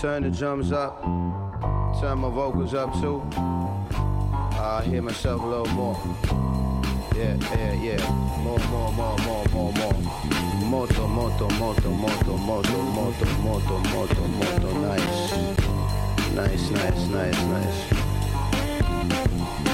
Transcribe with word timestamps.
Turn 0.00 0.22
the 0.22 0.30
drums 0.30 0.72
up. 0.72 1.02
Turn 2.00 2.18
my 2.18 2.28
vocals 2.30 2.74
up 2.74 2.92
too. 3.00 3.22
I 3.32 4.82
hear 4.84 5.02
myself 5.02 5.42
a 5.42 5.46
little 5.46 5.66
more. 5.74 5.96
Yeah, 7.14 7.36
yeah, 7.56 7.72
yeah. 7.72 8.10
More, 8.42 8.58
more, 8.70 8.92
more, 8.92 9.16
more, 9.18 9.44
more, 9.52 9.72
more. 9.72 9.92
Moto, 10.66 11.06
moto, 11.06 11.48
moto, 11.50 11.90
moto, 11.90 12.36
moto, 12.36 12.82
moto, 12.82 13.26
moto, 13.40 13.78
moto, 13.78 14.26
moto. 14.28 14.78
Nice. 14.80 15.56
Nice, 16.34 16.70
nice, 16.70 17.06
nice, 17.08 17.42
nice. 17.44 18.15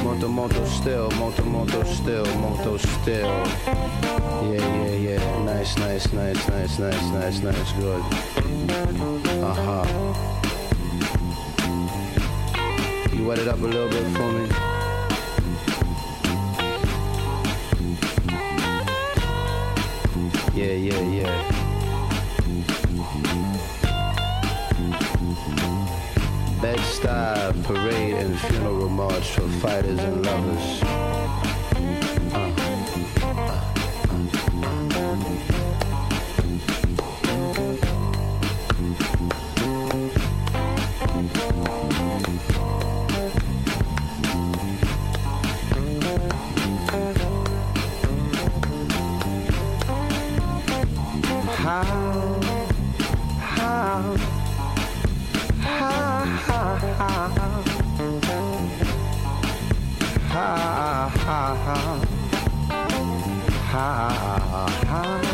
Moto, 0.03 0.29
moto, 0.29 0.65
still. 0.67 1.11
Moto, 1.13 1.45
moto, 1.45 1.83
still. 1.85 2.25
Moto, 2.37 2.77
still. 2.77 3.27
Yeah, 4.51 4.85
yeah, 4.85 4.95
yeah. 4.95 5.45
Nice, 5.45 5.77
nice, 5.79 6.13
nice, 6.13 6.49
nice, 6.49 6.79
nice, 6.79 7.11
nice, 7.13 7.41
nice. 7.41 7.73
Good. 7.73 8.03
Uh-huh. 9.43 9.85
You 13.13 13.27
wet 13.27 13.39
it 13.39 13.49
up 13.49 13.61
a 13.61 13.65
little 13.65 13.89
bit 13.89 14.07
for 14.17 14.33
me? 14.33 14.49
Yeah, 20.55 20.75
yeah, 20.75 21.01
yeah. 21.01 21.52
Bed-Stuy 26.63 27.65
parade 27.65 28.15
and 28.15 28.39
funeral 28.39 28.89
march 28.89 29.31
for 29.31 29.49
fighters 29.49 29.99
and 29.99 30.25
lovers. 30.25 30.81
How, 51.57 52.41
how, 53.41 54.42
ha 56.99 57.29
ha 57.29 57.49
ha. 57.99 58.83
Ha 63.73 63.89
ha 64.23 64.67
ha. 64.91 65.32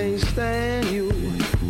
Can't 0.00 0.20
stand 0.20 0.86
you. 0.86 1.12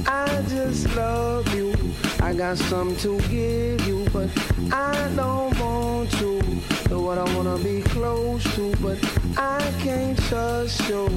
I 0.07 0.43
just 0.49 0.95
love 0.95 1.53
you. 1.53 1.75
I 2.21 2.33
got 2.33 2.59
something 2.59 2.97
to 2.99 3.29
give 3.29 3.85
you, 3.89 4.07
but 4.13 4.29
I 4.73 5.11
don't 5.17 5.59
want 5.59 6.13
to. 6.21 6.41
Know 6.89 7.01
what 7.01 7.19
I 7.19 7.25
wanna 7.35 7.59
be 7.59 7.83
close 7.83 8.45
to, 8.55 8.73
but 8.77 8.99
I 9.37 9.61
can't 9.81 10.17
trust 10.29 10.89
you. 10.89 11.09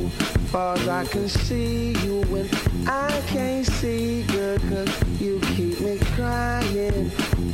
Far 0.51 0.75
as 0.75 0.87
I 0.87 1.05
can 1.05 1.29
see 1.29 1.93
you, 2.03 2.21
and 2.39 2.49
I 2.87 3.21
can't 3.27 3.65
see 3.65 4.23
good, 4.23 4.61
cause 4.61 4.91
you 5.21 5.39
keep 5.53 5.79
me 5.81 5.99
crying. 6.15 7.11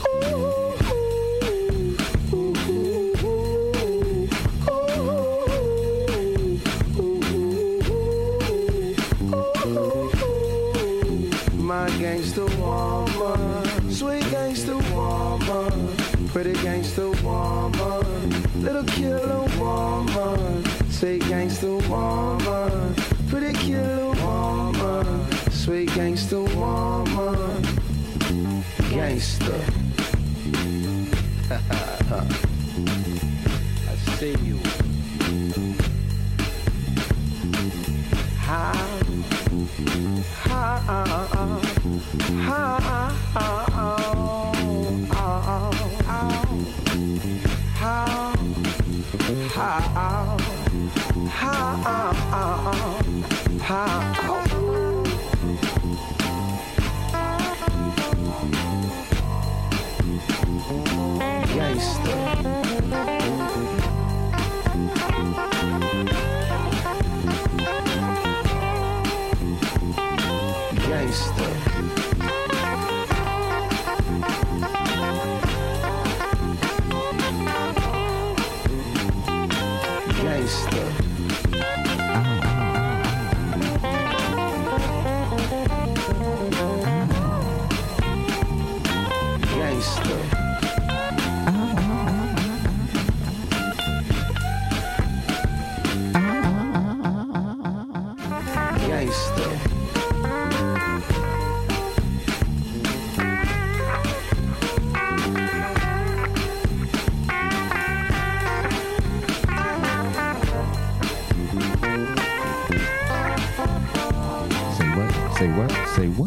Ooh, 0.08 0.89
gangster 12.30 12.62
woman, 12.62 13.92
sweet 13.92 14.30
gangster 14.30 14.78
woman, 14.94 15.96
pretty 16.28 16.54
gangster 16.62 17.10
woman, 17.24 18.62
little 18.62 18.84
killer 18.84 19.48
woman, 19.58 20.64
sweet 20.92 21.22
gangster 21.22 21.78
woman, 21.90 22.94
pretty 23.30 23.54
killer 23.58 24.12
woman, 24.24 25.32
sweet 25.50 25.92
gangster 25.96 26.44
woman, 26.44 27.64
gangster. 28.92 29.66
I 33.90 33.96
see 34.18 34.36
you. 34.44 34.60
How? 38.38 39.09
Gangster. 61.56 62.49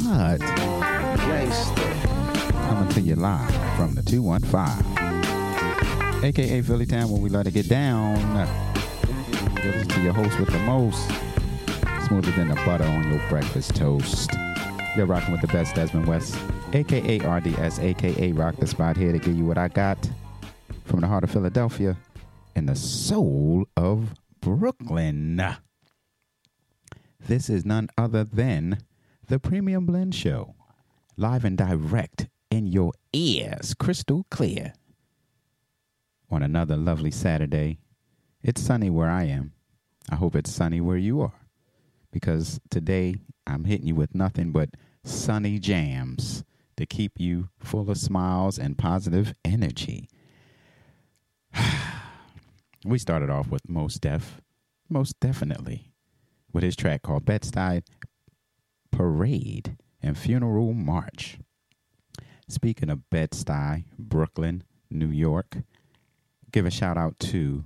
How? 0.03 0.37
to 2.93 3.01
you 3.01 3.17
live 3.17 3.51
from 3.77 3.95
the 3.95 4.03
215. 4.03 6.25
AKA 6.25 6.61
Philly 6.61 6.85
Town, 6.85 7.11
where 7.11 7.23
we 7.23 7.31
let 7.31 7.47
it 7.47 7.55
get 7.55 7.71
down. 7.71 8.17
Give 9.63 9.89
to 9.89 10.03
your 10.03 10.13
host 10.13 10.39
with 10.39 10.51
the 10.51 10.59
most. 10.59 11.11
Smoother 12.07 12.33
than 12.33 12.49
the 12.49 12.55
butter 12.67 12.85
on 12.85 13.11
your 13.11 13.27
breakfast 13.31 13.75
toast. 13.75 14.31
You're 14.95 15.07
rocking 15.07 15.33
with 15.33 15.41
the 15.41 15.47
best 15.47 15.75
Desmond 15.75 16.07
West, 16.07 16.37
aka 16.75 17.19
RDS, 17.19 17.79
aka 17.79 18.33
Rock 18.33 18.57
the 18.57 18.67
Spot, 18.67 18.95
here 18.95 19.13
to 19.13 19.19
give 19.19 19.35
you 19.35 19.47
what 19.47 19.57
I 19.57 19.69
got 19.69 20.11
from 20.85 21.01
the 21.01 21.07
heart 21.07 21.25
of 21.25 21.31
Philadelphia 21.31 21.97
and 22.55 22.69
the 22.69 22.77
soul 22.77 23.65
of 23.75 24.13
Brooklyn. 24.43 25.43
This 27.27 27.49
is 27.49 27.65
none 27.65 27.89
other 27.97 28.25
than 28.25 28.83
the 29.33 29.41
Premium 29.41 29.87
Blend 29.87 30.15
Show, 30.15 30.55
live 31.17 31.47
and 31.47 31.57
direct 31.57 32.29
in 32.51 32.67
your 32.67 32.93
ears, 33.15 33.73
crystal 33.73 34.27
clear. 34.31 34.75
On 36.31 36.43
another 36.43 36.77
lovely 36.77 37.11
Saturday, 37.11 37.79
it's 38.43 38.61
sunny 38.61 38.91
where 38.91 39.09
I 39.09 39.23
am. 39.23 39.55
I 40.11 40.17
hope 40.17 40.37
it's 40.37 40.53
sunny 40.53 40.83
where 40.83 40.99
you 40.99 41.23
are. 41.23 41.33
Because 42.11 42.61
today 42.69 43.15
I'm 43.47 43.65
hitting 43.65 43.87
you 43.87 43.95
with 43.95 44.15
nothing 44.15 44.53
but 44.53 44.69
sunny 45.03 45.59
jams 45.59 46.45
to 46.77 46.85
keep 46.85 47.13
you 47.19 47.49
full 47.59 47.91
of 47.91 47.97
smiles 47.97 48.59
and 48.59 48.77
positive 48.77 49.33
energy. 49.47 50.11
we 52.85 52.99
started 52.99 53.31
off 53.31 53.49
with 53.49 53.67
Mos 53.67 53.95
Def, 53.95 54.43
most 54.91 55.19
definitely, 55.21 55.91
with 56.53 56.63
his 56.63 56.77
track 56.77 57.01
called 57.01 57.25
Bed-Stuy 57.25 57.83
Parade 58.93 59.77
and 60.01 60.17
Funeral 60.17 60.73
March. 60.73 61.39
Speaking 62.49 62.91
of 62.91 63.11
Bed-Stuy, 63.11 63.85
Brooklyn, 63.99 64.63
New 64.91 65.09
York, 65.09 65.57
give 66.53 66.67
a 66.67 66.71
shout 66.71 66.97
out 66.97 67.19
to 67.19 67.65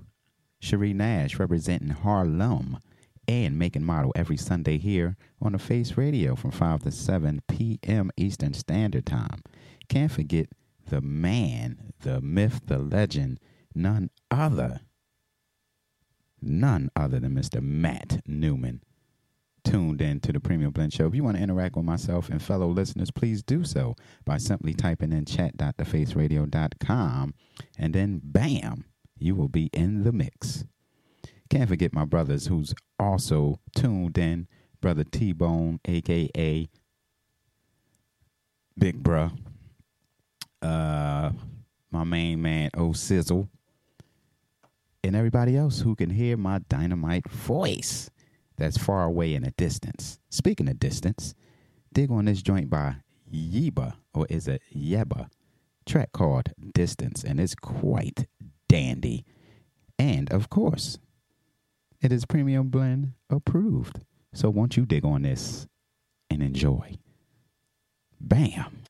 Cherie 0.61 0.95
Nash 0.95 1.39
representing 1.39 1.91
Harlem 1.91 2.79
and 3.29 3.59
making 3.59 3.85
model 3.85 4.13
every 4.15 4.37
Sunday 4.37 4.79
here 4.79 5.17
on 5.43 5.53
the 5.53 5.59
Face 5.59 5.97
Radio 5.97 6.37
from 6.37 6.53
5 6.53 6.85
to 6.85 6.93
7 6.93 7.43
p.m. 7.49 8.11
Eastern 8.17 8.55
Standard 8.55 9.05
Time. 9.05 9.43
Can't 9.89 10.13
forget 10.13 10.47
the 10.89 11.01
man, 11.01 11.93
the 12.01 12.21
myth, 12.21 12.61
the 12.67 12.79
legend, 12.79 13.41
none 13.75 14.11
other, 14.31 14.81
none 16.41 16.91
other 16.95 17.19
than 17.19 17.35
Mr. 17.35 17.61
Matt 17.61 18.21
Newman 18.27 18.81
tuned 19.67 20.01
in 20.01 20.21
to 20.21 20.33
the 20.33 20.39
Premium 20.39 20.71
Blend 20.71 20.93
Show. 20.93 21.07
If 21.07 21.15
you 21.15 21.25
want 21.25 21.37
to 21.37 21.43
interact 21.43 21.75
with 21.77 21.85
myself 21.85 22.29
and 22.29 22.41
fellow 22.41 22.69
listeners, 22.69 23.11
please 23.11 23.43
do 23.43 23.65
so 23.65 23.97
by 24.25 24.39
simply 24.39 24.73
typing 24.73 25.13
in 25.13 25.25
chat.thefaceradio.com 25.25 27.35
and 27.77 27.93
then 27.93 28.21
bam, 28.23 28.85
you 29.19 29.35
will 29.35 29.49
be 29.49 29.69
in 29.73 30.05
the 30.05 30.13
mix. 30.13 30.65
Can't 31.51 31.69
forget 31.69 31.93
my 31.93 32.05
brothers 32.05 32.47
who's 32.47 32.73
also 32.99 33.59
tuned 33.75 34.19
in, 34.19 34.47
Brother 34.81 35.05
T 35.05 35.33
Bone, 35.33 35.81
aka 35.85 36.69
Big 38.79 39.03
Bruh, 39.03 39.37
uh, 40.63 41.31
my 41.91 42.05
main 42.05 42.41
man, 42.41 42.71
O 42.77 42.93
Sizzle, 42.93 43.49
and 45.03 45.17
everybody 45.17 45.57
else 45.57 45.81
who 45.81 45.97
can 45.97 46.11
hear 46.11 46.37
my 46.37 46.61
dynamite 46.69 47.29
voice 47.29 48.11
that's 48.57 48.79
far 48.79 49.05
away 49.05 49.35
in 49.35 49.45
a 49.45 49.51
distance. 49.53 50.19
Speaking 50.31 50.69
of 50.69 50.79
distance, 50.79 51.35
dig 51.93 52.11
on 52.11 52.27
this 52.27 52.43
joint 52.43 52.71
by 52.71 52.97
Yebba, 53.33 53.95
or 54.15 54.27
is 54.29 54.49
it 54.49 54.63
Yebba? 54.75 55.29
Track 55.85 56.13
called 56.13 56.51
Distance, 56.75 57.23
and 57.23 57.39
it's 57.39 57.55
quite 57.55 58.27
dandy. 58.69 59.25
And 59.99 60.31
of 60.33 60.51
course, 60.51 60.99
it 62.03 62.13
is 62.13 62.25
premium 62.25 62.69
blend 62.69 63.13
approved. 63.31 64.01
So 64.35 64.51
won't 64.51 64.77
you 64.77 64.85
dig 64.85 65.05
on 65.05 65.23
this 65.23 65.67
and 66.29 66.43
enjoy? 66.43 66.97
Bam. 68.21 68.86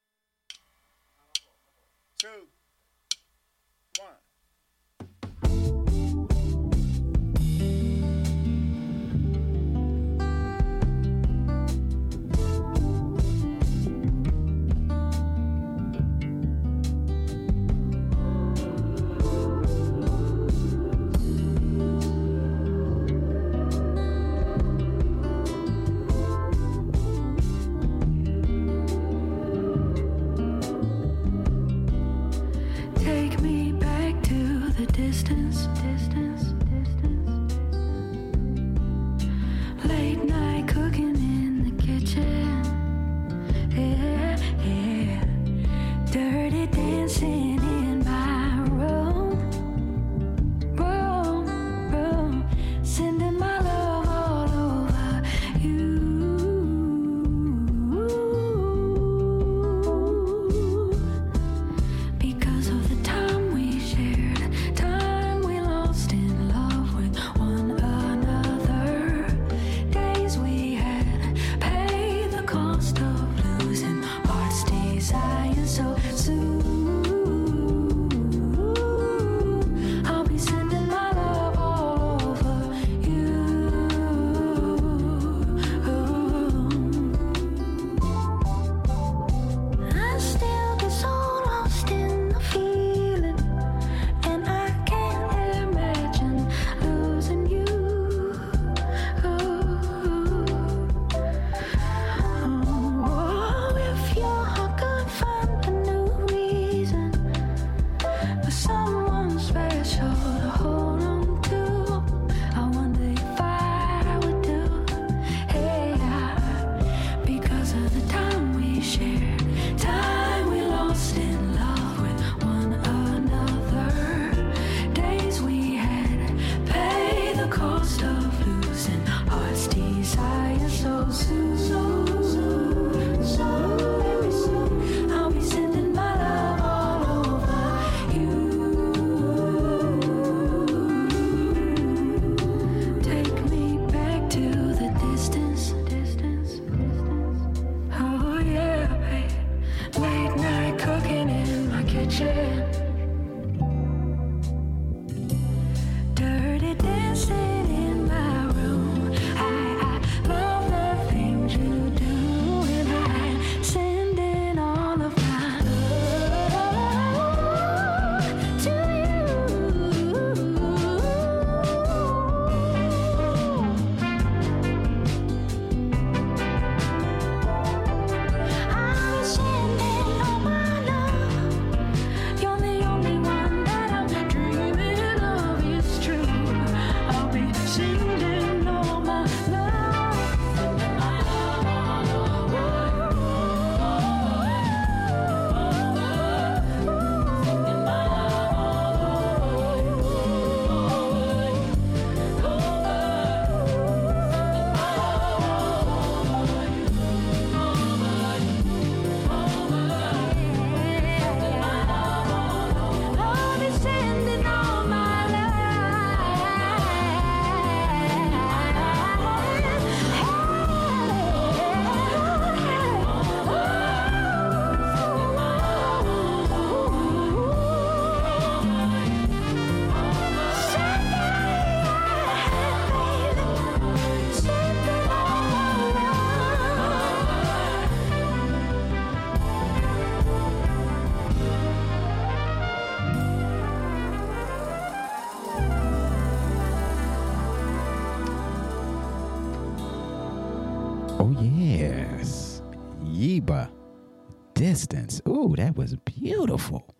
Distance. 254.76 255.22
Ooh, 255.26 255.54
that 255.56 255.74
was 255.74 255.96
beautiful. 255.96 256.94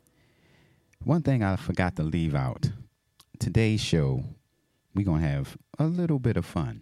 One 1.05 1.21
thing 1.21 1.43
I 1.43 1.57
forgot 1.57 1.95
to 1.97 2.03
leave 2.03 2.35
out 2.35 2.71
today's 3.39 3.83
show, 3.83 4.25
we're 4.95 5.05
going 5.05 5.21
to 5.21 5.29
have 5.29 5.59
a 5.79 5.85
little 5.85 6.19
bit 6.19 6.39
of 6.39 6.47
fun, 6.47 6.81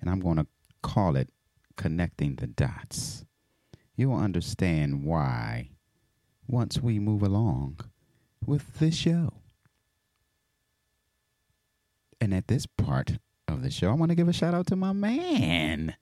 and 0.00 0.08
I'm 0.08 0.18
going 0.18 0.38
to 0.38 0.46
call 0.82 1.14
it 1.14 1.28
Connecting 1.76 2.36
the 2.36 2.46
Dots. 2.46 3.26
You'll 3.96 4.16
understand 4.16 5.04
why 5.04 5.68
once 6.48 6.80
we 6.80 6.98
move 6.98 7.22
along 7.22 7.80
with 8.46 8.78
this 8.78 8.94
show. 8.94 9.34
And 12.18 12.32
at 12.32 12.48
this 12.48 12.64
part 12.64 13.18
of 13.46 13.62
the 13.62 13.70
show, 13.70 13.90
I 13.90 13.94
want 13.94 14.08
to 14.08 14.16
give 14.16 14.28
a 14.28 14.32
shout 14.32 14.54
out 14.54 14.68
to 14.68 14.76
my 14.76 14.94
man, 14.94 15.96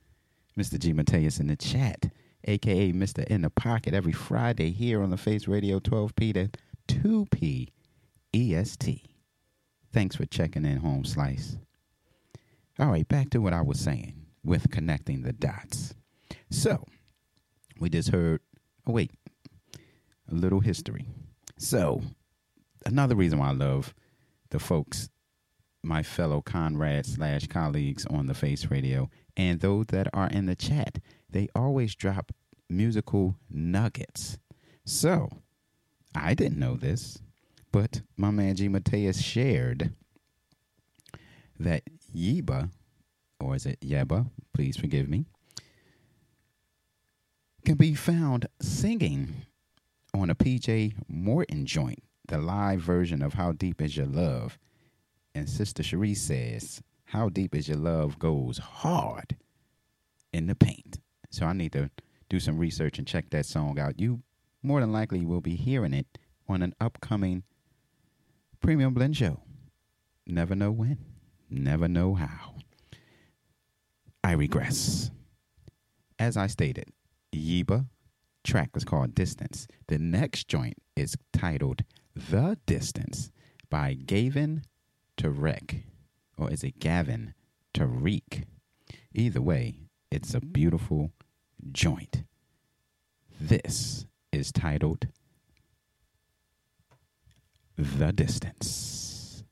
Mr. 0.57 0.79
G. 0.79 0.93
Mateus 0.93 1.41
in 1.41 1.49
the 1.49 1.57
chat, 1.57 2.13
aka 2.45 2.93
Mr. 2.93 3.25
In 3.25 3.43
the 3.43 3.51
Pocket, 3.51 3.95
every 3.95 4.13
Friday 4.13 4.71
here 4.71 5.03
on 5.03 5.11
the 5.11 5.17
Face 5.17 5.49
Radio, 5.49 5.81
12p 5.81 6.35
to 6.35 6.51
2p 6.89 7.69
EST. 8.35 9.05
Thanks 9.93 10.17
for 10.17 10.27
checking 10.27 10.65
in, 10.65 10.79
Home 10.79 11.05
Slice. 11.05 11.57
All 12.79 12.89
right, 12.89 13.09
back 13.09 13.31
to 13.31 13.41
what 13.41 13.53
I 13.53 13.63
was 13.63 13.81
saying 13.81 14.15
with 14.45 14.71
connecting 14.71 15.23
the 15.23 15.33
dots. 15.33 15.95
So, 16.51 16.85
we 17.81 17.91
just 17.91 18.11
heard, 18.11 18.41
oh, 18.87 18.93
wait, 18.93 19.11
a 20.31 20.35
little 20.35 20.61
history. 20.61 21.07
So, 21.59 22.03
another 22.87 23.15
reason 23.17 23.39
why 23.39 23.49
I 23.49 23.53
love 23.53 23.95
the 24.51 24.59
folks, 24.59 25.09
my 25.83 26.03
fellow 26.03 26.41
Conrad 26.41 27.07
slash 27.07 27.47
colleagues 27.49 28.07
on 28.07 28.27
the 28.27 28.35
Face 28.35 28.71
Radio, 28.71 29.11
and 29.37 29.61
those 29.61 29.87
that 29.87 30.09
are 30.13 30.29
in 30.29 30.47
the 30.47 30.57
chat, 30.57 30.99
they 31.31 31.49
always 31.55 31.95
drop 31.95 32.33
musical 32.69 33.37
nuggets. 33.51 34.39
So, 34.85 35.31
I 36.15 36.35
didn't 36.35 36.59
know 36.59 36.77
this, 36.77 37.19
but 37.73 38.03
my 38.17 38.31
man 38.31 38.57
G. 38.57 38.69
Mateus 38.69 39.21
shared 39.21 39.93
that 41.59 41.83
Yebba, 42.15 42.71
or 43.41 43.55
is 43.55 43.67
it 43.67 43.81
Yebba? 43.81 44.31
Please 44.55 44.77
forgive 44.77 45.09
me, 45.09 45.27
can 47.65 47.77
be 47.77 47.95
found 47.95 48.47
singing 48.61 49.35
on 50.15 50.31
a 50.31 50.35
PJ 50.35 50.95
Morton 51.09 51.67
joint, 51.67 52.03
the 52.27 52.39
live 52.39 52.81
version 52.81 53.23
of 53.23 53.35
How 53.35 53.53
Deep 53.53 53.83
Is 53.83 53.97
Your 53.97 54.07
Love. 54.07 54.59
And 55.35 55.49
Sister 55.49 55.83
Cherie 55.83 56.15
says, 56.15 56.83
How 57.05 57.29
Deep 57.29 57.55
Is 57.55 57.69
Your 57.69 57.77
Love 57.77 58.19
goes 58.19 58.59
hard 58.59 59.37
in 60.33 60.47
the 60.47 60.55
paint. 60.55 60.99
So 61.31 61.47
I 61.47 61.53
need 61.53 61.73
to 61.73 61.91
do 62.29 62.41
some 62.41 62.59
research 62.59 62.99
and 62.99 63.07
check 63.07 63.31
that 63.31 63.47
song 63.47 63.79
out. 63.79 64.01
You 64.01 64.23
more 64.63 64.81
than 64.81 64.93
likely 64.93 65.25
will 65.25 65.41
be 65.41 65.57
hearing 65.57 65.95
it 65.95 66.19
on 66.49 66.63
an 66.63 66.75
upcoming 66.81 67.43
Premium 68.61 68.95
Blend 68.95 69.17
show. 69.17 69.41
Never 70.27 70.55
know 70.55 70.71
when, 70.71 70.99
never 71.49 71.89
know 71.89 72.15
how. 72.15 72.57
I 74.25 74.33
regress. 74.33 75.11
As 76.19 76.37
I 76.37 76.49
stated, 76.49 76.91
Yebba 77.33 77.87
track 78.45 78.71
was 78.75 78.85
called 78.85 79.15
Distance. 79.15 79.67
The 79.87 79.99
next 79.99 80.49
joint 80.49 80.77
is 80.97 81.17
titled 81.33 81.83
The 82.15 82.59
Distance 82.67 83.31
by 83.71 83.95
Gavin 83.95 84.63
Turek. 85.17 85.85
Or 86.37 86.51
is 86.51 86.65
it 86.65 86.79
Gavin 86.79 87.35
Tariq? 87.75 88.45
Either 89.15 89.43
way, 89.43 89.88
it's 90.11 90.35
a 90.35 90.41
beautiful 90.41 91.13
joint. 91.73 92.25
This 93.41 94.07
is 94.33 94.51
titled 94.53 95.07
The 97.77 98.13
Distance. 98.13 99.45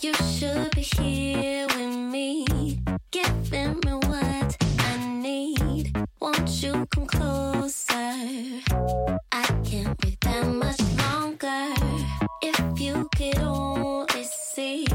You 0.00 0.14
should 0.14 0.70
be 0.72 0.82
here 0.82 1.66
with 1.66 1.96
me, 1.96 2.46
giving 3.10 3.80
me 3.84 3.92
what 3.92 4.56
I 4.78 5.20
need. 5.22 5.57
You 6.50 6.86
come 6.86 7.06
closer? 7.06 7.92
I 7.94 9.44
can't 9.64 9.94
wait 10.02 10.18
that 10.22 10.46
much 10.46 10.80
longer. 10.96 11.74
If 12.42 12.80
you 12.80 13.06
could 13.14 13.38
only 13.38 14.24
see 14.24 14.86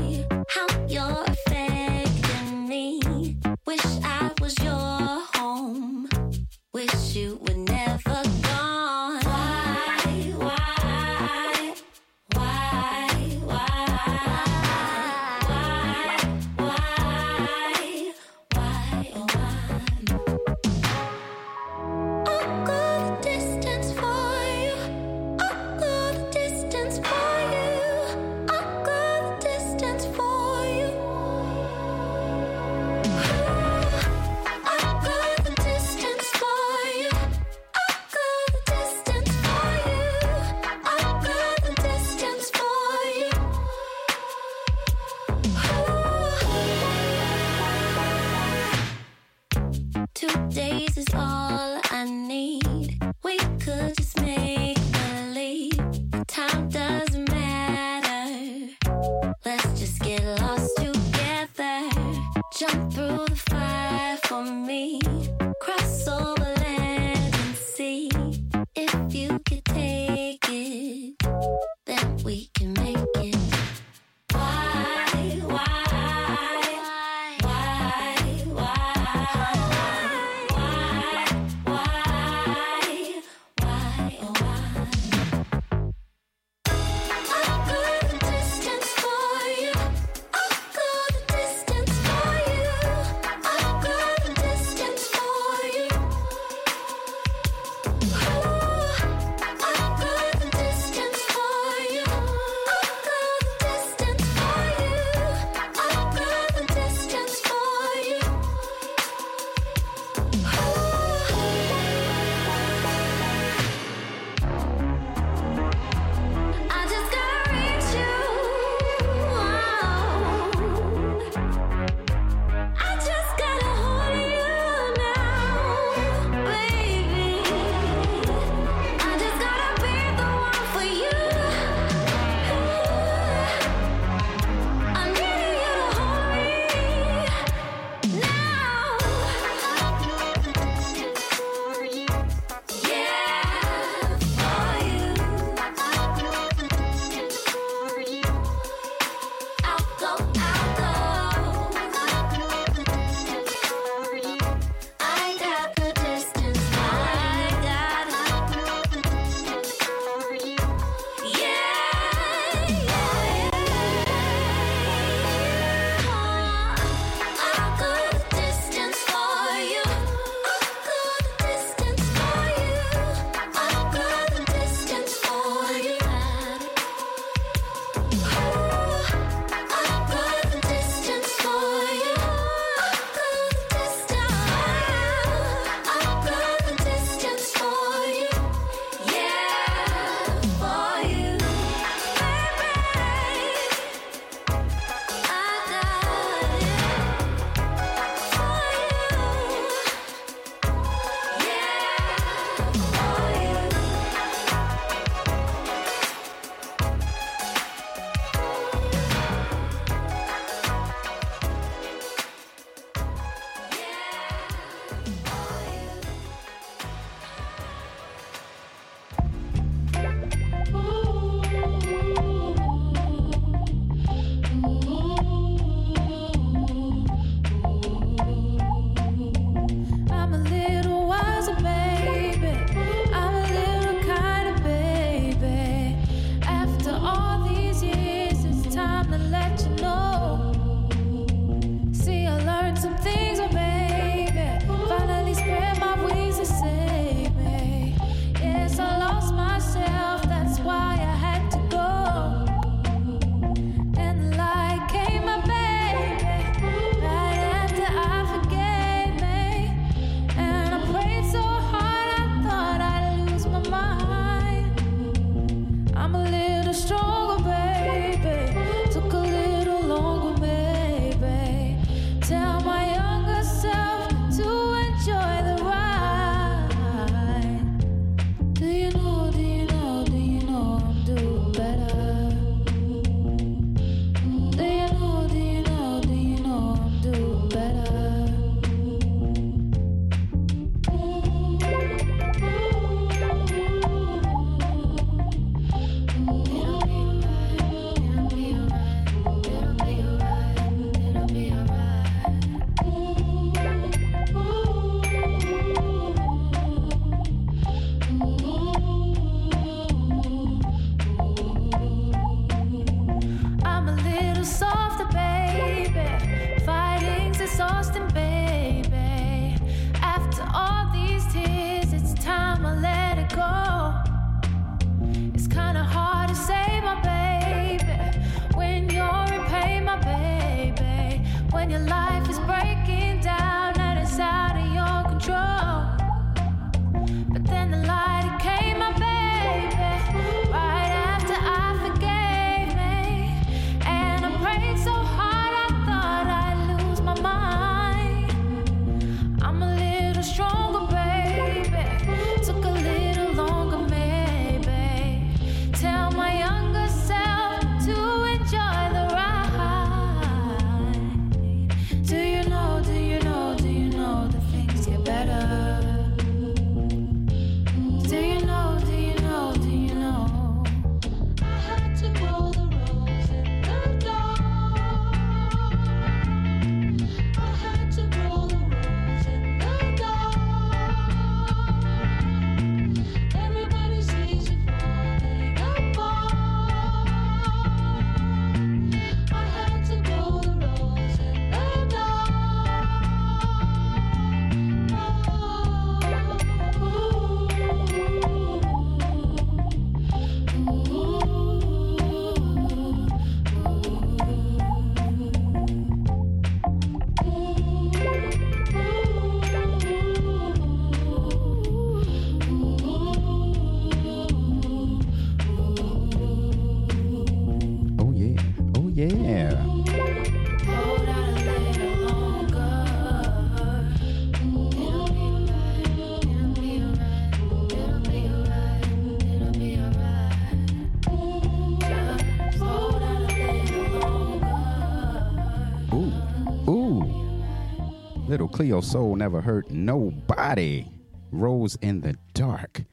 Cleo 438.63 438.79
Sol 438.79 439.17
never 439.17 439.41
hurt 439.41 439.69
nobody. 439.71 440.85
Rose 441.33 441.77
in 441.81 441.99
the 441.99 442.15
dark 442.33 442.83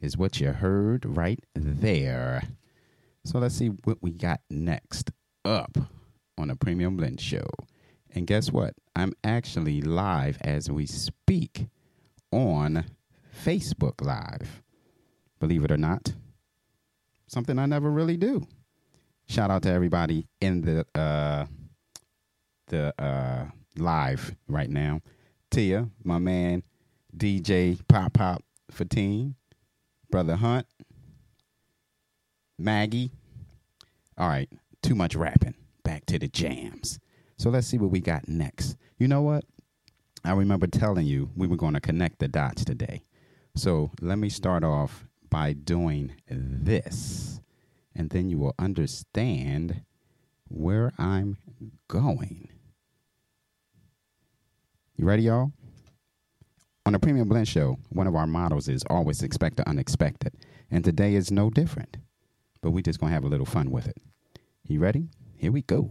is 0.00 0.16
what 0.16 0.38
you 0.38 0.52
heard 0.52 1.04
right 1.04 1.40
there. 1.52 2.44
So 3.24 3.40
let's 3.40 3.56
see 3.56 3.70
what 3.82 4.00
we 4.00 4.12
got 4.12 4.38
next 4.50 5.10
up 5.44 5.78
on 6.38 6.46
the 6.46 6.54
Premium 6.54 6.96
Blend 6.96 7.20
Show. 7.20 7.48
And 8.14 8.28
guess 8.28 8.52
what? 8.52 8.74
I'm 8.94 9.14
actually 9.24 9.80
live 9.82 10.38
as 10.42 10.70
we 10.70 10.86
speak 10.86 11.66
on 12.30 12.84
Facebook 13.44 14.00
Live. 14.00 14.62
Believe 15.40 15.64
it 15.64 15.72
or 15.72 15.76
not, 15.76 16.12
something 17.26 17.58
I 17.58 17.66
never 17.66 17.90
really 17.90 18.16
do. 18.16 18.46
Shout 19.28 19.50
out 19.50 19.64
to 19.64 19.72
everybody 19.72 20.28
in 20.40 20.60
the 20.60 20.86
uh, 20.94 21.46
the 22.68 22.94
uh, 23.02 23.46
live 23.76 24.36
right 24.46 24.70
now. 24.70 25.00
Tia, 25.50 25.88
my 26.04 26.18
man, 26.18 26.62
DJ 27.16 27.80
Pop 27.88 28.14
Pop 28.14 28.42
Fatine, 28.70 29.34
Brother 30.10 30.36
Hunt, 30.36 30.66
Maggie. 32.58 33.10
All 34.18 34.28
right, 34.28 34.48
too 34.82 34.94
much 34.94 35.14
rapping. 35.14 35.54
Back 35.84 36.06
to 36.06 36.18
the 36.18 36.28
jams. 36.28 36.98
So 37.38 37.50
let's 37.50 37.66
see 37.66 37.78
what 37.78 37.90
we 37.90 38.00
got 38.00 38.28
next. 38.28 38.76
You 38.98 39.08
know 39.08 39.22
what? 39.22 39.44
I 40.24 40.32
remember 40.32 40.66
telling 40.66 41.06
you 41.06 41.30
we 41.36 41.46
were 41.46 41.56
going 41.56 41.74
to 41.74 41.80
connect 41.80 42.18
the 42.18 42.28
dots 42.28 42.64
today. 42.64 43.04
So 43.54 43.92
let 44.00 44.18
me 44.18 44.28
start 44.28 44.64
off 44.64 45.06
by 45.30 45.52
doing 45.52 46.12
this, 46.28 47.40
and 47.94 48.10
then 48.10 48.28
you 48.28 48.38
will 48.38 48.54
understand 48.58 49.82
where 50.48 50.92
I'm 50.98 51.36
going. 51.88 52.48
You 54.98 55.04
ready, 55.04 55.24
y'all? 55.24 55.52
On 56.86 56.94
the 56.94 56.98
Premium 56.98 57.28
Blend 57.28 57.46
Show, 57.46 57.76
one 57.90 58.06
of 58.06 58.14
our 58.14 58.26
mottos 58.26 58.66
is 58.66 58.82
always 58.88 59.22
expect 59.22 59.58
the 59.58 59.68
unexpected. 59.68 60.32
And 60.70 60.82
today 60.82 61.14
is 61.14 61.30
no 61.30 61.50
different. 61.50 61.98
But 62.62 62.70
we're 62.70 62.80
just 62.80 62.98
gonna 62.98 63.12
have 63.12 63.24
a 63.24 63.28
little 63.28 63.44
fun 63.44 63.70
with 63.70 63.86
it. 63.86 63.98
You 64.66 64.80
ready? 64.80 65.10
Here 65.36 65.52
we 65.52 65.60
go. 65.60 65.90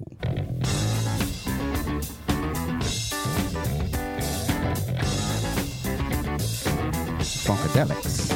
Funkadelics. 7.46 8.35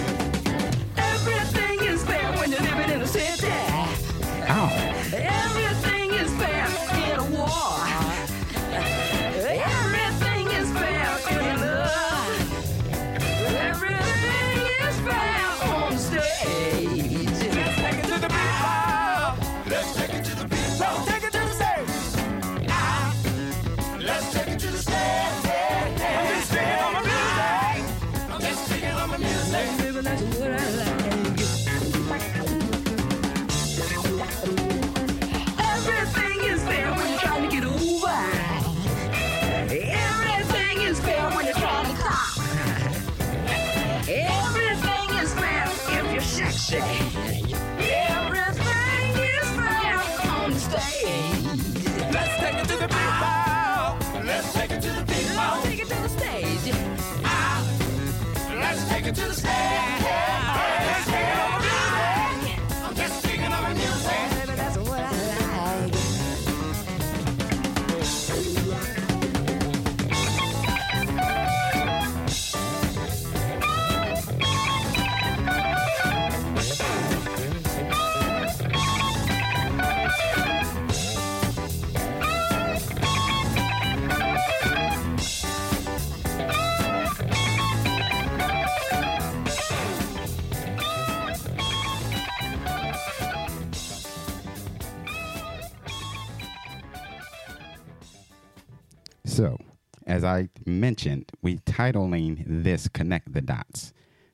As 100.20 100.26
I 100.26 100.50
mentioned, 100.66 101.32
we 101.42 101.60
titling 101.60 102.44
this 102.46 102.90
Connect 102.90 103.32
the 103.32 103.40
Dots. 103.40 103.94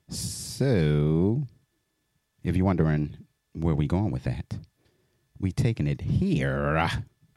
So, 0.09 1.43
if 2.43 2.55
you're 2.55 2.65
wondering 2.65 3.15
where 3.53 3.75
we 3.75 3.85
going 3.85 4.09
with 4.09 4.23
that, 4.23 4.57
we 5.39 5.51
taking 5.51 5.85
it 5.85 6.01
here. 6.01 6.89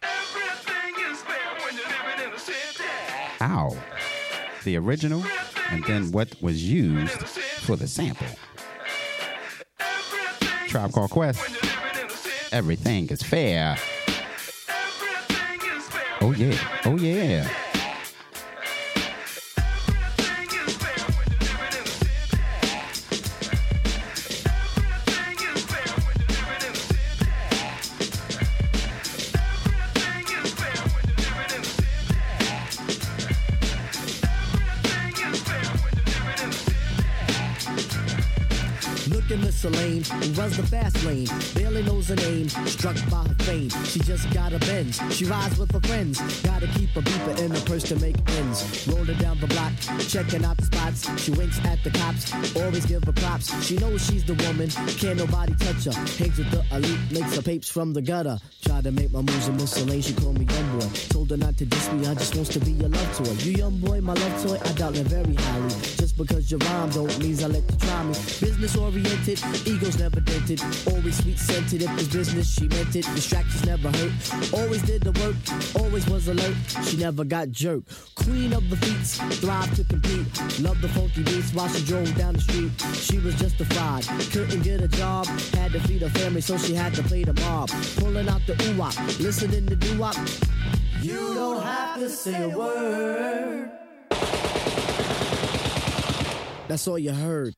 Everything 0.03 1.11
is 1.11 1.21
fair 1.21 1.37
when 1.63 1.77
you're 1.77 2.09
living 2.09 2.29
in 2.29 2.33
a 2.33 2.39
city. 2.39 2.85
Ow. 3.43 3.77
The 4.65 4.77
original, 4.79 5.23
and 5.69 5.85
then 5.85 6.11
what 6.11 6.35
was 6.41 6.65
used 6.67 7.21
for 7.21 7.77
the 7.77 7.87
sample. 7.87 8.29
Tribe 10.69 10.93
Called 10.93 11.11
Quest. 11.11 11.43
when 11.43 11.53
you're 11.53 11.83
living 11.85 12.01
in 12.01 12.07
a 12.07 12.11
city. 12.17 12.35
Everything 12.53 13.11
is 13.11 13.23
fair. 13.23 13.77
Everything 14.09 15.77
is 15.77 15.87
fair. 15.87 16.17
Oh 16.23 16.33
yeah. 16.33 16.81
Oh 16.87 16.97
yeah. 16.97 17.68
Who 39.62 40.33
runs 40.40 40.57
the 40.57 40.66
fast 40.66 41.03
lane. 41.05 41.27
Barely 41.55 41.83
knows 41.83 42.09
her 42.09 42.16
name, 42.16 42.49
struck 42.49 42.97
by 43.11 43.25
her 43.27 43.35
fame. 43.44 43.71
She 43.85 43.99
just 44.01 44.31
got 44.33 44.53
a 44.53 44.59
Benz. 44.61 45.01
She 45.12 45.25
rides 45.25 45.59
with 45.59 45.73
her 45.73 45.81
friends. 45.81 46.21
Gotta 46.42 46.66
keep 46.68 46.94
a 46.97 47.01
beeper 47.01 47.38
in 47.40 47.51
her 47.51 47.61
purse 47.62 47.83
to 47.85 47.97
make 47.97 48.16
ends. 48.38 48.87
Rolling 48.87 49.18
down 49.18 49.38
the 49.40 49.47
block, 49.49 49.73
checking 50.09 50.44
out 50.44 50.57
the 50.59 50.64
spots. 50.64 51.21
She 51.21 51.33
winks 51.33 51.59
at 51.64 51.83
the 51.83 51.90
cops, 51.90 52.33
always 52.57 52.87
give 52.87 53.05
her 53.05 53.12
props. 53.12 53.47
She 53.64 53.77
knows 53.79 54.05
she's 54.07 54.25
the 54.25 54.35
woman, 54.47 54.71
can't 54.71 55.18
nobody 55.18 55.55
touch 55.57 55.85
her. 55.87 55.92
Hangs 55.92 56.38
with 56.38 56.51
the 56.51 56.64
elite, 56.71 57.01
makes 57.11 57.35
her 57.35 57.42
papes 57.42 57.68
from 57.68 57.92
the 57.92 58.03
gutter. 58.03 58.38
Tried 58.64 58.85
to 58.85 58.92
make 58.92 59.12
my 59.12 59.21
moves 59.21 59.49
with 59.49 59.61
Miss 59.61 59.83
Elaine, 59.83 60.03
she 60.03 60.14
called 60.14 60.38
me 60.38 60.44
young 60.44 60.79
boy. 60.79 60.87
Told 61.09 61.31
her 61.31 61.37
not 61.37 61.57
to 61.57 61.64
diss 61.64 61.92
me, 61.92 62.07
I 62.07 62.14
just 62.14 62.35
wants 62.37 62.51
to 62.51 62.61
be 62.61 62.73
your 62.73 62.88
love 62.88 63.16
toy. 63.16 63.33
You 63.44 63.53
young 63.53 63.79
boy, 63.79 64.01
my 64.01 64.14
love 64.14 64.42
toy, 64.42 64.59
I 64.64 64.73
doubt 64.75 64.97
it 64.97 65.07
very 65.07 65.35
highly. 65.35 65.71
Just 65.99 66.16
because 66.16 66.51
you 66.51 66.59
rhyme 66.59 66.90
don't 66.90 67.18
mean 67.18 67.38
I 67.42 67.47
let 67.47 67.71
you 67.71 67.79
try 67.79 68.05
me. 68.05 68.12
Business 68.40 68.77
oriented, 68.77 69.40
Egos 69.67 69.99
never 69.99 70.21
dented, 70.21 70.61
always 70.87 71.19
sweet 71.23 71.39
scented. 71.39 71.83
If 71.83 71.91
it's 71.99 72.09
business, 72.09 72.53
she 72.53 72.69
meant 72.69 72.95
it. 72.97 73.05
Distractions 73.15 73.65
never 73.67 73.91
hurt. 73.91 74.13
Always 74.53 74.83
did 74.83 75.03
the 75.03 75.13
work, 75.21 75.37
always 75.83 76.09
was 76.09 76.29
alert. 76.29 76.57
She 76.85 76.97
never 76.97 77.25
got 77.25 77.51
jerked. 77.51 78.15
Queen 78.15 78.53
of 78.53 78.69
the 78.71 78.77
feats, 78.77 79.17
thrive 79.41 79.75
to 79.77 79.85
compete. 79.85 80.27
Love 80.61 80.81
the 80.81 80.89
funky 80.89 81.23
beats 81.23 81.53
while 81.53 81.69
she 81.69 81.85
drove 81.85 82.15
down 82.17 82.35
the 82.35 82.41
street. 82.41 82.71
She 82.95 83.19
was 83.19 83.35
justified, 83.37 84.05
couldn't 84.33 84.63
get 84.63 84.81
a 84.81 84.89
job. 84.89 85.27
Had 85.55 85.73
to 85.73 85.81
feed 85.81 86.03
her 86.03 86.11
family, 86.11 86.41
so 86.41 86.57
she 86.59 86.75
had 86.75 86.95
to 86.95 87.03
play 87.03 87.25
the 87.25 87.35
mob. 87.35 87.71
Pulling 87.97 88.29
out 88.29 88.43
the 88.47 88.55
ooh 88.65 88.79
wop, 88.79 88.97
listening 89.21 89.67
to 89.67 89.77
doo 89.77 89.99
wop. 89.99 90.17
You 91.03 91.35
don't 91.35 91.63
have 91.63 91.99
to 92.01 92.09
say 92.11 92.51
a 92.51 92.57
word. 92.57 93.71
That's 96.69 96.87
all 96.87 96.99
you 96.99 97.13
heard. 97.13 97.55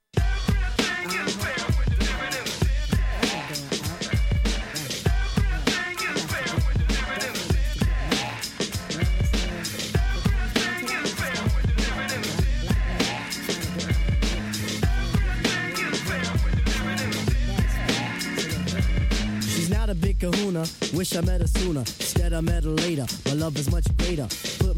A 19.91 19.95
big 19.95 20.21
kahuna, 20.21 20.65
wish 20.95 21.17
I 21.17 21.21
met 21.21 21.41
her 21.41 21.49
sooner. 21.49 21.81
Instead, 21.81 22.33
I 22.33 22.41
met 22.41 22.65
her 22.65 22.71
later. 22.71 23.07
My 23.27 23.33
love 23.33 23.57
is 23.57 23.71
much 23.71 23.87
greater. 23.99 24.29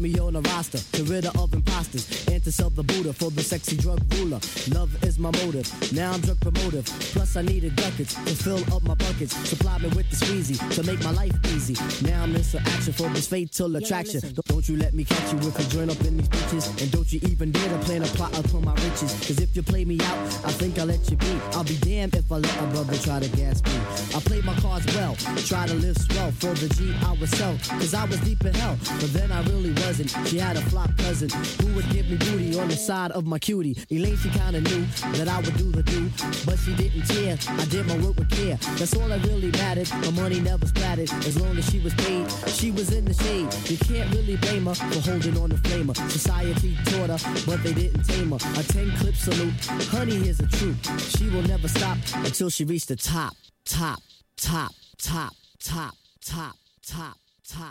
Me 0.03 0.19
on 0.19 0.35
a 0.35 0.41
roster, 0.41 0.79
to 0.97 1.03
rid 1.05 1.25
of 1.25 1.53
imposters, 1.53 2.27
and 2.27 2.43
to 2.43 2.51
sell 2.51 2.69
the 2.69 2.83
Buddha 2.83 3.13
for 3.13 3.31
the 3.31 3.41
sexy 3.41 3.77
drug 3.77 4.01
ruler. 4.15 4.37
Love 4.73 4.91
is 5.05 5.17
my 5.17 5.31
motive, 5.45 5.63
now 5.93 6.11
I'm 6.11 6.19
drug 6.19 6.35
promotive. 6.41 6.83
Plus, 7.13 7.37
I 7.37 7.41
needed 7.41 7.73
ducats 7.77 8.13
to 8.15 8.35
fill 8.35 8.59
up 8.75 8.83
my 8.83 8.95
buckets. 8.95 9.33
Supply 9.47 9.77
me 9.77 9.87
with 9.95 10.09
the 10.09 10.17
squeezy 10.17 10.57
to 10.75 10.83
make 10.83 11.01
my 11.05 11.11
life 11.11 11.31
easy. 11.55 11.75
Now 12.05 12.23
I'm 12.23 12.35
in 12.35 12.43
some 12.43 12.59
action 12.65 12.91
for 12.91 13.07
this 13.15 13.27
fatal 13.27 13.73
attraction. 13.77 14.19
Don't- 14.19 14.43
Don't 14.47 14.67
you 14.67 14.75
let 14.75 14.93
me 14.93 15.05
catch 15.05 15.31
you 15.31 15.39
if 15.39 15.57
you 15.57 15.65
join 15.67 15.89
up 15.89 15.99
in 16.01 16.17
these 16.17 16.27
bitches. 16.27 16.81
And 16.81 16.91
don't 16.91 17.11
you 17.13 17.21
even 17.31 17.51
dare 17.53 17.69
to 17.69 17.77
plan 17.85 18.03
a 18.03 18.07
plot 18.07 18.37
upon 18.37 18.65
my 18.65 18.73
riches. 18.83 19.11
Cause 19.25 19.39
if 19.39 19.55
you 19.55 19.63
play 19.63 19.85
me 19.85 19.99
out, 20.01 20.17
I 20.43 20.51
think 20.51 20.77
I'll 20.79 20.85
let 20.85 21.09
you 21.09 21.15
be. 21.15 21.31
I'll 21.53 21.63
be 21.63 21.77
damned 21.77 22.15
if 22.15 22.29
I 22.29 22.37
let 22.39 22.55
a 22.61 22.65
brother 22.67 22.97
try 22.97 23.19
to 23.21 23.29
gas 23.37 23.63
me. 23.63 23.71
I 24.15 24.19
played 24.19 24.43
my 24.43 24.55
cards 24.55 24.85
well, 24.97 25.15
try 25.47 25.65
to 25.65 25.73
live 25.75 25.97
swell 25.97 26.31
for 26.31 26.53
the 26.59 26.67
G 26.75 26.93
I 27.07 27.13
would 27.13 27.29
sell. 27.29 27.57
Cause 27.79 27.93
I 27.93 28.03
was 28.05 28.19
deep 28.19 28.43
in 28.43 28.53
hell, 28.53 28.77
but 28.99 29.13
then 29.13 29.31
I 29.31 29.41
really 29.43 29.71
wasn't. 29.93 30.27
She 30.27 30.37
had 30.37 30.57
a 30.57 30.61
flop 30.61 30.89
cousin 30.97 31.29
who 31.61 31.73
would 31.75 31.87
give 31.91 32.09
me 32.09 32.17
booty 32.17 32.57
on 32.59 32.67
the 32.67 32.75
side 32.75 33.11
of 33.11 33.25
my 33.25 33.37
cutie. 33.37 33.77
Elaine, 33.91 34.17
she 34.17 34.29
kinda 34.29 34.61
knew 34.61 34.85
that 35.17 35.27
I 35.27 35.39
would 35.39 35.55
do 35.57 35.71
the 35.71 35.83
do, 35.83 36.09
but 36.45 36.57
she 36.59 36.73
didn't 36.75 37.03
care. 37.07 37.37
I 37.47 37.65
did 37.65 37.85
my 37.85 37.97
work 37.97 38.17
with 38.17 38.29
care. 38.29 38.57
That's 38.77 38.95
all 38.95 39.07
that 39.09 39.23
really 39.25 39.51
mattered. 39.51 39.89
My 40.05 40.11
money 40.21 40.39
never 40.39 40.65
splattered 40.65 41.11
as 41.27 41.39
long 41.39 41.57
as 41.57 41.69
she 41.69 41.79
was 41.79 41.93
paid. 41.93 42.25
She 42.47 42.71
was 42.71 42.91
in 42.91 43.05
the 43.05 43.13
shade. 43.13 43.47
You 43.69 43.77
can't 43.77 44.09
really 44.15 44.35
blame 44.37 44.65
her 44.65 44.75
for 44.75 45.11
holding 45.11 45.37
on 45.37 45.49
to 45.51 45.57
flamer. 45.57 45.95
Society 46.09 46.75
taught 46.85 47.11
her, 47.13 47.19
but 47.45 47.61
they 47.63 47.73
didn't 47.73 48.03
tame 48.03 48.31
her. 48.31 48.41
A 48.59 48.63
10 48.63 48.91
clip 48.97 49.15
salute. 49.15 49.53
Honey, 49.93 50.15
here's 50.15 50.37
the 50.37 50.47
truth. 50.47 50.79
She 51.15 51.29
will 51.29 51.43
never 51.43 51.67
stop 51.67 51.97
until 52.15 52.49
she 52.49 52.63
reached 52.63 52.87
the 52.87 52.95
top, 52.95 53.35
top, 53.65 54.01
top, 54.37 54.71
top, 54.97 55.33
top, 55.59 55.95
top, 56.21 56.55
top. 56.87 57.22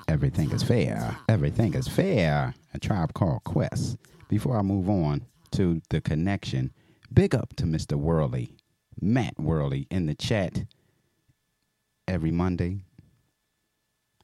Everything 0.08 0.50
is 0.50 0.62
fair. 0.62 1.16
Everything 1.28 1.74
is 1.74 1.88
fair. 1.88 2.54
A 2.74 2.78
tribe 2.78 3.14
called 3.14 3.44
Quest. 3.44 3.96
Before 4.28 4.58
I 4.58 4.62
move 4.62 4.88
on 4.88 5.26
to 5.52 5.80
the 5.90 6.00
connection, 6.00 6.72
big 7.12 7.34
up 7.34 7.54
to 7.56 7.64
Mr. 7.64 7.94
Worley, 7.94 8.56
Matt 9.00 9.38
Worley 9.38 9.86
in 9.90 10.06
the 10.06 10.14
chat 10.14 10.64
every 12.06 12.30
Monday. 12.30 12.84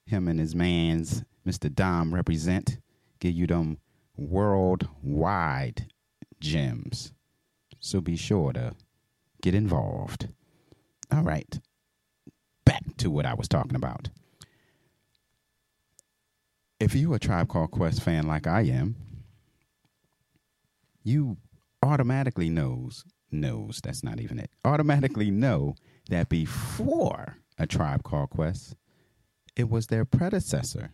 Him 0.06 0.28
and 0.28 0.40
his 0.40 0.54
mans, 0.54 1.24
Mr. 1.46 1.72
Dom, 1.74 2.14
represent, 2.14 2.78
give 3.20 3.34
you 3.34 3.46
them 3.46 3.78
worldwide 4.16 5.86
gems. 6.40 7.12
So 7.80 8.00
be 8.00 8.16
sure 8.16 8.52
to 8.52 8.74
get 9.42 9.54
involved. 9.54 10.28
All 11.12 11.22
right. 11.22 11.58
Back 12.64 12.82
to 12.98 13.10
what 13.10 13.26
I 13.26 13.34
was 13.34 13.48
talking 13.48 13.76
about 13.76 14.08
if 16.80 16.94
you're 16.94 17.16
a 17.16 17.18
Tribe 17.18 17.48
Called 17.48 17.70
Quest 17.70 18.02
fan 18.02 18.26
like 18.26 18.46
I 18.46 18.62
am, 18.62 18.96
you 21.02 21.36
automatically 21.82 22.48
knows 22.48 23.04
knows 23.30 23.80
that's 23.82 24.02
not 24.02 24.20
even 24.20 24.38
it. 24.38 24.50
Automatically 24.64 25.30
know 25.30 25.74
that 26.08 26.28
before 26.28 27.36
a 27.58 27.66
Tribe 27.66 28.02
Called 28.02 28.30
Quest, 28.30 28.74
it 29.56 29.68
was 29.68 29.88
their 29.88 30.04
predecessor, 30.04 30.92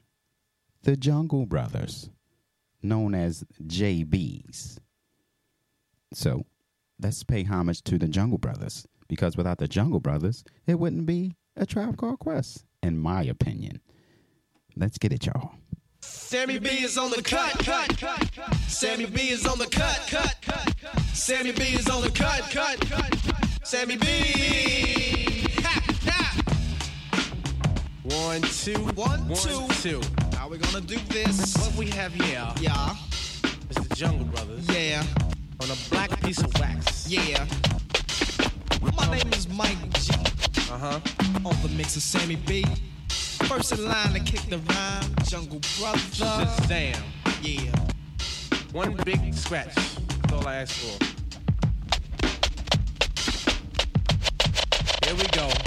the 0.83 0.97
Jungle 0.97 1.47
Brothers, 1.47 2.11
known 2.83 3.14
as 3.14 3.44
JBs. 3.62 4.79
So, 6.12 6.44
let's 7.01 7.23
pay 7.25 7.44
homage 7.44 7.83
to 7.85 7.99
the 7.99 8.09
Jungle 8.09 8.38
Brothers 8.38 8.87
because 9.09 9.37
without 9.37 9.59
the 9.59 9.68
Jungle 9.68 10.01
Brothers, 10.01 10.44
it 10.66 10.79
wouldn't 10.79 11.07
be 11.07 11.37
a 11.57 11.66
Tribe 11.66 11.97
Called 11.97 12.18
Quest, 12.18 12.64
in 12.83 12.99
my 12.99 13.23
opinion. 13.23 13.81
Let's 14.77 14.99
get 14.99 15.12
it, 15.12 15.27
y'all. 15.27 15.55
Sammy 16.05 16.59
B 16.59 16.69
is 16.69 16.99
on 16.99 17.11
the 17.11 17.23
cut, 17.23 17.53
cut, 17.64 17.99
cut. 17.99 18.55
Sammy 18.69 19.07
B 19.07 19.31
is 19.31 19.47
on 19.47 19.57
the 19.57 19.67
cut, 19.67 20.07
cut, 20.09 20.37
cut. 20.43 21.01
Sammy 21.14 21.53
B 21.53 21.62
is 21.62 21.88
on 21.88 22.03
the 22.03 22.11
cut, 22.11 22.43
cut, 22.51 22.79
cut. 22.81 23.14
Sammy 23.62 23.97
B. 23.97 24.07
Ha, 25.62 25.83
ha. 26.05 26.43
One, 28.03 28.43
two, 28.43 28.75
one, 28.95 29.29
two, 29.35 29.67
two. 29.81 30.01
How 30.37 30.49
we 30.49 30.59
gonna 30.59 30.83
do 30.83 30.99
this? 31.09 31.57
What 31.57 31.75
we 31.77 31.88
have 31.90 32.12
here, 32.12 32.47
yeah, 32.61 32.95
It's 33.71 33.87
the 33.87 33.95
Jungle 33.95 34.27
Brothers. 34.27 34.69
Yeah, 34.69 35.03
on 35.62 35.71
a 35.71 35.77
black 35.88 36.21
piece 36.23 36.43
of 36.43 36.53
wax. 36.61 37.09
Yeah. 37.09 37.47
My 38.97 39.09
name 39.11 39.33
is 39.33 39.49
Mike 39.49 39.79
G. 40.01 40.12
Uh 40.71 40.79
huh. 40.79 41.01
On 41.45 41.57
the 41.62 41.71
mix 41.77 41.97
of 41.97 42.03
Sammy 42.03 42.37
B. 42.37 42.64
First 43.47 43.73
in 43.73 43.85
line 43.85 44.13
to 44.15 44.21
kick 44.21 44.41
the 44.49 44.59
rhyme, 44.59 45.15
Jungle 45.25 45.61
Brother. 45.79 46.51
Damn. 46.67 47.03
Yeah. 47.43 47.71
One 48.73 48.97
big 49.05 49.35
scratch. 49.35 49.75
That's 49.75 50.33
all 50.33 50.47
I 50.47 50.57
ask 50.57 50.75
for. 50.75 51.05
Here 55.07 55.15
we 55.15 55.25
go. 55.29 55.63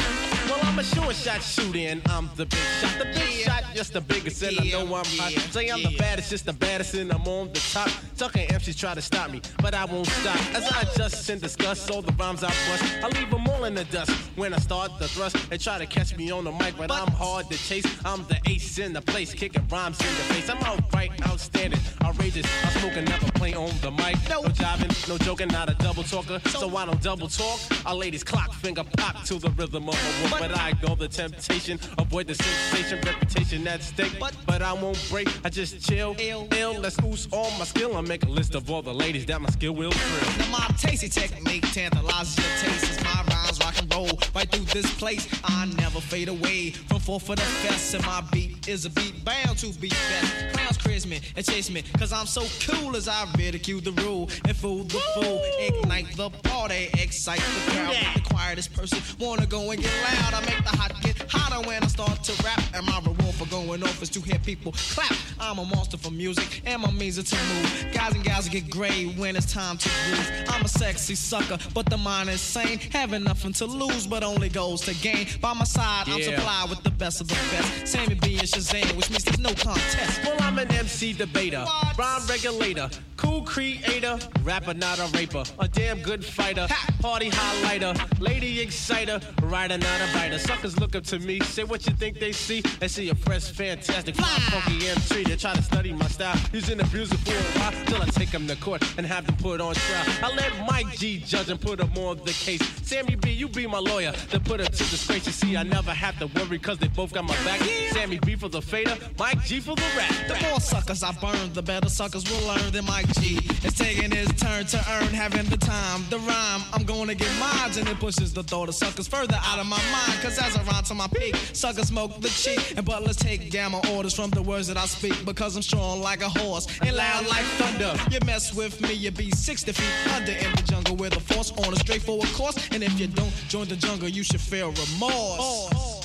I'm 0.78 0.82
a 0.82 0.84
sure 0.84 1.12
shot 1.12 1.42
shooter 1.42 1.80
and 1.80 2.04
I'm 2.08 2.30
the 2.36 2.46
big 2.46 2.60
shot. 2.80 3.00
The 3.00 3.06
big 3.06 3.30
shot, 3.44 3.64
just 3.74 3.94
the 3.94 4.02
biggest, 4.02 4.44
and 4.44 4.60
I 4.60 4.64
know 4.66 4.82
I'm 4.84 5.06
hot. 5.06 5.32
Say 5.52 5.70
I'm 5.70 5.82
the 5.82 5.96
baddest, 5.98 6.30
just 6.30 6.46
the 6.46 6.54
baddest, 6.54 6.94
and 6.94 7.12
I'm 7.12 7.28
on 7.28 7.48
the 7.52 7.60
top. 7.74 7.90
Tucking 8.16 8.48
MCs 8.50 8.78
try 8.78 8.94
to 8.94 9.02
stop 9.02 9.32
me, 9.32 9.42
but 9.60 9.74
I 9.74 9.86
won't 9.86 10.06
stop. 10.06 10.38
As 10.56 10.72
I 10.72 10.82
adjust 10.82 11.28
and 11.32 11.42
discuss 11.42 11.90
all 11.90 12.04
the 12.04 12.12
rhymes 12.14 12.44
I 12.44 12.50
bust, 12.50 12.84
I 13.04 13.08
leave 13.08 13.32
them 13.32 13.48
all 13.48 13.64
in 13.64 13.74
the 13.74 13.86
dust. 13.86 14.12
When 14.36 14.54
I 14.54 14.60
start 14.60 14.92
the 15.00 15.08
thrust, 15.08 15.50
they 15.50 15.58
try 15.58 15.80
to 15.80 15.88
catch 15.88 16.16
me 16.16 16.30
on 16.30 16.44
the 16.44 16.52
mic, 16.52 16.78
but 16.78 16.92
I'm 16.92 17.08
hard 17.08 17.50
to 17.50 17.58
chase. 17.58 17.86
I'm 18.06 18.24
the 18.28 18.40
ace 18.46 18.78
in 18.78 18.94
the 18.94 19.02
place, 19.02 19.34
kicking 19.34 19.68
rhymes 19.70 20.00
in 20.00 20.06
the 20.06 20.34
face. 20.34 20.48
I'm 20.48 20.64
outright 20.64 21.10
outstanding, 21.28 21.80
outrageous. 22.04 22.46
I 22.66 22.70
smoke 22.80 22.98
and 22.98 23.10
never 23.10 23.32
play 23.32 23.56
on 23.56 23.72
the 23.82 23.90
mic. 23.90 24.18
No 24.30 24.44
jiving, 24.44 25.10
no 25.10 25.18
joking, 25.18 25.48
not 25.48 25.72
a 25.72 25.74
double 25.76 26.04
talker. 26.04 26.40
So 26.50 26.76
I 26.78 26.86
don't 26.86 27.02
double 27.02 27.30
talk. 27.30 27.60
Our 27.86 27.96
ladies 27.96 28.24
clock 28.24 28.54
finger 28.54 28.84
pop 28.98 29.24
to 29.26 29.40
the 29.40 29.50
rhythm 29.52 29.90
of 29.90 29.96
a 29.96 30.30
walk. 30.30 30.40
But 30.40 30.58
I 30.58 30.67
ignore 30.70 30.96
the 30.96 31.08
temptation, 31.08 31.80
avoid 31.98 32.28
the 32.28 32.36
sensation, 32.36 33.00
reputation 33.06 33.68
at 33.68 33.84
stake. 33.84 34.18
But, 34.20 34.36
but 34.46 34.62
I 34.62 34.74
won't 34.74 35.04
break, 35.10 35.28
I 35.46 35.50
just 35.50 35.88
chill. 35.88 36.16
Ill, 36.20 36.48
ill, 36.56 36.80
let's 36.80 36.98
ooze 37.04 37.28
all 37.32 37.52
my 37.58 37.66
skill 37.66 37.96
I 37.96 38.02
make 38.02 38.24
a 38.24 38.30
list 38.30 38.56
of 38.56 38.70
all 38.70 38.82
the 38.82 38.94
ladies 38.94 39.26
that 39.28 39.42
my 39.42 39.50
skill 39.50 39.74
will 39.74 39.92
thrill. 39.92 40.38
Now 40.40 40.60
my 40.60 40.68
tasty 40.78 41.10
technique 41.10 41.72
tantalizes 41.72 42.38
your 42.38 42.72
taste 42.72 42.92
as 42.92 43.04
my 43.04 43.24
rhymes 43.30 43.60
rock 43.60 43.78
and 43.80 43.94
roll 43.94 44.20
right 44.36 44.50
through 44.50 44.66
this 44.66 44.94
place. 44.96 45.28
I 45.44 45.66
never 45.78 46.00
fade 46.00 46.30
away 46.30 46.72
from 46.72 47.00
four 47.00 47.20
for 47.20 47.36
the 47.36 47.42
fest, 47.42 47.94
and 47.94 48.06
my 48.06 48.22
beat 48.32 48.68
is 48.68 48.86
a 48.86 48.90
beat 48.90 49.24
bound 49.24 49.58
to 49.60 49.74
be 49.80 49.90
best. 49.90 50.54
Clowns 50.54 50.77
me 51.06 51.20
and 51.36 51.46
chase 51.46 51.70
me, 51.70 51.84
cause 51.98 52.12
I'm 52.12 52.26
so 52.26 52.46
cool 52.66 52.96
as 52.96 53.08
I 53.08 53.28
ridicule 53.38 53.82
the 53.82 53.92
rule 54.04 54.30
and 54.46 54.56
fool 54.56 54.84
the 54.84 55.00
fool. 55.16 55.42
Ignite 55.60 56.16
the 56.16 56.30
party, 56.30 56.90
excite 56.98 57.40
the 57.40 57.72
crowd. 57.72 57.96
The 58.16 58.22
quietest 58.22 58.74
person 58.74 59.00
wanna 59.20 59.46
go 59.46 59.72
and 59.72 59.82
get 59.82 59.92
loud. 60.04 60.34
I 60.34 60.40
make 60.46 60.64
the 60.64 60.76
hot 60.78 60.94
get 61.02 61.32
hotter 61.32 61.68
when 61.68 61.84
I 61.84 61.88
start 61.88 62.24
to 62.24 62.44
rap, 62.44 62.62
and 62.74 62.86
my 62.86 63.00
for 63.38 63.46
going 63.48 63.84
off 63.84 64.02
is 64.02 64.10
to 64.10 64.20
hear 64.22 64.40
people 64.40 64.72
clap. 64.94 65.16
I'm 65.40 65.60
a 65.60 65.66
monster 65.66 65.98
for 65.98 66.10
music 66.12 66.62
and 66.66 66.82
my 66.82 66.92
means 66.92 67.20
are 67.20 67.24
to 67.24 67.36
move. 67.36 67.88
Guys 67.94 68.14
and 68.14 68.24
gals 68.24 68.50
get 68.50 68.70
gray 68.70 69.06
when 69.16 69.36
it's 69.36 69.52
time 69.54 69.78
to 69.78 69.90
groove. 69.90 70.32
I'm 70.50 70.66
a 70.66 70.68
sexy 70.68 71.14
sucker, 71.16 71.58
but 71.74 71.86
the 71.90 71.98
mind 71.98 72.30
is 72.30 72.42
sane. 72.42 72.80
Having 72.92 73.24
nothing 73.24 73.54
to 73.54 73.66
lose, 73.66 74.08
but 74.08 74.24
only 74.24 74.50
goals 74.50 74.82
to 74.86 74.96
gain. 74.96 75.28
By 75.40 75.54
my 75.54 75.66
side, 75.66 76.06
I'm 76.10 76.20
Yeah. 76.20 76.38
supplied 76.38 76.70
with 76.70 76.84
the 76.84 76.90
best 76.90 77.22
of 77.22 77.28
the 77.28 77.36
best. 77.52 77.88
Sammy 77.88 78.16
B 78.16 78.40
and 78.40 78.48
Shazam, 78.48 78.92
which 78.96 79.10
means 79.10 79.24
there's 79.24 79.40
no 79.40 79.54
contest. 79.54 80.20
Well, 80.24 80.38
I'm 80.42 80.58
an 80.58 80.72
MC 80.72 81.14
debater, 81.14 81.66
rhyme 81.98 82.26
regulator, 82.28 82.90
cool 83.18 83.44
creator, 83.44 84.18
rapper, 84.44 84.74
not 84.74 84.98
a 85.00 85.06
raper, 85.16 85.44
a 85.60 85.68
damn 85.68 86.02
good 86.02 86.26
fighter, 86.26 86.68
party 87.02 87.30
highlighter, 87.30 87.94
lady 88.20 88.60
exciter, 88.62 89.20
writer, 89.44 89.78
not 89.78 90.02
a 90.02 90.14
biter. 90.14 90.40
Suckers 90.40 90.80
look 90.80 90.96
up 90.96 91.04
to 91.06 91.20
me, 91.20 91.40
say 91.42 91.64
what 91.64 91.86
you 91.86 91.94
think 91.94 92.20
they 92.20 92.32
see. 92.32 92.62
They 92.80 92.88
see 92.88 93.10
a 93.10 93.16
fresh, 93.28 93.52
fantastic, 93.52 94.16
fly, 94.16 94.28
funky 94.50 94.88
MC. 94.88 95.24
They 95.24 95.36
try 95.36 95.54
to 95.54 95.62
study 95.62 95.92
my 95.92 96.08
style, 96.08 96.40
using 96.54 96.80
abuse 96.80 97.12
for 97.12 97.32
a 97.32 97.60
while 97.60 97.86
till 97.86 98.02
I 98.02 98.06
take 98.06 98.32
them 98.32 98.48
to 98.48 98.56
court 98.56 98.82
and 98.98 99.06
have 99.06 99.26
them 99.26 99.36
put 99.36 99.60
on 99.60 99.76
trial. 99.76 100.06
I 100.24 100.34
let 100.34 100.52
Mike 100.66 100.98
G 100.98 101.20
judge 101.20 101.50
and 101.50 101.60
put 101.60 101.80
him 101.80 101.92
on 101.98 102.18
the 102.24 102.32
case. 102.32 102.62
Sammy 102.84 103.16
B, 103.16 103.32
you 103.32 103.50
be 103.50 103.68
my 103.68 103.80
lawyer 103.80 104.14
to 104.32 104.40
put 104.40 104.62
her 104.62 104.66
to 104.66 104.84
disgrace. 104.92 105.26
You 105.26 105.34
see, 105.34 105.58
I 105.58 105.64
never 105.64 105.92
have 105.92 106.18
to 106.20 106.28
worry 106.28 106.58
cause 106.58 106.78
they 106.78 106.88
both 106.88 107.12
got 107.14 107.26
my 107.26 107.36
back. 107.44 107.60
Sammy 107.92 108.20
B 108.20 108.36
for 108.36 108.48
the 108.48 108.62
fader, 108.62 108.96
Mike 109.20 109.44
G 109.44 109.60
for 109.60 109.76
the 109.76 109.90
rap. 109.98 110.14
The 110.28 110.48
more 110.48 110.62
suckers 110.62 111.04
I 111.04 111.12
burn, 111.14 111.54
the 111.54 111.62
better 111.62 111.90
suckers 111.90 112.24
will 112.30 112.48
learn 112.48 112.72
than 112.72 112.86
Mike 112.86 113.12
G. 113.20 113.40
It's 113.64 113.78
taking 113.78 114.12
his 114.12 114.30
turn 114.34 114.66
to 114.68 114.78
earn, 114.90 115.08
having 115.08 115.46
the 115.50 115.58
time, 115.58 116.06
the 116.10 116.20
rhyme. 116.20 116.62
I'm 116.74 116.86
gonna 116.86 117.16
get 117.16 117.32
mines, 117.40 117.76
and 117.78 117.88
it 117.90 118.00
pushes 118.00 118.34
the 118.34 118.44
thought 118.44 118.70
of 118.70 118.76
suckers 118.76 119.08
further 119.08 119.40
out 119.44 119.60
of 119.60 119.68
my 119.68 119.82
mind. 119.92 120.22
Cause 120.22 120.40
as 120.40 120.56
I 120.56 120.64
rhyme 120.64 120.84
to 120.86 120.94
my 120.94 121.08
peak, 121.08 121.36
suckers 121.54 121.88
smoke 121.88 122.22
the 122.22 122.30
cheek. 122.30 122.76
And 122.78 122.86
but 122.86 123.04
let's 123.04 123.17
take 123.18 123.52
down 123.52 123.72
my 123.72 123.82
orders 123.94 124.14
from 124.14 124.30
the 124.32 124.42
words 124.42 124.68
that 124.68 124.78
I 124.78 124.86
speak. 124.86 125.26
Because 125.26 125.56
I'm 125.56 125.62
strong 125.62 126.02
like 126.02 126.22
a 126.22 126.30
horse 126.30 126.68
and 126.82 126.96
loud 126.96 127.28
like 127.28 127.46
thunder. 127.60 127.94
You 128.12 128.20
mess 128.26 128.54
with 128.54 128.80
me, 128.82 128.94
you 128.94 129.12
be 129.12 129.32
60 129.32 129.72
feet 129.72 130.14
under 130.14 130.32
in 130.32 130.52
the 130.56 130.64
jungle 130.64 130.96
with 130.96 131.16
a 131.16 131.20
force 131.20 131.52
on 131.52 131.74
a 131.74 131.78
straightforward 131.78 132.30
course. 132.34 132.70
And 132.72 132.84
if 132.84 133.00
you 133.00 133.08
don't 133.08 133.34
join 133.48 133.68
the 133.68 133.76
jungle, 133.76 134.08
you 134.08 134.24
should 134.24 134.42
feel 134.42 134.72
remorse. 134.72 135.97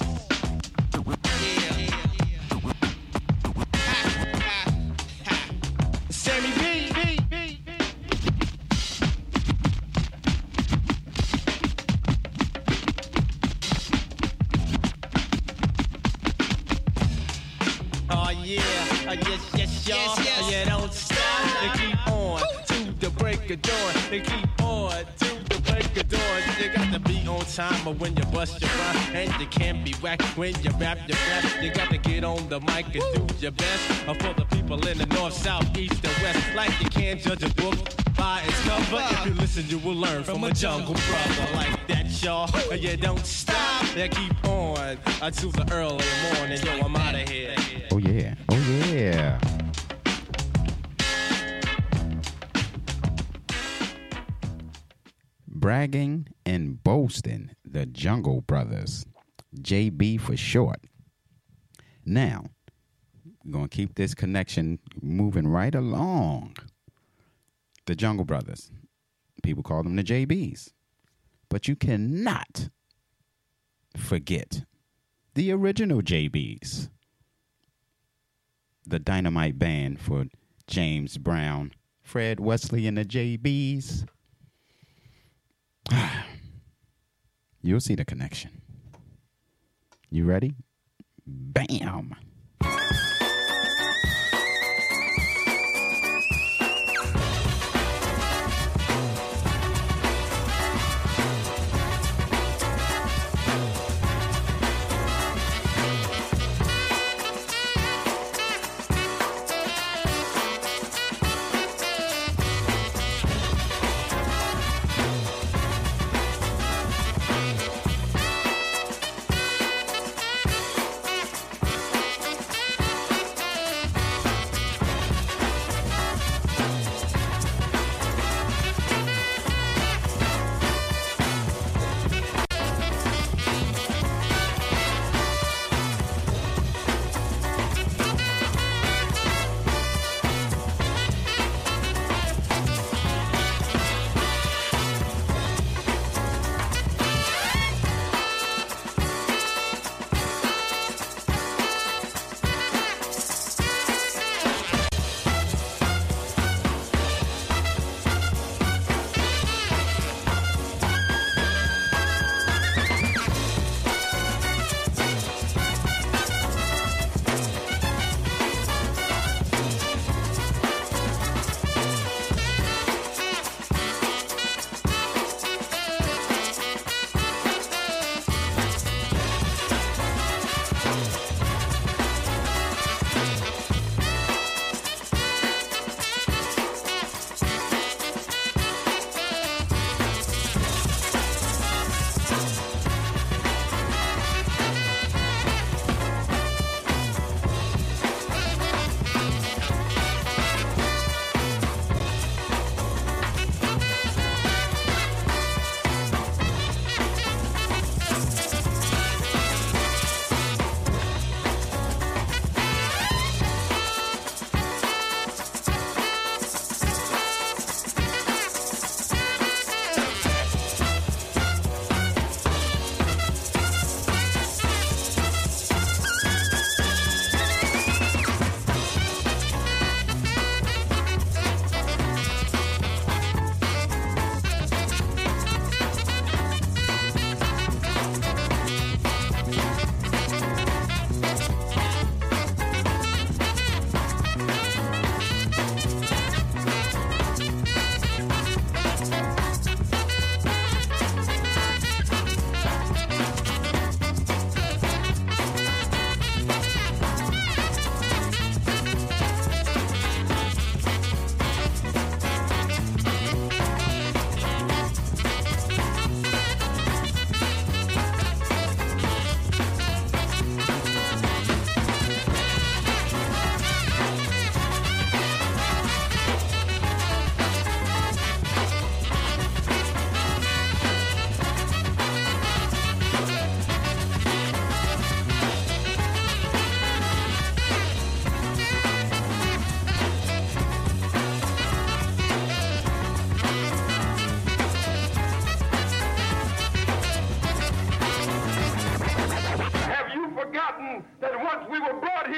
Of 23.53 23.63
dawn. 23.63 23.95
They 24.11 24.21
keep 24.21 24.63
on 24.63 24.91
to 24.91 25.35
the 25.49 25.61
break 25.67 25.97
of 25.97 26.09
dawn. 26.09 26.43
You 26.59 26.69
got 26.71 26.93
to 26.93 27.01
be 27.01 27.27
on 27.27 27.45
time 27.45 27.87
or 27.87 27.95
when 27.95 28.17
you 28.17 28.25
bust 28.25 28.61
your 28.61 28.71
rhyme. 28.71 29.17
And 29.17 29.41
you 29.41 29.47
can't 29.47 29.85
be 29.85 29.93
whack 30.03 30.23
when 30.37 30.55
you 30.63 30.71
rap 30.79 30.99
your 31.07 31.19
rap. 31.29 31.63
You 31.63 31.71
got 31.73 31.91
to 31.91 31.99
get 31.99 32.25
on 32.25 32.49
the 32.49 32.61
mic 32.61 32.87
and 32.95 33.05
do 33.15 33.27
your 33.39 33.53
best. 33.53 34.09
Uh, 34.09 34.15
for 34.15 34.33
the 34.35 34.47
people 34.47 34.87
in 34.87 34.99
the 34.99 35.07
north, 35.07 35.35
south, 35.35 35.77
east, 35.77 36.05
and 36.05 36.23
west. 36.23 36.55
Like 36.55 36.73
you 36.81 36.89
can't 36.89 37.21
judge 37.21 37.43
a 37.43 37.51
book 37.55 37.77
by 38.17 38.43
its 38.47 38.61
cover. 38.63 39.05
If 39.11 39.27
you 39.27 39.35
listen, 39.35 39.65
you 39.69 39.79
will 39.79 39.97
learn 39.97 40.25
from, 40.25 40.45
a 40.45 40.53
jungle 40.53 40.95
brother 40.95 41.53
like 41.55 41.87
that, 41.89 42.23
y'all. 42.23 42.51
Uh, 42.55 42.75
yeah, 42.75 42.97
don't 42.97 43.25
stop. 43.25 43.85
Yeah, 43.97 44.09
keep 44.09 44.49
on 44.49 44.99
until 45.21 45.51
the 45.51 45.69
early 45.73 46.05
morning. 46.35 46.59
Yo, 46.65 46.85
I'm 46.85 46.97
out 46.97 47.15
of 47.15 47.29
here. 47.29 47.55
Oh 47.91 47.99
yeah. 47.99 48.35
Oh 48.49 48.91
yeah. 48.91 49.62
Bragging 55.63 56.27
and 56.45 56.83
boasting, 56.83 57.53
the 57.65 57.87
Jungle 57.87 58.41
Brothers, 58.41 59.07
JB 59.57 60.21
for 60.21 60.37
short. 60.37 60.81
Now, 62.05 62.47
we're 63.45 63.53
going 63.53 63.69
to 63.69 63.77
keep 63.77 63.95
this 63.95 64.13
connection 64.13 64.81
moving 65.01 65.47
right 65.47 65.73
along. 65.73 66.57
The 67.87 67.95
Jungle 67.95 68.25
Brothers. 68.25 68.73
People 69.45 69.63
call 69.63 69.85
them 69.85 69.95
the 69.95 70.03
JBs. 70.03 70.73
But 71.49 71.69
you 71.69 71.77
cannot 71.77 72.69
forget 73.97 74.65
the 75.35 75.53
original 75.53 76.03
JBs 76.03 76.89
the 78.85 78.99
Dynamite 78.99 79.61
Band 79.61 80.01
for 80.01 80.25
James 80.67 81.19
Brown, 81.19 81.71
Fred 82.03 82.41
Wesley, 82.41 82.89
and 82.89 82.99
the 82.99 83.05
JBs. 83.05 84.09
You'll 87.63 87.81
see 87.81 87.95
the 87.95 88.05
connection. 88.05 88.63
You 90.11 90.25
ready? 90.25 90.55
Bam! 91.27 92.15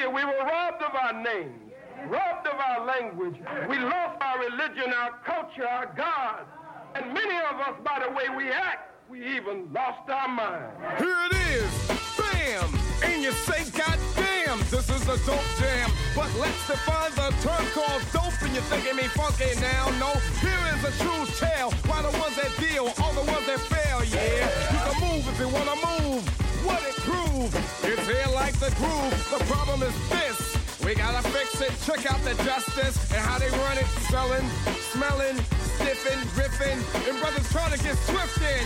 Here. 0.05 0.15
We 0.15 0.25
were 0.25 0.45
robbed 0.45 0.83
of 0.83 0.95
our 0.95 1.23
names, 1.23 1.73
robbed 2.09 2.47
of 2.47 2.59
our 2.59 2.87
language. 2.87 3.37
We 3.69 3.79
lost 3.79 4.21
our 4.21 4.39
religion, 4.39 4.93
our 4.93 5.13
culture, 5.25 5.67
our 5.67 5.93
God. 5.97 6.45
And 6.95 7.13
many 7.13 7.37
of 7.37 7.61
us, 7.61 7.75
by 7.85 8.05
the 8.07 8.13
way 8.15 8.25
we 8.37 8.51
act, 8.51 8.91
we 9.11 9.37
even 9.37 9.73
lost 9.73 10.09
our 10.09 10.29
mind. 10.29 10.73
Here 10.99 11.17
it 11.31 11.37
is, 11.55 11.71
bam! 12.17 12.71
And 13.03 13.23
you 13.23 13.33
say, 13.33 13.69
God 13.71 13.99
damn, 14.17 14.59
this 14.71 14.89
is 14.89 15.03
a 15.03 15.19
dope 15.27 15.41
jam. 15.59 15.91
But 16.15 16.31
let's 16.39 16.67
define 16.67 17.11
the 17.13 17.35
term 17.43 17.67
called 17.75 18.03
dope, 18.13 18.41
and 18.43 18.55
you're 18.55 18.63
thinking 18.71 18.97
me 18.97 19.05
funky 19.05 19.59
now. 19.61 19.91
No, 19.99 20.13
here 20.41 20.65
is 20.75 20.85
a 20.85 20.93
true 21.03 21.27
tale. 21.37 21.71
Why 21.87 22.03
the 22.03 22.17
ones 22.19 22.37
that 22.37 22.53
deal, 22.59 22.87
all 23.03 23.13
the 23.13 23.31
ones 23.31 23.47
that 23.47 23.61
fail, 23.61 24.05
yeah. 24.05 24.49
You 24.73 24.93
can 24.93 25.01
move 25.01 25.29
if 25.29 25.39
you 25.41 25.49
wanna 25.49 25.75
move. 25.75 26.14
The 28.65 28.75
groove. 28.77 29.13
The 29.29 29.45
problem 29.45 29.83
is 29.83 29.93
this. 30.09 30.39
We 30.85 30.95
gotta 30.95 31.21
fix 31.29 31.61
it. 31.61 31.73
Check 31.85 32.11
out 32.11 32.21
the 32.25 32.33
justice 32.45 32.97
and 33.13 33.21
how 33.21 33.39
they 33.39 33.51
run 33.51 33.77
it. 33.77 33.87
Selling, 34.09 34.47
smelling, 34.93 35.37
sniffing, 35.77 36.21
riffing, 36.33 36.79
and 37.09 37.21
brothers 37.21 37.45
trying 37.53 37.73
to 37.77 37.81
get 37.85 37.97
swift 38.09 38.41
in. 38.41 38.65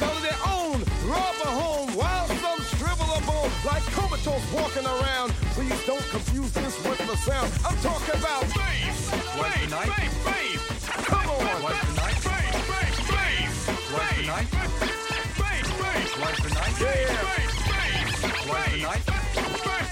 Selling 0.00 0.22
their 0.22 0.40
own, 0.48 0.80
rob 1.04 1.34
a 1.44 1.50
home, 1.60 1.88
while 1.94 2.26
some 2.40 2.60
shrivel 2.76 3.06
a 3.12 3.20
bone 3.28 3.50
like 3.68 3.82
comatose 3.92 4.44
walking 4.52 4.86
around. 4.86 5.32
Please 5.52 5.76
don't 5.86 6.04
confuse 6.08 6.50
this 6.52 6.74
with 6.84 6.98
the 7.04 7.16
sound. 7.16 7.52
I'm 7.68 7.76
talking 7.84 8.16
about 8.16 8.42
bass, 8.56 9.10
What's 9.36 9.60
the 9.60 9.70
night? 9.70 9.92
bass. 10.24 10.88
Come 11.04 11.28
on, 11.28 11.62
What's 11.62 11.80
the 11.84 11.94
night? 12.00 12.18
bass, 12.24 12.56
bass, 12.64 12.96
bass, 13.12 13.92
What's 13.92 14.16
the 14.16 14.26
night? 14.26 14.48
bass, 14.50 15.68
bass, 15.76 16.08
What's 16.16 16.40
the 16.40 16.50
night? 16.54 16.76
yeah, 16.80 17.24
What's 18.48 18.72
the 18.72 18.82
night? 18.82 19.23
First 19.34 19.83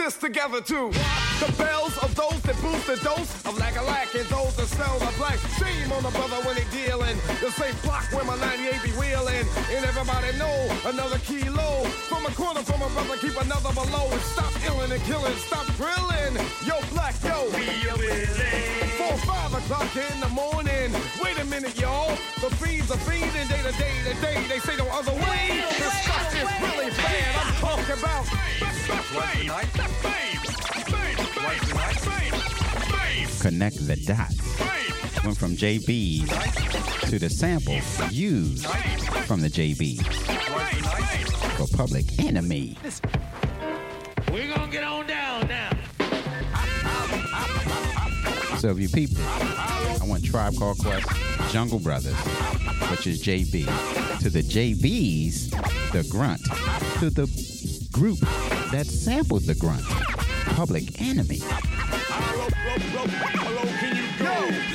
this 0.00 0.16
together 0.16 0.62
too. 0.62 0.88
The 1.44 1.52
bells 1.60 1.92
of 1.98 2.14
those 2.16 2.40
that 2.48 2.56
boost 2.64 2.86
the 2.86 2.96
dose 3.04 3.28
of 3.44 3.58
lack 3.58 3.76
a 3.76 3.82
lack 3.82 4.14
and 4.14 4.24
those 4.32 4.56
that 4.56 4.68
sell 4.72 4.98
the 4.98 5.12
black. 5.20 5.36
Shame 5.60 5.92
on 5.92 6.02
the 6.02 6.12
brother 6.16 6.40
when 6.48 6.56
he 6.56 6.64
dealing. 6.72 7.16
The 7.44 7.52
same 7.52 7.76
block 7.84 8.08
where 8.16 8.24
my 8.24 8.36
98 8.40 8.80
be 8.80 8.92
wheeling. 8.96 9.44
And 9.68 9.84
everybody 9.84 10.32
know 10.40 10.56
another 10.88 11.18
kilo. 11.28 11.84
From 12.08 12.24
a 12.24 12.32
corner 12.32 12.64
from 12.64 12.80
a 12.80 12.88
brother, 12.96 13.16
keep 13.20 13.36
another 13.36 13.72
below. 13.76 14.08
And 14.08 14.24
stop 14.32 14.52
illing 14.64 14.88
and 14.88 15.04
killing, 15.04 15.36
stop 15.36 15.68
drilling. 15.76 16.32
Yo, 16.64 16.80
black, 16.96 17.16
yo. 17.20 17.52
Four, 18.96 19.16
five 19.28 19.52
o'clock 19.52 19.92
in 20.00 20.16
the 20.24 20.32
morning. 20.32 20.96
Wait 21.20 21.36
a 21.36 21.44
minute, 21.44 21.76
y'all. 21.76 22.16
The 22.40 22.48
fiends 22.56 22.90
are 22.90 23.02
fiending 23.04 23.48
day 23.52 23.60
to 23.68 23.74
day 23.76 23.96
to 24.08 24.14
day. 24.24 24.36
They 24.48 24.60
say 24.64 24.76
no 24.80 24.88
other 24.96 25.12
way. 25.28 25.60
This 25.76 25.92
stuff 26.00 26.32
is 26.32 26.48
really 26.64 26.88
bad. 26.96 27.36
I'm 27.36 27.54
talking 27.60 27.98
about. 28.00 28.79
What's 28.90 29.10
the 29.10 29.44
night? 29.46 29.68
What's 31.42 32.02
the 32.02 32.10
night? 32.92 33.40
Connect 33.40 33.86
the 33.86 33.96
dots. 34.06 34.36
Went 35.24 35.36
from 35.36 35.56
JB 35.56 36.28
to 37.08 37.18
the 37.18 37.28
sample 37.30 37.78
used 38.10 38.66
from 39.26 39.40
the 39.40 39.48
JB's 39.48 40.02
What's 40.06 40.26
the 40.26 40.82
night? 40.82 41.28
for 41.56 41.66
Public 41.76 42.04
Enemy. 42.20 42.76
We're 44.32 44.54
gonna 44.54 44.70
get 44.70 44.84
on 44.84 45.06
down 45.06 45.46
now. 45.48 45.70
So 48.58 48.68
if 48.70 48.78
you 48.78 48.88
people, 48.88 49.22
I 49.24 50.00
want 50.04 50.24
Tribe 50.24 50.54
Called 50.58 50.78
Quest, 50.78 51.08
Jungle 51.50 51.78
Brothers, 51.78 52.16
which 52.90 53.06
is 53.06 53.22
JB, 53.24 53.64
to 54.20 54.28
the 54.30 54.42
JB's, 54.42 55.50
the 55.92 56.06
grunt, 56.10 56.42
to 56.98 57.08
the 57.10 57.26
group 57.92 58.18
that 58.72 58.86
sampled 58.86 59.42
the 59.42 59.54
grunt, 59.54 59.84
Public 60.54 61.00
Enemy. 61.00 61.38
Yo, 61.38 61.46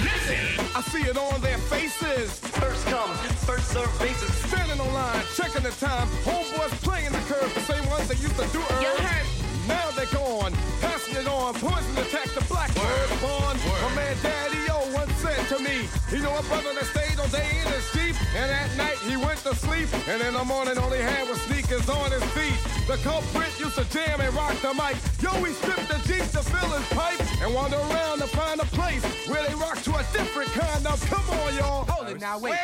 listen. 0.03 0.35
I 0.75 0.81
see 0.91 1.03
it 1.03 1.17
on 1.17 1.41
their 1.41 1.57
faces. 1.57 2.39
First 2.39 2.85
come, 2.87 3.13
first 3.47 3.69
serve 3.69 3.99
basis. 3.99 4.33
Standing 4.49 4.79
on 4.81 4.93
line, 4.93 5.23
checking 5.35 5.63
the 5.63 5.71
time. 5.71 6.07
Homeboys 6.23 6.71
playing 6.83 7.11
the 7.11 7.19
curve, 7.19 7.53
the 7.53 7.61
same 7.61 7.87
ones 7.89 8.07
they 8.07 8.15
used 8.15 8.35
to 8.35 8.47
do 8.51 8.61
earlier. 8.71 9.23
Now 9.67 9.89
they're 9.91 10.05
gone, 10.07 10.51
passing 10.81 11.15
it 11.15 11.27
on. 11.27 11.53
Poison 11.55 11.97
attack 11.97 12.29
the 12.35 12.43
blackbird 12.45 13.09
born. 13.21 13.57
My 13.81 13.95
man 13.95 14.17
Daddy 14.21 14.57
O 14.64 14.64
once 14.95 15.11
said 15.19 15.43
to 15.51 15.59
me, 15.59 15.87
he 16.09 16.17
knew 16.23 16.31
a 16.31 16.43
brother 16.47 16.71
that 16.71 16.87
stayed 16.95 17.19
all 17.19 17.27
day 17.27 17.43
in 17.59 17.67
his 17.67 17.85
Jeep, 17.91 18.15
and 18.33 18.47
at 18.49 18.71
night 18.77 18.97
he 19.03 19.17
went 19.17 19.39
to 19.43 19.53
sleep, 19.55 19.91
and 20.07 20.23
in 20.23 20.33
the 20.33 20.45
morning 20.45 20.77
all 20.77 20.89
he 20.89 21.01
had 21.03 21.27
was 21.27 21.39
sneakers 21.43 21.87
on 21.89 22.11
his 22.11 22.23
feet. 22.31 22.55
The 22.87 22.97
culprit 23.03 23.51
used 23.59 23.75
to 23.75 23.85
jam 23.91 24.21
and 24.21 24.33
rock 24.33 24.55
the 24.63 24.73
mic. 24.73 24.95
Yo, 25.19 25.31
he 25.43 25.51
stripped 25.53 25.89
the 25.91 25.99
Jeep 26.07 26.23
to 26.31 26.41
fill 26.41 26.71
his 26.71 26.87
pipe 26.95 27.19
and 27.43 27.53
wander 27.53 27.77
around 27.77 28.19
to 28.23 28.27
find 28.31 28.59
a 28.61 28.65
place 28.71 29.03
where 29.27 29.43
they 29.43 29.53
rock 29.55 29.77
to 29.83 29.91
a 29.95 30.03
different 30.15 30.49
kind 30.55 30.87
of. 30.87 30.95
Come 31.11 31.27
on, 31.43 31.55
y'all. 31.55 31.83
Hold 31.91 32.09
it 32.09 32.21
now, 32.21 32.39
wait. 32.39 32.55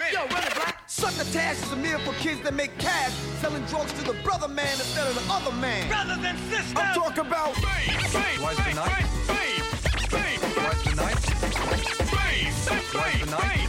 wait 0.00 0.12
Yo, 0.12 0.26
run 0.26 0.42
it, 0.42 0.54
black. 0.54 0.82
Succotash 0.86 1.62
is 1.62 1.72
a 1.72 1.76
meal 1.76 1.98
for 2.00 2.12
kids 2.14 2.40
that 2.42 2.54
make 2.54 2.76
cash, 2.78 3.12
selling 3.40 3.64
drugs 3.66 3.92
to 3.94 4.02
the 4.04 4.16
brother 4.22 4.48
man 4.48 4.74
instead 4.74 5.06
of 5.06 5.14
the 5.14 5.32
other 5.32 5.54
man. 5.56 5.88
Brothers 5.88 6.24
and 6.24 6.38
sisters. 6.50 6.74
I'm 6.76 6.94
talking 6.94 7.26
about 7.26 7.54
What's 7.56 8.12
the 8.12 8.74
night? 8.74 9.04
What's 9.06 9.43
Rise 12.66 13.20
the 13.20 13.26
night. 13.26 13.68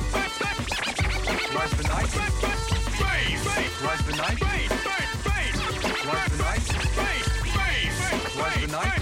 Rise 1.54 1.72
the 1.72 1.84
night. 1.84 2.16
Rise 3.84 4.06
the 4.06 4.16
night. 4.16 4.16
Rise 4.16 4.16
the 4.16 4.16
night. 4.16 4.42
Rise 8.36 8.62
the 8.62 8.68
night. 8.68 9.02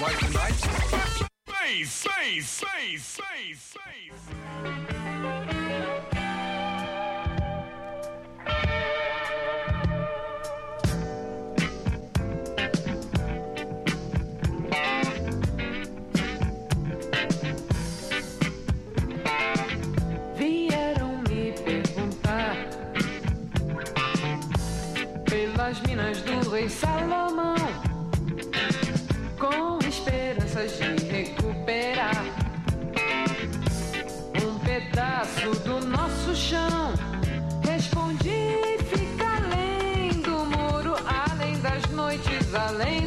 Rise 0.00 0.20
the 0.20 0.30
night. 0.34 0.54
Face, 1.46 1.94
face, 2.02 2.60
face, 2.60 3.20
face, 3.20 3.76
face. 4.34 5.63
Pelas 25.64 25.80
minas 25.82 26.20
do 26.20 26.50
rei 26.50 26.68
Salomão, 26.68 27.54
com 29.38 29.78
esperanças 29.88 30.76
de 30.76 31.06
recuperar 31.06 32.22
um 34.44 34.58
pedaço 34.58 35.50
do 35.60 35.80
nosso 35.86 36.36
chão. 36.36 36.92
Respondi: 37.66 38.58
fica 38.90 39.24
além 39.38 40.10
do 40.20 40.44
muro, 40.44 40.96
além 41.30 41.58
das 41.60 41.82
noites, 41.90 42.54
além 42.54 43.03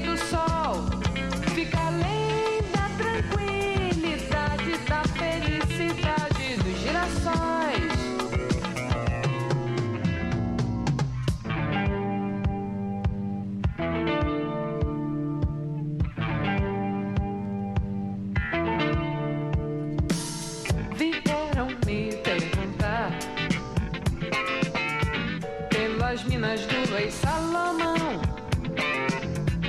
Salomão, 27.22 28.22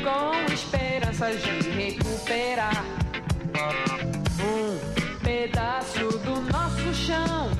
com 0.05 0.53
esperanças 0.53 1.43
de 1.43 1.71
recuperar 1.71 2.85
um 4.41 4.79
pedaço 5.21 6.19
do 6.19 6.41
nosso 6.53 6.95
chão. 6.95 7.51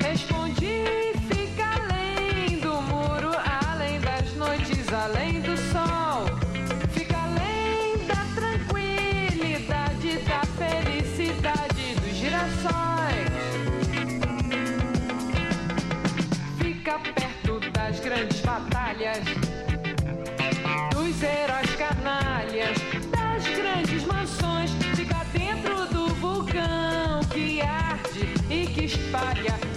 Respondi: 0.00 0.84
fica 1.28 1.64
além 1.80 2.58
do 2.60 2.80
muro, 2.82 3.30
além 3.70 4.00
das 4.00 4.32
noites, 4.34 4.92
além 4.92 5.40
do 5.42 5.56
sol. 5.72 6.26
Fica 6.92 7.16
além 7.16 8.06
da 8.06 8.24
tranquilidade, 8.34 10.18
da 10.28 10.42
felicidade 10.56 11.94
dos 12.00 12.14
girassóis. 12.16 13.28
Fica 16.58 16.98
perto 16.98 17.27
das 17.98 18.00
grandes 18.00 18.40
batalhas, 18.40 19.18
dos 20.92 21.22
heróis 21.22 21.70
canalhas, 21.76 22.78
das 23.10 23.46
grandes 23.56 24.04
mansões. 24.04 24.70
Fica 24.94 25.24
dentro 25.32 25.86
do 25.86 26.14
vulcão 26.14 27.20
que 27.32 27.60
arde 27.60 28.34
e 28.50 28.66
que 28.66 28.84
espalha 28.84 29.67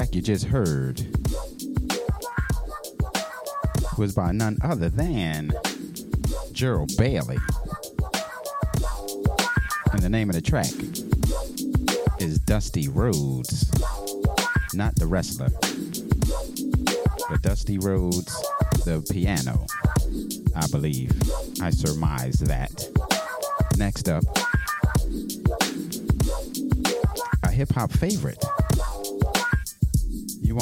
track 0.00 0.14
you 0.14 0.22
just 0.22 0.46
heard 0.46 0.98
was 3.98 4.14
by 4.14 4.32
none 4.32 4.56
other 4.62 4.88
than 4.88 5.52
Gerald 6.52 6.90
Bailey. 6.96 7.36
And 9.92 10.00
the 10.00 10.08
name 10.08 10.30
of 10.30 10.36
the 10.36 10.40
track 10.40 10.72
is 12.18 12.38
Dusty 12.38 12.88
Rhodes, 12.88 13.70
not 14.72 14.94
the 14.94 15.06
wrestler, 15.06 15.50
but 17.28 17.42
Dusty 17.42 17.76
Rhodes, 17.76 18.34
the 18.86 19.06
piano, 19.12 19.66
I 20.56 20.66
believe. 20.68 21.12
I 21.60 21.68
surmise 21.68 22.38
that. 22.38 22.72
Next 23.76 24.08
up, 24.08 24.24
a 27.42 27.50
hip 27.50 27.70
hop 27.72 27.92
favorite. 27.92 28.42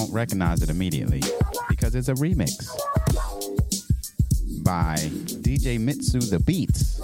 Won't 0.09 0.17
recognize 0.17 0.63
it 0.63 0.71
immediately 0.71 1.21
because 1.69 1.95
it's 1.95 2.09
a 2.09 2.15
remix 2.15 2.67
by 4.65 4.97
DJ 4.97 5.79
Mitsu 5.79 6.21
the 6.21 6.41
Beats 6.41 6.99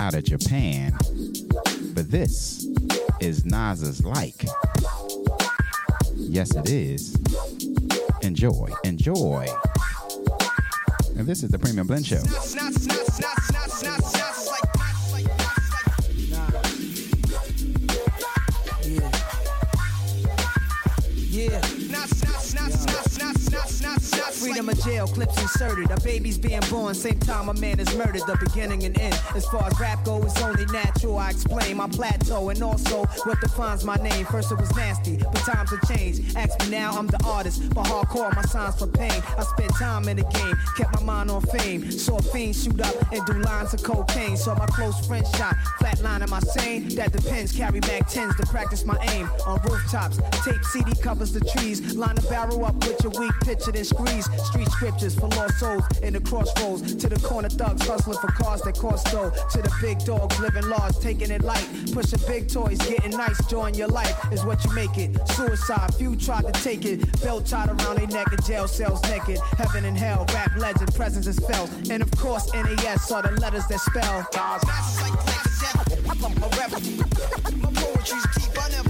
out 0.00 0.14
of 0.14 0.24
Japan. 0.24 0.96
But 1.94 2.10
this 2.10 2.66
is 3.20 3.44
Nas's 3.44 4.04
like. 4.04 4.44
Yes, 6.16 6.56
it 6.56 6.68
is. 6.68 7.16
Enjoy, 8.22 8.70
enjoy. 8.82 9.46
And 11.16 11.28
this 11.28 11.44
is 11.44 11.50
the 11.50 11.60
Premium 11.60 11.86
Blend 11.86 12.06
Show. 12.06 12.22
Yeah. 21.30 21.67
Freedom 24.38 24.68
of 24.68 24.84
jail, 24.84 25.08
clips 25.08 25.40
inserted. 25.42 25.90
A 25.90 26.00
baby's 26.00 26.38
being 26.38 26.60
born, 26.70 26.94
same 26.94 27.18
time 27.18 27.48
a 27.48 27.54
man 27.54 27.80
is 27.80 27.92
murdered. 27.96 28.22
The 28.26 28.38
beginning 28.38 28.84
and 28.84 28.96
end. 29.00 29.20
As 29.34 29.44
far 29.46 29.66
as 29.66 29.78
rap 29.80 30.04
go, 30.04 30.22
it's 30.22 30.40
only 30.40 30.64
natural. 30.66 31.18
I 31.18 31.30
explain 31.30 31.76
my 31.76 31.88
plateau 31.88 32.48
and 32.48 32.62
also 32.62 33.04
what 33.24 33.40
defines 33.40 33.84
my 33.84 33.96
name. 33.96 34.26
First 34.26 34.52
it 34.52 34.58
was 34.58 34.74
nasty, 34.76 35.16
but 35.16 35.34
times 35.38 35.70
have 35.70 35.88
changed. 35.88 36.36
Ask 36.36 36.60
me 36.60 36.70
now, 36.70 36.92
I'm 36.96 37.08
the 37.08 37.20
artist. 37.26 37.74
But 37.74 37.86
hardcore, 37.86 38.34
my 38.36 38.42
signs 38.42 38.78
for 38.78 38.86
pain. 38.86 39.22
I 39.36 39.42
spent 39.42 39.74
time 39.74 40.08
in 40.08 40.18
the 40.18 40.22
game, 40.22 40.56
kept 40.76 40.94
my 40.94 41.02
mind 41.02 41.30
on 41.32 41.42
fame. 41.42 41.90
Saw 41.90 42.18
a 42.18 42.22
fiends 42.22 42.62
shoot 42.62 42.80
up 42.80 42.94
and 43.12 43.26
do 43.26 43.32
lines 43.34 43.74
of 43.74 43.82
cocaine. 43.82 44.36
Saw 44.36 44.54
my 44.54 44.66
close 44.66 45.04
friend 45.04 45.26
shot, 45.36 45.56
flatline 45.80 46.22
am 46.22 46.32
I 46.32 46.40
sane? 46.40 46.88
That 46.94 47.12
depends. 47.12 47.52
Carry 47.52 47.80
back 47.80 48.08
tens 48.08 48.36
to 48.36 48.46
practice 48.46 48.84
my 48.84 48.98
aim. 49.14 49.28
On 49.46 49.60
rooftops, 49.62 50.18
tape 50.44 50.64
CD 50.64 50.94
covers 51.02 51.32
the 51.32 51.40
trees. 51.40 51.96
Line 51.96 52.14
the 52.14 52.22
barrel 52.22 52.64
up 52.64 52.76
with 52.86 53.02
your 53.02 53.12
weak 53.18 53.32
picture, 53.40 53.72
then 53.72 53.84
squeeze. 53.84 54.27
Street 54.44 54.68
scriptures 54.70 55.14
for 55.14 55.28
lost 55.28 55.58
souls 55.58 55.84
in 56.02 56.12
the 56.14 56.20
crossroads. 56.20 56.94
To 56.96 57.08
the 57.08 57.18
corner 57.20 57.48
thugs 57.48 57.86
hustling 57.86 58.18
for 58.18 58.28
cars 58.28 58.62
that 58.62 58.76
cost 58.78 59.06
dough. 59.10 59.30
To 59.52 59.62
the 59.62 59.72
big 59.80 59.98
dogs 60.00 60.38
living 60.40 60.68
large, 60.68 60.98
taking 60.98 61.30
it 61.30 61.42
light. 61.42 61.66
Pushing 61.92 62.20
big 62.26 62.48
toys, 62.48 62.78
getting 62.78 63.12
nice, 63.12 63.44
join 63.46 63.74
your 63.74 63.88
life 63.88 64.16
is 64.32 64.44
what 64.44 64.64
you 64.64 64.72
make 64.74 64.96
it. 64.98 65.16
Suicide, 65.30 65.94
few 65.94 66.16
tried 66.16 66.52
to 66.52 66.52
take 66.62 66.84
it. 66.84 67.20
Belt 67.22 67.46
tied 67.46 67.68
around 67.68 67.96
their 67.98 68.06
neck 68.06 68.32
in 68.32 68.40
jail 68.44 68.68
cells 68.68 69.02
naked. 69.04 69.38
Heaven 69.56 69.84
and 69.84 69.96
hell, 69.96 70.26
rap 70.34 70.56
legend, 70.56 70.94
presence 70.94 71.26
is 71.26 71.38
felt. 71.38 71.70
And 71.90 72.02
of 72.02 72.10
course, 72.12 72.52
NAS 72.52 73.10
are 73.12 73.22
the 73.22 73.32
letters 73.40 73.66
that 73.66 73.80
spell. 73.80 74.26
My 77.60 77.70
poetry's 77.74 78.26
deep, 78.34 78.58
I 78.60 78.68
never 78.70 78.87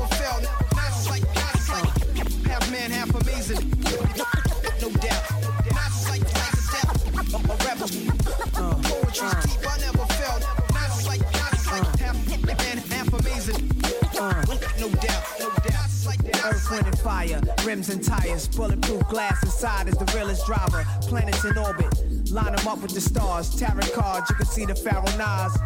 fire. 16.85 17.41
Rims 17.65 17.89
and 17.89 18.03
tires, 18.03 18.49
bulletproof 18.49 19.07
glass 19.09 19.43
inside 19.43 19.89
is 19.89 19.95
the 19.95 20.11
realest 20.15 20.47
driver. 20.47 20.85
Planets 21.03 21.45
in 21.45 21.59
orbit, 21.59 21.95
line 22.33 22.55
them 22.55 22.69
up 22.69 22.81
with 22.83 22.95
the 22.95 23.01
stars. 23.01 23.55
Tarot 23.55 23.89
cards, 23.95 24.31
you 24.31 24.37
can 24.37 24.47
see 24.47 24.65
the 24.65 24.75
Pharaoh 24.75 25.05
Nas. 25.17 25.57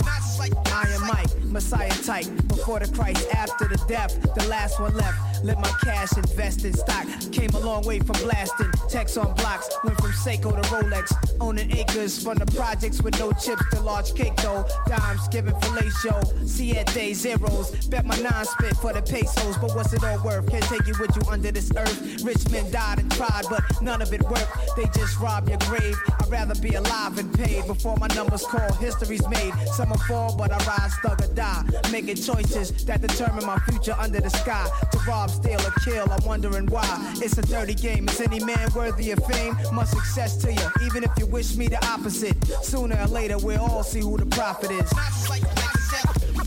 Iron 0.72 1.06
Mike, 1.06 1.42
Messiah 1.44 1.90
type. 2.02 2.26
Before 2.48 2.80
the 2.80 2.92
Christ, 2.92 3.28
after 3.34 3.68
the 3.68 3.82
death, 3.88 4.20
the 4.34 4.46
last 4.48 4.80
one 4.80 4.94
left. 4.96 5.44
Let 5.44 5.58
my 5.60 5.70
cash 5.82 6.16
invest 6.16 6.64
in 6.64 6.72
stock. 6.72 7.06
Came 7.32 7.50
a 7.50 7.58
long 7.58 7.84
way 7.84 7.98
from 7.98 8.16
blasting. 8.22 8.70
Text 8.88 9.18
on 9.18 9.34
blocks, 9.34 9.68
went 9.84 10.00
from 10.00 10.12
Seiko 10.12 10.50
to 10.54 10.68
Rolex. 10.68 11.12
Owning 11.40 11.76
acres 11.76 12.22
from 12.22 12.38
the 12.38 12.46
projects 12.46 13.02
with 13.02 13.18
no 13.18 13.32
chips 13.32 13.62
to 13.72 13.80
large 13.80 14.14
cake 14.14 14.36
though. 14.36 14.64
Dimes 14.86 15.28
giving 15.28 15.54
fellatio. 15.54 16.48
Siete 16.48 17.14
zeros. 17.14 17.86
Bet 17.88 18.06
my 18.06 18.16
nine 18.20 18.44
spit 18.44 18.76
for 18.76 18.92
the 18.92 19.02
pesos. 19.02 19.56
But 19.58 19.74
what's 19.74 19.92
it 19.92 20.04
all 20.04 20.22
worth? 20.24 20.48
Can't 20.48 20.64
take 20.64 20.86
you 20.86 20.94
with 21.00 21.14
you 21.16 21.22
under 21.30 21.50
this 21.50 21.70
earth. 21.76 22.22
Rich 22.22 22.48
men 22.50 22.70
died 22.70 23.00
and 23.00 23.10
tried, 23.10 23.44
but 23.50 23.62
none 23.82 24.00
of 24.00 24.12
it 24.12 24.22
worked. 24.22 24.76
They 24.76 24.84
just 24.94 25.18
rob 25.18 25.48
your 25.48 25.58
grave. 25.58 25.96
I'd 26.20 26.30
rather 26.30 26.51
be 26.60 26.74
alive 26.74 27.18
and 27.18 27.32
paid 27.34 27.66
before 27.66 27.96
my 27.96 28.08
numbers 28.08 28.44
call. 28.44 28.72
History's 28.74 29.26
made. 29.28 29.52
Some 29.74 29.90
will 29.90 29.98
fall, 29.98 30.36
but 30.36 30.52
I 30.52 30.58
rise, 30.64 30.94
thug 30.96 31.22
or 31.22 31.34
die. 31.34 31.64
Making 31.90 32.16
choices 32.16 32.84
that 32.84 33.00
determine 33.00 33.46
my 33.46 33.58
future 33.60 33.94
under 33.98 34.20
the 34.20 34.30
sky. 34.30 34.68
To 34.92 34.98
rob, 35.06 35.30
steal, 35.30 35.60
or 35.60 35.72
kill, 35.84 36.10
I'm 36.10 36.24
wondering 36.24 36.66
why. 36.66 37.14
It's 37.16 37.38
a 37.38 37.42
dirty 37.42 37.74
game. 37.74 38.08
Is 38.08 38.20
any 38.20 38.40
man 38.40 38.68
worthy 38.74 39.10
of 39.12 39.24
fame? 39.26 39.56
Much 39.72 39.88
success 39.88 40.36
to 40.38 40.52
you, 40.52 40.86
even 40.86 41.04
if 41.04 41.10
you 41.18 41.26
wish 41.26 41.56
me 41.56 41.68
the 41.68 41.84
opposite. 41.86 42.36
Sooner 42.62 43.00
or 43.00 43.06
later, 43.06 43.38
we'll 43.38 43.60
all 43.60 43.82
see 43.82 44.00
who 44.00 44.16
the 44.16 44.26
prophet 44.26 44.70
is. 44.70 44.92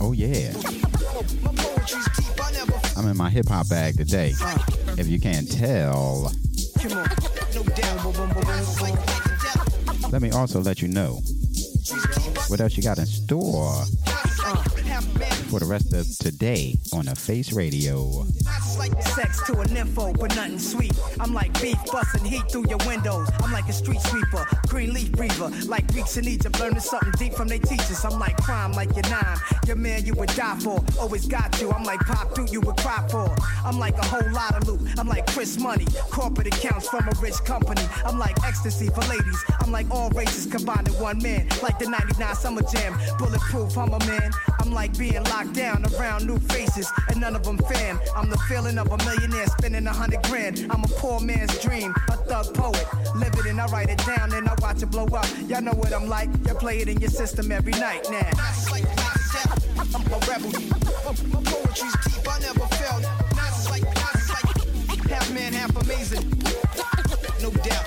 Oh 0.02 0.12
yeah. 0.12 0.54
I'm 2.98 3.08
in 3.08 3.18
my 3.18 3.30
hip 3.30 3.48
hop 3.48 3.70
bag 3.70 3.98
today. 3.98 4.34
If 4.98 5.08
you 5.08 5.20
can't 5.20 5.50
tell. 5.52 6.32
Let 10.12 10.22
me 10.22 10.32
also 10.32 10.62
let 10.62 10.82
you 10.82 10.88
know 10.88 11.20
what 12.48 12.62
else 12.62 12.78
you 12.78 12.84
got 12.84 13.00
in 13.00 13.06
store 13.06 13.84
for 15.56 15.60
the 15.60 15.66
rest 15.66 15.94
of 15.94 16.06
today 16.20 16.76
on 16.94 17.06
the 17.06 17.16
Face 17.16 17.54
Radio. 17.54 18.26
Sex 19.16 19.42
to 19.48 19.54
a 19.54 19.66
nympho, 19.66 20.18
but 20.20 20.36
nothing 20.36 20.60
sweet. 20.60 20.94
I'm 21.20 21.34
like 21.34 21.54
beef 21.62 21.78
busting 21.92 22.26
heat 22.26 22.44
through 22.52 22.66
your 22.70 22.78
windows. 22.86 23.30
I'm 23.42 23.52
like 23.52 23.68
a 23.70 23.74
street 23.74 24.02
sweeper, 24.02 24.46
green 24.68 24.94
leaf 24.94 25.12
breather. 25.14 25.50
Like 25.66 25.92
Greeks 25.94 26.18
in 26.18 26.28
Egypt, 26.28 26.60
learning 26.60 26.82
something 26.82 27.12
deep 27.18 27.34
from 27.34 27.48
their 27.48 27.60
teachers. 27.60 28.04
I'm 28.04 28.20
like 28.20 28.38
crime, 28.38 28.74
like 28.74 28.94
your 28.96 29.10
nine. 29.10 29.38
Your 29.66 29.78
man 29.78 30.06
you 30.06 30.14
would 30.16 30.30
die 30.30 30.58
for, 30.60 30.84
always 31.00 31.26
got 31.26 31.60
you. 31.62 31.72
I'm 31.72 31.84
like 31.84 32.00
pop 32.02 32.36
dude 32.36 32.52
you 32.52 32.62
would 32.62 32.78
cry 32.78 33.08
for. 33.10 33.34
I'm 33.64 33.80
like 33.80 33.98
a 33.98 34.06
whole 34.06 34.30
lot 34.32 34.56
of 34.56 34.68
loot. 34.68 35.00
I'm 35.00 35.08
like 35.08 35.26
Chris 35.28 35.58
Money, 35.58 35.86
corporate 36.12 36.48
accounts 36.48 36.88
from 36.90 37.08
a 37.08 37.14
rich 37.22 37.38
company. 37.46 37.82
I'm 38.06 38.20
like 38.20 38.36
ecstasy 38.44 38.88
for 38.88 39.02
ladies. 39.02 39.44
I'm 39.62 39.72
like 39.72 39.90
all 39.90 40.10
races 40.12 40.46
combined 40.46 40.88
in 40.88 40.94
one 40.96 41.22
man. 41.24 41.48
Like 41.64 41.80
the 41.80 41.90
99 41.90 42.36
Summer 42.36 42.62
Jam, 42.72 43.00
bulletproof, 43.18 43.78
I'm 43.78 43.94
a 43.94 44.00
man. 44.06 44.32
I'm 44.60 44.72
like 44.72 44.98
being 44.98 45.24
locked 45.26 45.54
down 45.54 45.86
around 45.96 46.26
new 46.26 46.38
faces, 46.40 46.92
and 47.10 47.22
none 47.22 47.36
of 47.36 47.44
them 47.44 47.58
fan. 47.58 48.00
I'm 48.16 48.30
the 48.30 48.38
feeling 48.50 48.78
of 48.78 48.92
a 48.92 48.98
millionaire 48.98 49.48
spending 49.48 49.86
a 49.88 49.94
hundred 49.94 50.24
grand. 50.24 50.66
I'm 50.70 50.84
a 50.84 50.88
poor 50.88 51.20
man's 51.20 51.58
dream, 51.60 51.94
a 52.10 52.18
thug 52.18 52.54
poet. 52.54 52.86
Live 53.16 53.34
it 53.36 53.46
and 53.46 53.62
I 53.62 53.68
write 53.68 53.90
it 53.90 54.00
down, 54.06 54.34
and 54.34 54.48
I 54.48 54.56
watch 54.60 54.82
it 54.82 54.92
blow 54.92 55.06
up. 55.06 55.28
Y'all 55.48 55.62
know 55.62 55.74
what 55.74 55.94
I'm 55.94 56.08
like. 56.08 56.30
You 56.48 56.54
play 56.56 56.80
it 56.80 56.90
in 56.90 57.00
your 57.00 57.10
system 57.10 57.52
every 57.52 57.74
night 57.74 58.08
now. 58.10 58.30
I'm 59.96 60.12
a 60.12 60.20
rebel. 60.28 60.52
My 61.32 61.42
poetry's 61.44 61.96
deep, 62.04 62.28
I 62.28 62.40
never 62.40 62.68
felt. 62.76 63.02
Nas 63.36 63.70
like, 63.70 63.84
Nas 63.84 64.30
like 64.30 65.10
half 65.10 65.32
man, 65.34 65.54
half 65.54 65.76
amazing. 65.76 66.30
No 67.42 67.52
doubt. 67.52 67.86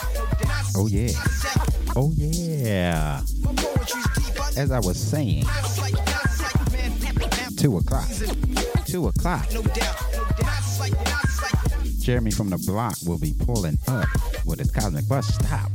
Oh 0.76 0.86
yeah. 0.86 1.11
Oh 1.96 2.12
yeah. 2.16 3.20
As 4.57 4.70
I 4.70 4.78
was 4.80 4.99
saying, 4.99 5.44
two 7.59 7.76
o'clock. 7.76 8.09
Two 8.86 9.09
o'clock. 9.09 9.48
Jeremy 11.98 12.30
from 12.30 12.50
the 12.50 12.64
block 12.66 12.96
will 13.04 13.18
be 13.18 13.34
pulling 13.44 13.76
up 13.88 14.09
with 14.46 14.61
his 14.61 14.70
cosmic 14.70 15.09
bus 15.09 15.26
stop. 15.34 15.70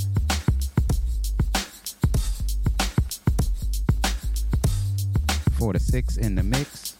Four 5.57 5.73
to 5.73 5.79
six 5.79 6.15
in 6.15 6.35
the 6.35 6.43
mix. 6.43 6.95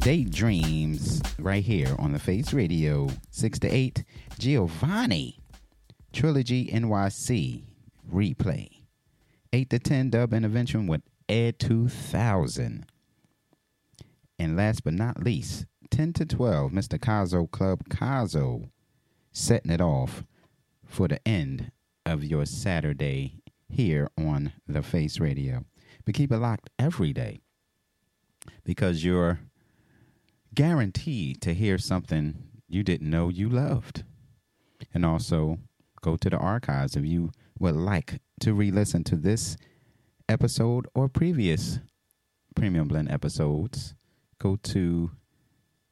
Daydreams 0.00 1.22
right 1.38 1.62
here 1.62 1.94
on 1.98 2.12
the 2.12 2.18
Face 2.18 2.52
Radio. 2.52 3.08
Six 3.30 3.60
to 3.60 3.68
eight. 3.68 4.02
Giovanni. 4.38 5.38
Trilogy 6.12 6.66
NYC 6.66 7.62
replay. 8.12 8.77
8 9.52 9.70
to 9.70 9.78
10 9.78 10.10
dub 10.10 10.32
intervention 10.32 10.86
with 10.86 11.02
Ed 11.28 11.58
2000. 11.58 12.86
And 14.38 14.56
last 14.56 14.84
but 14.84 14.94
not 14.94 15.22
least, 15.22 15.66
10 15.90 16.12
to 16.14 16.26
12, 16.26 16.70
Mr. 16.72 16.98
Kazo 16.98 17.50
Club 17.50 17.88
Kazo 17.88 18.70
setting 19.32 19.70
it 19.70 19.80
off 19.80 20.24
for 20.84 21.08
the 21.08 21.26
end 21.26 21.72
of 22.06 22.24
your 22.24 22.46
Saturday 22.46 23.40
here 23.68 24.08
on 24.16 24.52
the 24.66 24.82
Face 24.82 25.18
Radio. 25.18 25.64
But 26.04 26.14
keep 26.14 26.30
it 26.32 26.38
locked 26.38 26.70
every 26.78 27.12
day 27.12 27.40
because 28.64 29.04
you're 29.04 29.40
guaranteed 30.54 31.40
to 31.42 31.54
hear 31.54 31.78
something 31.78 32.48
you 32.68 32.82
didn't 32.82 33.10
know 33.10 33.28
you 33.28 33.48
loved. 33.48 34.04
And 34.94 35.04
also 35.04 35.58
go 36.00 36.16
to 36.16 36.30
the 36.30 36.36
archives 36.36 36.96
if 36.96 37.04
you 37.04 37.32
would 37.58 37.76
like 37.76 38.20
to 38.38 38.54
re 38.54 38.70
listen 38.70 39.04
to 39.04 39.16
this 39.16 39.56
episode 40.28 40.86
or 40.94 41.08
previous 41.08 41.80
Premium 42.54 42.88
Blend 42.88 43.10
episodes. 43.10 43.94
Go 44.38 44.56
to 44.56 45.10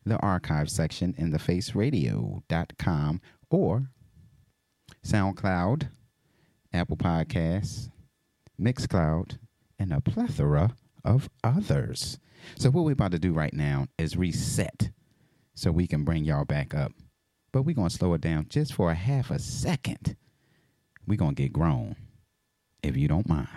the 0.05 0.17
archive 0.19 0.71
section 0.71 1.15
in 1.19 1.33
thefaceradio.com 1.33 3.21
or 3.51 3.91
SoundCloud, 5.05 5.89
Apple 6.73 6.97
Podcasts, 6.97 7.91
Mixcloud, 8.61 9.39
and 9.79 9.93
a 9.93 10.01
plethora 10.01 10.77
of 11.05 11.29
others. 11.45 12.19
So, 12.57 12.71
what 12.71 12.85
we're 12.85 12.93
about 12.93 13.13
to 13.13 13.19
do 13.19 13.33
right 13.33 13.55
now 13.55 13.87
is 13.99 14.17
reset 14.17 14.91
so 15.55 15.71
we 15.71 15.87
can 15.87 16.05
bring 16.05 16.25
y'all 16.25 16.45
back 16.45 16.75
up. 16.75 16.93
But 17.53 17.63
we're 17.63 17.75
going 17.75 17.89
to 17.89 17.95
slow 17.95 18.15
it 18.15 18.21
down 18.21 18.47
just 18.49 18.75
for 18.75 18.91
a 18.91 18.95
half 18.95 19.31
a 19.31 19.39
second. 19.39 20.17
We're 21.07 21.17
going 21.17 21.35
to 21.35 21.43
get 21.43 21.53
grown, 21.53 21.97
if 22.87 22.97
you 22.97 23.09
don't 23.09 23.29
mind. 23.29 23.49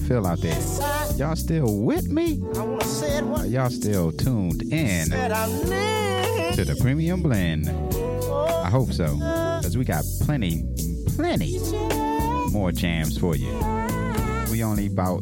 y'all 0.00 0.08
feel 0.08 0.26
out 0.26 0.40
there. 0.40 0.58
Y'all 1.16 1.36
still 1.36 1.80
with 1.80 2.08
me? 2.08 2.42
Y'all 3.46 3.70
still 3.70 4.12
tuned 4.12 4.62
in 4.72 5.10
to 5.10 6.64
the 6.64 6.76
premium 6.80 7.22
blend? 7.22 7.68
I 7.68 8.68
hope 8.70 8.92
so, 8.92 9.14
because 9.14 9.76
we 9.76 9.84
got 9.84 10.04
plenty, 10.22 10.64
plenty 11.16 11.58
more 12.50 12.72
jams 12.72 13.18
for 13.18 13.36
you. 13.36 13.52
We 14.50 14.64
only 14.64 14.86
about 14.86 15.20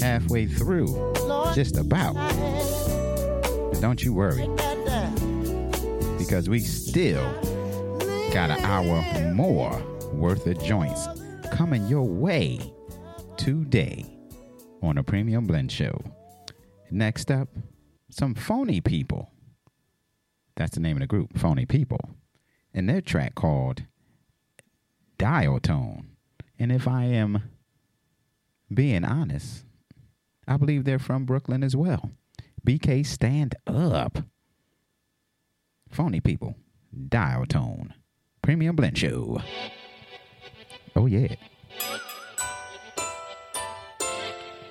halfway 0.00 0.46
through, 0.46 1.14
just 1.54 1.76
about. 1.76 2.14
But 2.14 3.80
don't 3.80 4.02
you 4.02 4.14
worry, 4.14 4.48
because 6.18 6.48
we 6.48 6.60
still 6.60 7.24
got 8.32 8.50
an 8.50 8.60
hour 8.64 9.02
more 9.34 9.82
worth 10.12 10.46
of 10.46 10.62
joints 10.62 11.08
coming 11.52 11.86
your 11.86 12.06
way 12.06 12.60
today 13.50 14.04
on 14.80 14.96
a 14.96 15.02
Premium 15.02 15.44
Blend 15.44 15.72
Show. 15.72 16.00
Next 16.88 17.32
up, 17.32 17.48
some 18.08 18.32
phony 18.32 18.80
people. 18.80 19.32
That's 20.54 20.74
the 20.74 20.80
name 20.80 20.96
of 20.96 21.00
the 21.00 21.08
group, 21.08 21.36
Phony 21.36 21.66
People. 21.66 21.98
And 22.72 22.88
their 22.88 23.00
track 23.00 23.34
called 23.34 23.82
Dial 25.18 25.58
Tone. 25.58 26.10
And 26.60 26.70
if 26.70 26.86
I 26.86 27.04
am 27.04 27.50
being 28.72 29.04
honest, 29.04 29.64
I 30.46 30.56
believe 30.56 30.84
they're 30.84 31.00
from 31.00 31.24
Brooklyn 31.24 31.64
as 31.64 31.74
well. 31.74 32.12
BK 32.64 33.04
Stand 33.04 33.56
Up. 33.66 34.18
Phony 35.88 36.20
People. 36.20 36.54
Dial 37.08 37.46
Tone. 37.46 37.94
Premium 38.42 38.76
Blend 38.76 38.96
Show. 38.96 39.40
Oh, 40.94 41.06
yeah. 41.06 41.34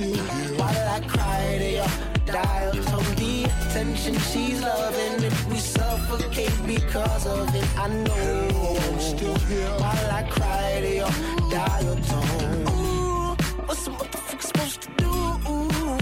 Here 0.00 0.16
While 0.56 0.88
I 0.96 1.00
cry 1.06 1.58
to 1.58 1.70
your 1.72 1.90
dial 2.24 2.72
tone 2.72 3.14
The 3.16 3.44
attention 3.44 4.14
she's 4.30 4.62
loving 4.62 5.24
it 5.24 5.44
We 5.50 5.58
suffocate 5.58 6.56
because 6.66 7.26
of 7.26 7.54
it 7.54 7.68
I 7.78 7.88
know 7.88 8.78
I'm 8.80 8.98
still 8.98 9.38
here 9.40 9.68
While 9.68 10.10
I 10.10 10.22
cry 10.22 10.80
to 10.80 10.94
your 11.02 11.50
dial 11.50 11.96
tone 11.96 12.66
Ooh, 12.68 13.36
what's 13.66 13.86
a 13.88 13.90
motherfucker 13.90 14.42
supposed 14.42 14.80
to 14.80 14.88
do 14.96 15.10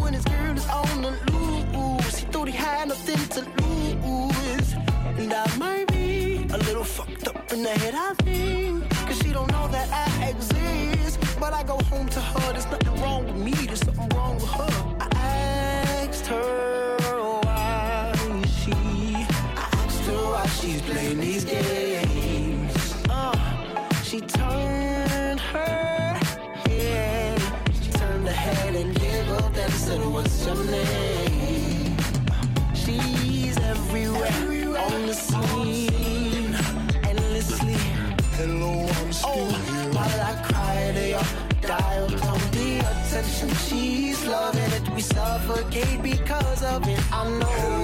When 0.00 0.14
his 0.14 0.24
girl 0.26 0.56
is 0.56 0.68
on 0.68 1.02
the 1.02 1.10
loose 1.32 2.18
He 2.18 2.26
thought 2.26 2.46
he 2.46 2.54
had 2.54 2.86
nothing 2.86 3.24
to 3.34 3.40
lose 3.64 4.74
And 5.18 5.32
I 5.32 5.56
might 5.56 5.88
be 5.88 6.46
a 6.52 6.58
little 6.58 6.84
fucked 6.84 7.26
up 7.26 7.52
in 7.52 7.64
the 7.64 7.70
head 7.70 7.94
I 7.96 8.14
think 8.22 8.88
Cause 9.08 9.18
she 9.18 9.32
don't 9.32 9.50
know 9.50 9.66
that 9.66 9.88
I 9.90 10.28
exist 10.28 11.18
But 11.40 11.52
I 11.52 11.64
go 11.64 11.78
home 11.90 12.08
to 12.10 12.20
her 12.20 12.52
There's 12.52 12.66
nothing 12.66 12.87
me 13.50 13.66
There's 13.66 13.80
something 13.80 14.08
wrong 14.10 14.34
with 14.36 14.48
her. 14.50 14.96
I 15.00 15.08
asked 16.06 16.26
her 16.26 16.96
why 17.42 18.12
she 18.58 18.72
I 18.72 19.68
asked 19.84 20.06
her 20.06 20.30
why 20.32 20.46
she's 20.46 20.82
playing 20.82 21.20
these 21.20 21.44
games 21.44 21.87
she's 43.68 44.24
loving 44.26 44.72
it. 44.72 44.88
We 44.94 45.00
suffocate 45.00 46.02
because 46.02 46.62
of 46.64 46.86
it. 46.88 47.00
I 47.12 47.28
know 47.38 47.77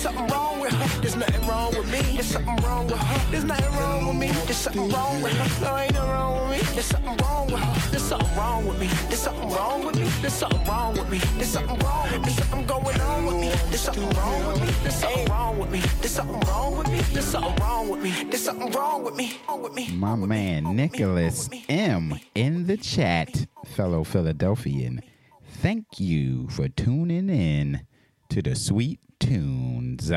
something 0.00 0.26
wrong 0.28 0.60
with 0.60 0.72
her 0.72 1.00
There's 1.02 1.16
nothing 1.16 1.46
wrong 1.46 1.76
with 1.76 1.92
me 1.92 2.00
There's 2.16 2.26
something 2.26 2.56
wrong 2.64 2.86
with 2.86 2.96
her 2.96 3.30
There's 3.30 3.44
nothing 3.44 3.72
wrong 3.78 4.06
with 4.06 4.16
me 4.16 4.28
There's 4.46 4.56
something 4.56 4.88
wrong 4.88 5.22
with 5.22 5.32
her 5.34 5.64
No 5.64 5.76
ain't 5.76 5.92
nothing 5.92 6.08
wrong 6.14 6.40
with 6.40 6.50
me 6.50 6.74
There's 6.74 6.86
something 6.86 7.16
wrong 7.18 7.46
with 7.46 7.60
her 7.60 7.90
There's 7.90 8.02
something 8.02 8.36
wrong 8.36 8.66
with 8.66 8.80
me 8.80 8.86
There's 9.08 9.20
something 9.20 9.50
wrong 9.50 9.84
with 9.84 9.96
me 9.96 10.08
There's 10.20 10.32
something 10.32 10.64
wrong 10.68 10.94
with 10.94 11.10
me 11.10 11.18
There's 11.36 11.48
something 11.48 11.78
wrong 11.80 12.12
with 12.12 12.22
me 12.22 12.24
There's 12.24 12.36
something 12.38 12.66
going 12.66 13.00
on 13.00 13.26
with 13.26 13.36
me 13.36 13.48
There's 13.68 13.80
something 13.80 14.10
wrong 14.10 14.46
with 14.46 14.60
me 14.62 14.70
There's 14.82 14.94
something 14.94 15.26
wrong 15.28 15.58
with 15.58 15.70
me 15.70 15.80
There's 16.00 16.14
something 16.14 16.40
wrong 16.40 16.78
with 16.78 16.88
me 16.88 17.00
There's 17.12 17.24
something 17.26 17.56
wrong 17.56 17.88
with 17.90 18.02
me 18.02 18.10
There's 18.30 18.42
something 18.42 18.70
wrong 18.72 19.04
with 19.04 19.16
me 19.16 19.40
Wrong 19.48 19.62
with 19.62 19.74
me 19.74 19.90
My 19.92 20.16
man 20.16 20.76
Nicholas 20.76 21.50
M 21.68 22.18
in 22.34 22.66
the 22.66 22.76
chat, 22.78 23.46
fellow 23.66 24.04
Philadelphian. 24.04 25.02
Thank 25.44 26.00
you 26.00 26.48
for 26.48 26.68
tuning 26.68 27.28
in 27.28 27.82
to 28.30 28.40
the 28.40 28.54
Sweet 28.56 29.00
Tunes. 29.20 30.10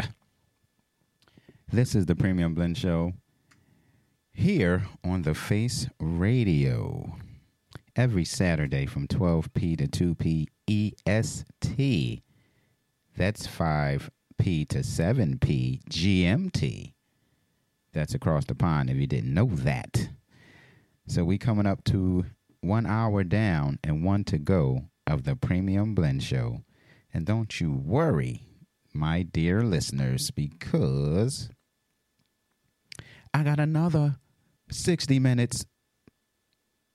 This 1.71 1.93
is 1.93 2.05
the 2.05 2.15
Premium 2.15 2.55
Blend 2.55 2.77
Show 2.77 3.13
here 4.31 4.83
on 5.03 5.21
the 5.21 5.35
Face 5.35 5.87
Radio 5.99 7.17
every 7.95 8.23
Saturday 8.25 8.85
from 8.85 9.07
12p 9.07 9.77
to 9.77 10.15
2p 10.15 10.47
EST. 11.05 12.23
That's 13.15 13.45
5p 13.45 14.67
to 14.69 14.79
7p 14.79 15.83
GMT. 15.83 16.93
That's 17.91 18.15
across 18.15 18.45
the 18.45 18.55
pond 18.55 18.89
if 18.89 18.95
you 18.95 19.05
didn't 19.05 19.33
know 19.33 19.47
that. 19.47 20.09
So 21.07 21.25
we 21.25 21.37
coming 21.37 21.67
up 21.67 21.83
to 21.85 22.25
one 22.61 22.85
hour 22.85 23.25
down 23.25 23.79
and 23.83 24.05
one 24.05 24.23
to 24.23 24.37
go 24.37 24.85
of 25.05 25.25
the 25.25 25.35
Premium 25.35 25.93
Blend 25.93 26.23
Show. 26.23 26.61
And 27.13 27.25
don't 27.25 27.59
you 27.59 27.71
worry, 27.73 28.47
my 28.93 29.23
dear 29.23 29.63
listeners, 29.63 30.31
because 30.31 31.49
I 33.33 33.43
got 33.43 33.59
another 33.59 34.17
60 34.69 35.19
minutes 35.19 35.65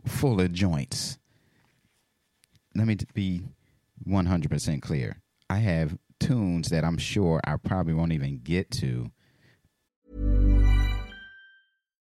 full 0.06 0.40
of 0.40 0.52
joints. 0.52 1.18
Let 2.74 2.86
me 2.86 2.96
be 3.14 3.42
100% 4.06 4.82
clear. 4.82 5.20
I 5.50 5.58
have 5.58 5.98
tunes 6.20 6.68
that 6.68 6.84
I'm 6.84 6.98
sure 6.98 7.40
I 7.44 7.56
probably 7.56 7.94
won't 7.94 8.12
even 8.12 8.40
get 8.42 8.70
to 8.72 9.10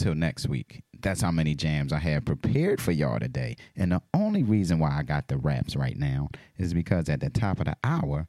till 0.00 0.14
next 0.14 0.48
week. 0.48 0.82
That's 1.00 1.20
how 1.20 1.30
many 1.30 1.54
jams 1.54 1.92
I 1.92 1.98
have 1.98 2.24
prepared 2.24 2.80
for 2.80 2.92
y'all 2.92 3.20
today. 3.20 3.56
And 3.76 3.92
the 3.92 4.02
only 4.12 4.42
reason 4.42 4.78
why 4.78 4.96
I 4.98 5.02
got 5.02 5.28
the 5.28 5.36
raps 5.36 5.76
right 5.76 5.96
now 5.96 6.28
is 6.58 6.74
because 6.74 7.08
at 7.08 7.20
the 7.20 7.30
top 7.30 7.60
of 7.60 7.66
the 7.66 7.76
hour, 7.84 8.26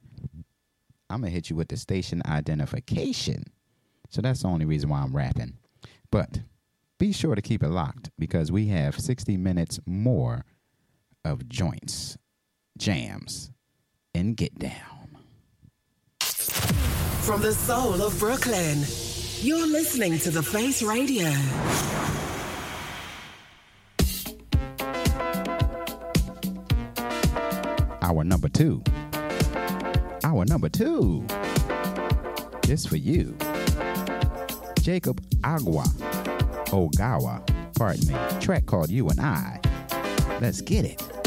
I'm 1.10 1.20
going 1.20 1.30
to 1.30 1.34
hit 1.34 1.50
you 1.50 1.56
with 1.56 1.68
the 1.68 1.76
station 1.76 2.22
identification. 2.26 3.44
So 4.10 4.22
that's 4.22 4.42
the 4.42 4.48
only 4.48 4.64
reason 4.64 4.88
why 4.88 5.00
I'm 5.00 5.14
rapping. 5.14 5.58
But 6.10 6.40
be 6.98 7.12
sure 7.12 7.34
to 7.34 7.42
keep 7.42 7.62
it 7.62 7.68
locked 7.68 8.10
because 8.18 8.52
we 8.52 8.66
have 8.68 8.98
60 8.98 9.36
minutes 9.36 9.80
more 9.86 10.44
of 11.24 11.48
joints, 11.48 12.16
jams, 12.78 13.50
and 14.14 14.36
get 14.36 14.58
down. 14.58 15.18
From 16.20 17.40
the 17.40 17.54
soul 17.54 18.02
of 18.02 18.18
Brooklyn, 18.18 18.84
you're 19.42 19.66
listening 19.66 20.20
to 20.20 20.30
The 20.30 20.40
Face 20.40 20.84
Radio. 20.84 21.26
Our 28.00 28.22
number 28.22 28.48
two. 28.48 28.84
Our 30.22 30.44
number 30.44 30.68
two. 30.68 31.26
This 32.68 32.86
for 32.86 32.94
you. 32.94 33.36
Jacob 34.80 35.20
Agua. 35.42 35.86
Ogawa. 36.68 37.44
Pardon 37.76 38.06
me. 38.06 38.14
Track 38.38 38.66
called 38.66 38.90
You 38.90 39.08
and 39.08 39.20
I. 39.20 39.58
Let's 40.40 40.60
get 40.60 40.84
it. 40.84 41.21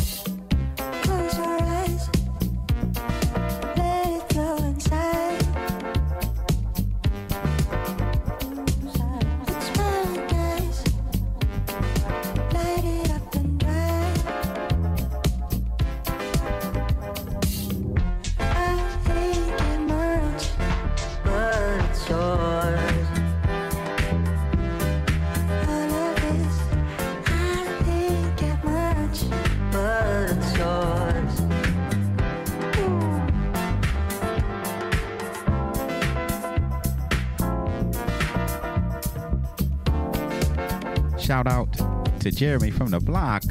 Jeremy 42.35 42.69
from 42.69 42.89
the 42.91 42.99
block 42.99 43.43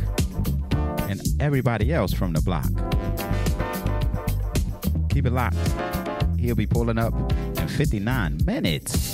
and 1.08 1.22
everybody 1.40 1.90
else 1.90 2.12
from 2.12 2.34
the 2.34 2.42
block. 2.42 2.68
Keep 5.08 5.24
it 5.24 5.32
locked. 5.32 5.56
He'll 6.38 6.54
be 6.54 6.66
pulling 6.66 6.98
up 6.98 7.14
in 7.58 7.66
59 7.66 8.40
minutes. 8.44 9.13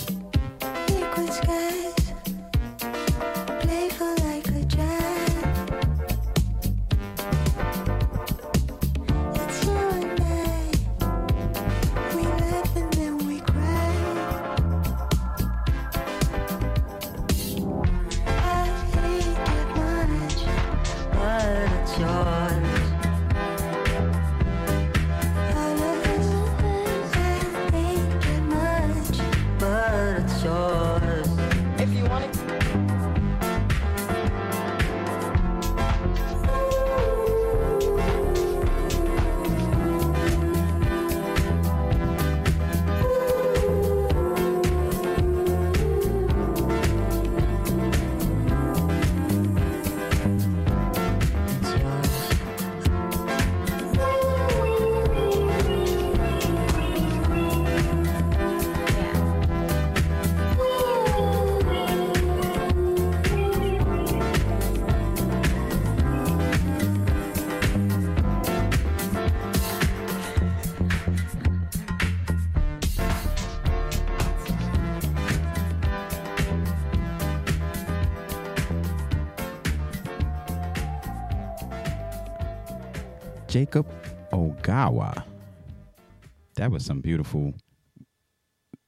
That 86.61 86.71
was 86.71 86.85
some 86.85 87.01
beautiful 87.01 87.55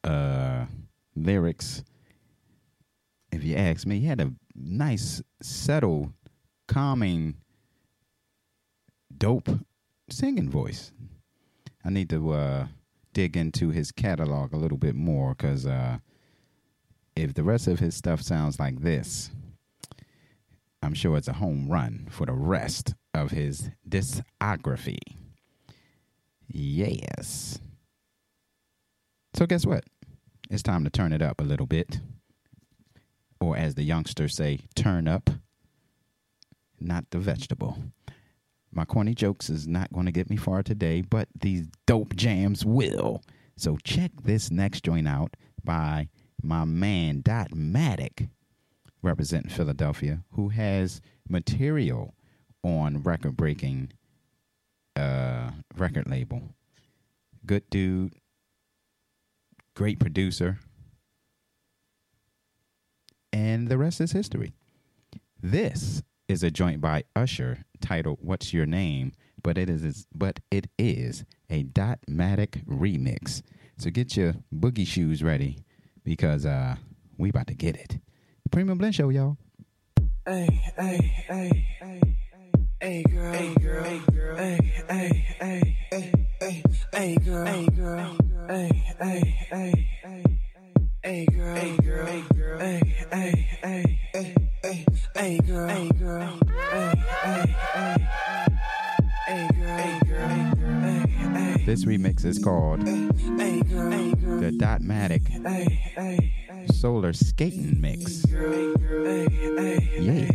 uh, 0.05 0.67
lyrics. 1.17 1.83
If 3.33 3.43
you 3.45 3.57
ask 3.57 3.87
me, 3.87 3.99
he 3.99 4.07
had 4.09 4.21
a 4.21 4.31
nice, 4.55 5.23
settled, 5.41 6.13
calming, 6.69 7.37
dope 9.17 9.49
singing 10.11 10.51
voice. 10.51 10.93
I 11.83 11.89
need 11.89 12.11
to 12.11 12.33
uh, 12.33 12.67
dig 13.15 13.39
into 13.39 13.71
his 13.71 13.91
catalog 13.91 14.53
a 14.53 14.59
little 14.59 14.77
bit 14.77 14.95
more 14.95 15.35
because 15.35 15.65
uh, 15.65 15.97
if 17.17 17.33
the 17.33 17.43
rest 17.43 17.69
of 17.69 17.79
his 17.79 17.97
stuff 17.97 18.21
sounds 18.21 18.61
like 18.61 18.83
this, 18.83 19.31
I'm 20.83 20.93
sure 20.93 21.17
it's 21.17 21.27
a 21.27 21.33
home 21.33 21.69
run 21.71 22.09
for 22.11 22.27
the 22.27 22.35
rest 22.35 22.93
of 23.15 23.31
his 23.31 23.71
discography. 23.89 25.22
Yes. 26.53 27.59
So, 29.35 29.47
guess 29.47 29.65
what? 29.65 29.85
It's 30.51 30.63
time 30.63 30.85
to 30.85 30.91
turn 30.91 31.13
it 31.13 31.23
up 31.23 31.41
a 31.41 31.45
little 31.45 31.67
bit. 31.67 32.01
Or, 33.41 33.57
as 33.57 33.75
the 33.75 33.83
youngsters 33.83 34.37
say, 34.37 34.61
turn 34.75 35.09
up, 35.09 35.31
not 36.79 37.07
the 37.11 37.19
vegetable. 37.19 37.79
My 38.71 38.85
corny 38.85 39.15
jokes 39.15 39.49
is 39.49 39.67
not 39.67 39.93
going 39.93 40.07
to 40.07 40.13
get 40.13 40.31
me 40.31 40.37
far 40.37 40.63
today, 40.63 41.01
but 41.01 41.29
these 41.39 41.67
dope 41.87 42.15
jams 42.17 42.67
will. 42.67 43.23
So, 43.57 43.79
check 43.83 44.11
this 44.23 44.51
next 44.51 44.85
joint 44.85 45.09
out 45.09 45.37
by 45.65 46.09
my 46.43 46.67
man 46.67 47.23
Dotmatic 47.23 48.29
representing 49.01 49.51
Philadelphia, 49.51 50.23
who 50.33 50.51
has 50.51 51.01
material 51.29 52.15
on 52.63 53.03
record 53.03 53.37
breaking 53.37 53.93
uh, 54.97 55.51
record 55.77 56.09
label. 56.09 56.43
Good 57.45 57.69
dude, 57.71 58.15
great 59.75 59.99
producer, 59.99 60.59
and 63.33 63.69
the 63.69 63.79
rest 63.79 64.01
is 64.01 64.13
history. 64.13 64.53
This 65.41 66.03
is 66.29 66.43
a 66.43 66.51
joint 66.51 66.81
by 66.81 67.05
Usher 67.17 67.65
titled 67.81 68.19
"What's 68.21 68.53
Your 68.53 68.67
Name," 68.67 69.13
but 69.43 69.59
it 69.59 69.69
is 69.69 70.07
but 70.15 70.41
it 70.51 70.69
is 70.79 71.25
a 71.51 71.65
Dotmatic 71.65 72.65
remix. 72.67 73.43
So 73.79 73.91
get 73.91 74.17
your 74.17 74.35
boogie 74.55 74.87
shoes 74.87 75.23
ready 75.23 75.59
because 76.05 76.47
uh, 76.47 76.77
we 77.19 77.31
about 77.31 77.49
to 77.49 77.55
get 77.55 77.77
it. 77.77 77.99
Premium 78.51 78.79
Blend 78.79 78.95
Show, 78.95 79.09
y'all. 79.09 79.37
Hey, 80.27 80.47
hey, 80.77 80.97
hey, 81.27 81.67
hey, 81.81 82.17
hey, 82.83 83.03
girl, 83.05 83.33
hey, 83.33 83.55
girl, 83.63 83.85
hey, 83.85 84.01
girl, 84.13 84.37
hey, 84.37 84.75
hey, 84.91 85.27
hey, 85.41 85.77
hey, 85.93 86.13
hey, 86.41 86.63
hey, 86.93 87.17
girl, 87.17 87.47
hey, 87.47 87.67
girl, 87.77 88.17
hey, 88.49 88.83
hey, 88.99 89.37
hey, 89.51 89.89
hey, 90.03 90.39
hey, 91.05 91.27
girl, 91.27 91.55
hey, 91.55 91.77
girl, 91.85 92.07
hey, 92.07 92.23
girl, 92.35 92.59
hey, 92.59 92.81
hey, 93.13 93.49
hey, 93.63 93.99
hey, 94.13 94.37
hey, 94.65 94.85
hey, 95.15 95.39
girl, 95.39 95.69
hey, 95.69 95.89
girl, 95.91 96.39
hey, 96.73 96.93
hey, 97.23 97.57
hey, 97.73 98.07
hey, 99.27 99.49
girl, 99.57 99.77
hey, 99.79 99.99
girl, 100.09 100.29
hey, 100.29 100.51
girl, 100.57 100.82
This 101.65 101.85
remix 101.85 102.25
is 102.25 102.39
called 102.39 102.81
the 102.81 104.51
Dotmatic 104.59 105.23
Solar 106.73 107.13
Skating 107.13 107.81
Mix. 107.81 108.25
Yeah. 109.99 110.29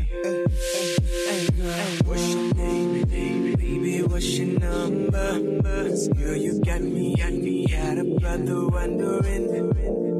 Girl, 6.16 6.36
you 6.36 6.62
got 6.64 6.82
me, 6.82 7.16
got 7.16 7.34
me, 7.34 7.66
a 7.74 8.04
brother 8.20 8.68
wondering 8.68 9.50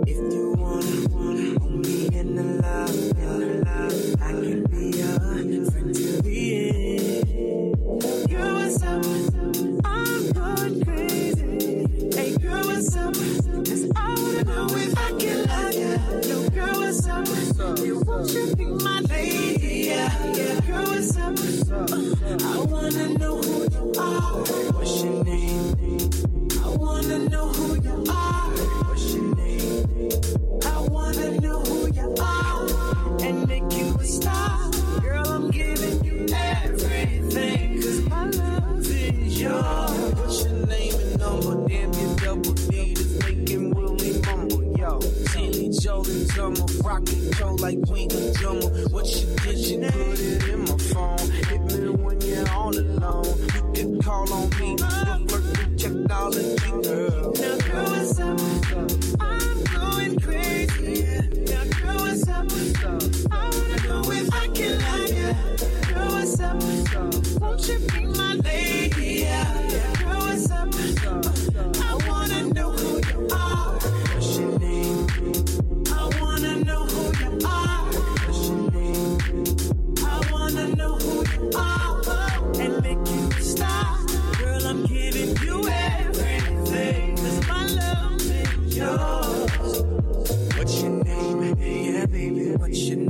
if 0.08 0.18
you 0.34 0.56
wanna, 0.58 1.08
wanna 1.10 1.60
hold 1.60 1.86
me 1.86 2.08
in 2.08 2.36
the 2.36 2.44
love, 2.62 2.90
in 2.90 3.40
the 3.40 3.48
love. 3.66 3.94
I 4.22 4.32
can 4.32 4.64
be 4.66 4.98
your 4.98 5.20
friend 5.72 5.96
the 6.24 6.40
end. 6.70 7.78
What's 8.30 8.84
up? 8.84 9.06
I'm 9.86 10.06
going 10.06 10.17
I 13.96 14.16
wanna 14.22 14.44
know 14.44 14.68
if 14.72 14.98
I 14.98 15.12
can 15.20 15.46
love 15.46 15.74
you. 15.74 16.30
Yo, 16.30 16.50
girl, 16.50 16.76
what's 16.82 17.08
up? 17.08 17.28
You 17.80 18.56
be 18.56 18.66
my 18.66 19.02
lady? 19.10 19.88
Yeah, 19.88 20.60
girl, 20.68 20.84
what's 20.86 21.16
up? 21.18 21.38
Uh, 21.72 22.38
I 22.44 22.66
wanna 22.66 23.10
know 23.18 23.38
who 23.42 23.64
you 23.64 23.94
are. 24.00 24.34
What's 24.74 25.04
your 25.04 25.24
name? 25.24 25.76
I 26.64 26.70
wanna 26.76 27.20
know 27.30 27.48
who 27.50 27.76
you 27.82 28.04
are. 28.10 28.50
What's 28.88 29.14
your 29.14 29.36
name? 29.36 30.10
I 30.66 30.82
wanna 30.90 31.40
know 31.40 31.60
who 31.62 31.88
you 31.94 32.16
are 32.20 33.18
and 33.22 33.48
make 33.48 33.72
you 33.74 33.96
a 34.00 34.04
star. 34.04 34.72
Girl, 35.02 35.28
I'm 35.28 35.50
giving 35.52 36.04
you 36.04 36.26
everything. 36.34 37.82
Cause 37.82 38.02
my 38.10 38.26
love 38.26 38.80
is 38.88 39.42
yours. 39.42 40.14
What's 40.16 40.44
your 40.46 40.66
name 40.68 40.94
and 40.96 41.20
number? 41.20 41.68
Damn, 41.68 41.94
you 41.94 42.16
double 42.18 42.57
Tumble, 46.48 46.66
rockin' 46.82 47.32
Joe 47.34 47.56
like 47.56 47.86
Queen 47.88 48.10
of 48.10 48.34
Jumble. 48.40 48.70
What 48.92 49.06
you 49.08 49.28
did, 49.44 49.58
you 49.58 49.80
put 49.80 50.18
it 50.18 50.48
in 50.48 50.62
my 50.62 50.78
phone. 50.78 51.18
Hit 51.20 51.62
me 51.62 51.90
when 51.90 52.22
you're 52.22 52.50
all 52.52 52.74
alone. 52.74 53.38
You 53.54 53.72
can 53.76 54.02
call 54.02 54.32
on 54.32 54.50
me. 54.52 54.78
We'll 54.80 55.28
flirt 55.28 55.44
with 55.44 55.78
technology, 55.78 56.72
girl. 56.88 57.34
Now, 57.36 57.58
girl, 57.58 57.84
what's 57.84 58.20
up? 58.22 58.40
I'm 59.20 59.64
going 59.76 60.20
crazy. 60.22 61.04
Now, 61.52 61.64
girl, 61.82 61.98
what's 61.98 62.30
up? 62.30 62.46
I 63.30 63.50
wanna 63.50 63.78
know 63.84 64.12
if 64.12 64.34
I 64.34 64.48
can. 64.48 64.80
Girl, 65.90 66.08
what's 66.14 66.40
up? 66.40 66.56
Won't 67.42 67.68
you 67.68 67.78
be 67.92 68.06
my 68.06 68.36
lady? 68.36 69.24
Yeah. 69.24 69.52
Girl, 70.00 70.20
what's 70.20 70.50
up? 70.50 70.70
I 71.84 71.94
wanna 72.08 72.27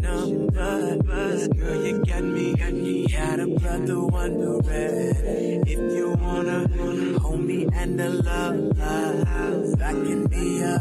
number? 0.01 1.47
Girl, 1.47 1.85
you 1.85 2.03
got 2.05 2.23
me, 2.23 2.55
got 2.55 2.73
me 2.73 3.15
out 3.15 3.39
of 3.39 3.55
brother 3.55 3.99
wondering 4.05 5.63
if 5.67 5.79
you 5.95 6.15
wanna 6.19 6.67
hold 7.19 7.41
me 7.41 7.67
and 7.73 7.99
the 7.99 8.09
love. 8.09 8.77
I 9.87 9.93
can 9.93 10.27
be 10.27 10.61
a 10.61 10.79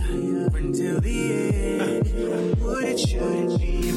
friend 0.51 0.75
till 0.75 1.01
the 1.01 1.33
end. 1.33 2.61
Would 2.61 2.85
it 2.85 2.99
should 2.99 3.61
be 3.61 3.89
a 3.89 3.93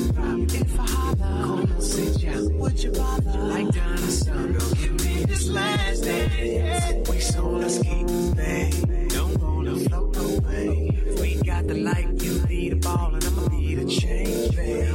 if 0.62 0.80
I 0.80 0.86
holler? 0.86 1.62
And 1.62 1.84
sit 1.84 2.22
down. 2.22 2.58
Would 2.60 2.84
you 2.84 2.92
bother? 2.92 3.40
Like 3.40 3.70
dinosaur, 3.70 4.48
girl, 4.48 4.72
give 4.76 5.06
me 5.06 5.26
this 5.26 5.50
last 5.50 6.04
dance. 6.04 7.10
We 7.10 7.20
so 7.20 7.50
let's 7.50 7.80
keep 7.80 8.08
it, 8.08 8.36
babe. 8.36 9.10
Don't 9.10 9.42
wanna 9.42 9.76
float 9.78 10.18
away. 10.18 10.92
We 11.20 11.36
got 11.42 11.66
the 11.68 11.76
light, 11.76 12.22
you 12.22 12.40
be 12.48 12.70
the 12.70 12.76
ball, 12.76 13.16
and 13.16 13.26
I'ma 13.26 13.39
be 13.70 13.76
the 13.76 13.86
change, 13.86 14.56
babe. 14.56 14.88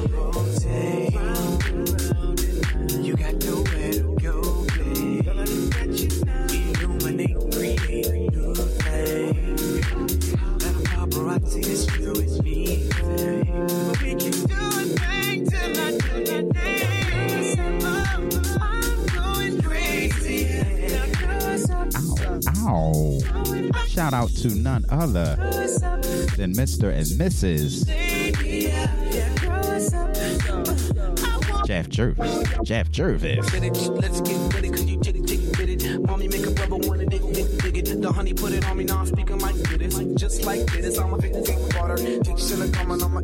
You 3.04 3.14
got 3.14 3.34
nowhere 3.44 3.92
to 3.92 4.02
go, 4.20 4.66
babe. 4.74 5.28
Illuminate, 6.82 7.36
create 7.52 8.06
a 8.06 8.12
new 8.34 8.54
thing. 8.54 9.34
A 10.34 10.70
paparazzi. 10.90 11.62
We 14.02 14.10
can 14.14 14.32
do 14.32 14.60
a 14.64 14.84
thing 14.98 15.38
till 15.46 15.74
I 15.78 15.90
do 15.90 16.22
crazy. 19.62 20.40
Now, 21.62 22.66
Ow. 22.66 23.20
Shout 23.88 24.14
out 24.14 24.30
to 24.30 24.48
none 24.56 24.84
other 24.90 25.36
than 26.36 26.52
Mr. 26.54 26.92
and 26.92 27.06
Mrs. 27.06 28.03
Jeff 31.66 31.88
Jervis. 31.88 32.44
Jeff 32.62 32.90
Jervis. 32.90 33.52
Let's 33.52 34.20
get 34.20 34.52
cause 34.70 34.84
you 34.84 35.00
it. 35.70 36.02
Mommy 36.02 36.28
make 36.28 36.46
a 36.46 36.52
dig 37.06 37.22
it. 37.76 38.02
The 38.02 38.12
honey 38.12 38.34
put 38.34 38.52
it 38.52 38.68
on 38.68 38.76
me, 38.76 38.84
now 38.84 38.98
I'm 38.98 39.06
speaking 39.06 39.38
this. 39.78 39.98
Just 40.20 40.44
like 40.44 40.66
this, 40.66 40.98
I'm 40.98 41.14
a 41.14 41.18
water. 41.74 41.96
Take 41.96 42.38
my. 43.08 43.20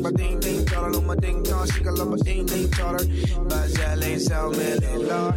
My 0.00 0.10
ding 0.12 0.40
ding 0.40 0.64
daughter, 0.64 0.96
on 0.96 1.06
my 1.06 1.16
ding 1.16 1.42
dong, 1.42 1.68
she 1.70 1.84
got 1.84 1.94
love 1.94 2.08
my 2.08 2.16
ding 2.18 2.46
ding 2.46 2.70
daughter. 2.70 3.04
Bazale 3.04 4.18
salmele, 4.18 5.08
la 5.08 5.32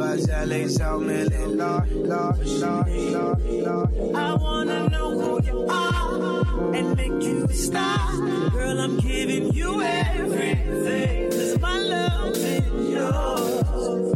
la 0.00 0.06
la. 0.06 0.16
Bazale 0.16 0.68
salmele, 0.68 1.46
la 1.56 1.84
la 1.92 2.34
la 2.44 2.84
la 3.12 3.34
la. 3.64 3.86
I 4.14 4.34
wanna 4.34 4.88
know 4.88 5.10
who 5.10 5.42
you 5.44 5.66
are 5.68 6.74
and 6.74 6.96
make 6.96 7.22
you 7.22 7.44
a 7.44 7.52
star. 7.52 8.10
Girl, 8.50 8.80
I'm 8.80 8.96
giving 8.98 9.52
you 9.52 9.82
everything. 9.82 11.30
Cause 11.30 11.58
my 11.60 11.78
love 11.78 12.36
is 12.36 12.90
yours. 12.90 14.14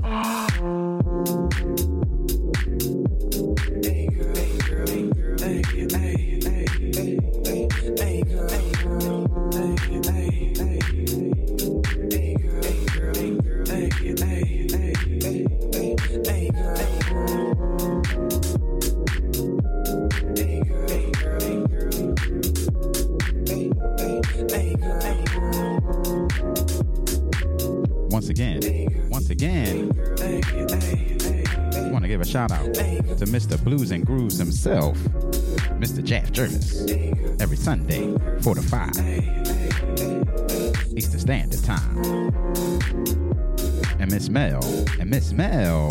Grooves 34.34 34.62
himself, 34.62 34.96
Mr. 35.78 36.02
Jeff 36.02 36.32
Jervis, 36.32 36.90
every 37.40 37.56
Sunday, 37.56 38.12
4 38.40 38.56
to 38.56 38.62
5, 38.62 38.90
Eastern 40.96 41.20
Standard 41.20 41.62
Time. 41.62 42.32
And 44.00 44.10
Miss 44.10 44.28
Mel, 44.28 44.60
and 44.98 45.08
Miss 45.08 45.32
Mel, 45.32 45.90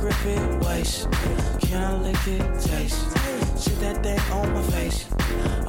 grip 0.00 0.26
it 0.26 0.64
waist? 0.64 1.08
Can 1.60 1.82
I 1.82 1.94
lick 2.00 2.26
it 2.26 2.40
taste? 2.60 3.00
Sit 3.54 3.78
that 3.80 4.02
thing 4.02 4.18
on 4.32 4.50
my 4.54 4.62
face. 4.62 5.04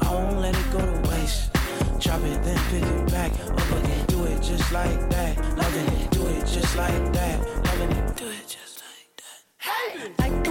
I 0.00 0.14
won't 0.14 0.38
let 0.38 0.56
it 0.56 0.72
go 0.72 0.80
to 0.80 1.10
waste. 1.10 1.52
Drop 2.00 2.22
it, 2.22 2.42
then 2.42 2.58
pick 2.70 2.82
it 2.82 3.10
back. 3.10 3.32
Up 3.50 3.70
again, 3.78 4.06
do 4.06 4.24
it 4.24 4.40
just 4.42 4.72
like 4.72 5.10
that. 5.10 5.36
Loving 5.58 5.88
it, 6.00 6.10
do 6.10 6.26
it 6.28 6.46
just 6.46 6.74
like 6.76 7.12
that. 7.12 7.38
Loving 7.66 7.92
it, 7.98 8.16
do 8.16 8.26
it 8.28 8.46
just 8.48 8.82
like 8.82 9.10
that. 9.20 9.38
Hey! 9.58 10.12
Like 10.18 10.41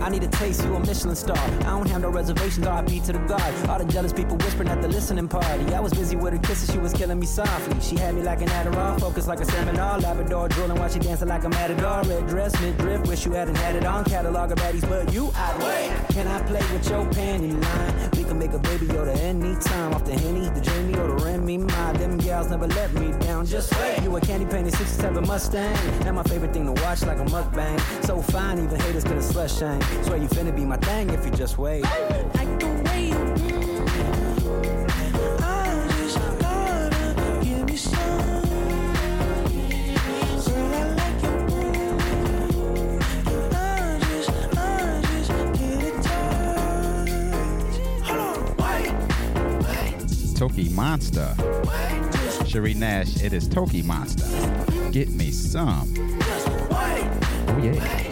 I 0.00 0.08
need 0.08 0.22
a 0.22 0.28
taste, 0.28 0.64
you 0.64 0.74
a 0.74 0.80
Michelin 0.80 1.14
star. 1.14 1.36
I 1.36 1.70
don't 1.76 1.88
have 1.90 2.02
no 2.02 2.10
reservations, 2.10 2.66
RIP 2.66 3.04
to 3.04 3.12
the 3.12 3.18
God. 3.28 3.68
All 3.68 3.78
the 3.78 3.84
jealous 3.84 4.12
people 4.12 4.36
whispering 4.38 4.68
at 4.68 4.80
the 4.80 4.88
listening 4.88 5.28
party. 5.28 5.74
I 5.74 5.80
was 5.80 5.92
busy 5.92 6.16
with 6.16 6.32
her 6.32 6.38
kisses, 6.38 6.70
she 6.72 6.78
was 6.78 6.92
killing 6.92 7.20
me 7.20 7.26
softly. 7.26 7.80
She 7.80 7.96
had 7.96 8.14
me 8.14 8.22
like 8.22 8.40
an 8.40 8.48
Adderall, 8.48 8.98
focused 8.98 9.28
like 9.28 9.40
a 9.40 9.44
seminar. 9.44 9.98
Labrador 10.00 10.48
drooling 10.48 10.78
while 10.78 10.88
she 10.88 10.98
dancing 10.98 11.28
like 11.28 11.44
a 11.44 11.48
matador. 11.48 12.02
Red 12.08 12.26
dress, 12.26 12.58
mid 12.60 12.78
drift, 12.78 13.06
wish 13.08 13.26
you 13.26 13.32
hadn't 13.32 13.56
had 13.56 13.76
it 13.76 13.84
on. 13.84 14.04
Catalog 14.04 14.52
of 14.52 14.58
baddies, 14.58 14.88
but 14.88 15.12
you, 15.12 15.30
I'd 15.34 15.58
wait. 15.62 16.14
Can 16.14 16.26
I 16.26 16.42
play 16.42 16.62
with 16.72 16.88
your 16.88 17.04
panty 17.06 17.52
line? 17.62 18.10
We 18.30 18.34
can 18.34 18.38
make 18.38 18.52
a 18.52 18.60
baby 18.60 18.86
Yoda 18.86 19.16
anytime. 19.16 19.92
Off 19.92 20.04
the 20.04 20.12
Henny, 20.12 20.48
the 20.50 20.60
Jamie, 20.60 20.94
or 20.94 21.08
the 21.08 21.24
Remy. 21.24 21.58
My, 21.58 21.92
them 21.94 22.16
gals 22.16 22.48
never 22.48 22.68
let 22.68 22.92
me 22.94 23.10
down. 23.18 23.44
Just 23.44 23.74
wait. 23.80 24.04
You 24.04 24.16
a 24.16 24.20
candy 24.20 24.46
painted 24.46 24.72
67 24.72 25.26
Mustang. 25.26 25.76
And 26.06 26.14
my 26.14 26.22
favorite 26.22 26.52
thing 26.52 26.64
to 26.72 26.80
watch 26.80 27.02
like 27.02 27.18
a 27.18 27.24
mukbang. 27.24 27.80
So 28.04 28.22
fine, 28.22 28.60
even 28.60 28.78
haters 28.78 29.02
gonna 29.02 29.20
slush 29.20 29.58
shame. 29.58 29.82
Swear 30.04 30.18
you 30.18 30.28
finna 30.28 30.54
be 30.54 30.64
my 30.64 30.76
thing 30.76 31.10
if 31.10 31.24
you 31.24 31.32
just 31.32 31.58
wait. 31.58 31.82
Like 31.82 32.60
the 32.60 32.79
Toki 50.40 50.70
Monster. 50.70 51.34
Cherie 52.46 52.72
Nash, 52.72 53.22
it 53.22 53.34
is 53.34 53.46
Toki 53.46 53.82
Monster. 53.82 54.24
Get 54.90 55.10
me 55.10 55.30
some. 55.30 55.92
Oh, 56.72 57.60
yeah. 57.62 58.09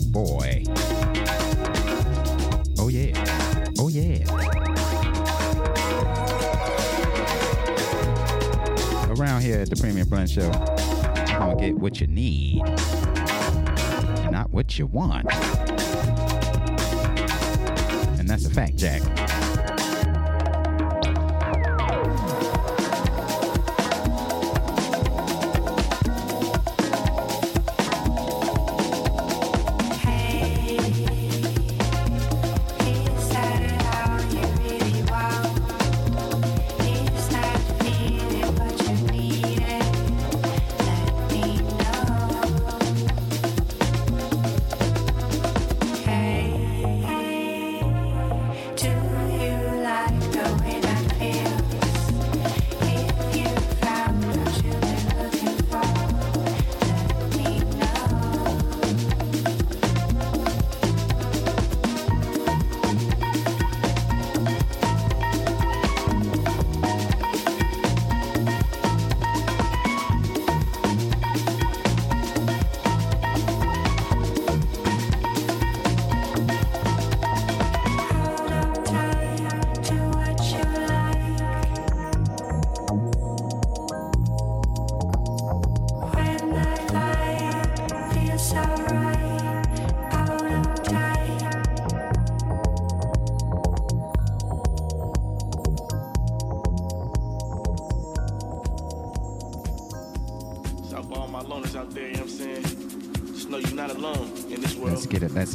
Boy. 0.00 0.64
Oh, 2.78 2.88
yeah. 2.88 3.12
Oh, 3.78 3.88
yeah. 3.88 4.24
Around 9.12 9.42
here 9.42 9.60
at 9.60 9.70
the 9.70 9.76
Premium 9.80 10.08
Blend 10.08 10.30
Show, 10.30 10.42
you're 10.42 11.38
going 11.38 11.58
to 11.58 11.64
get 11.64 11.74
what 11.74 12.00
you 12.00 12.06
need 12.06 12.62
not 14.30 14.52
what 14.52 14.78
you 14.78 14.86
want. 14.86 15.07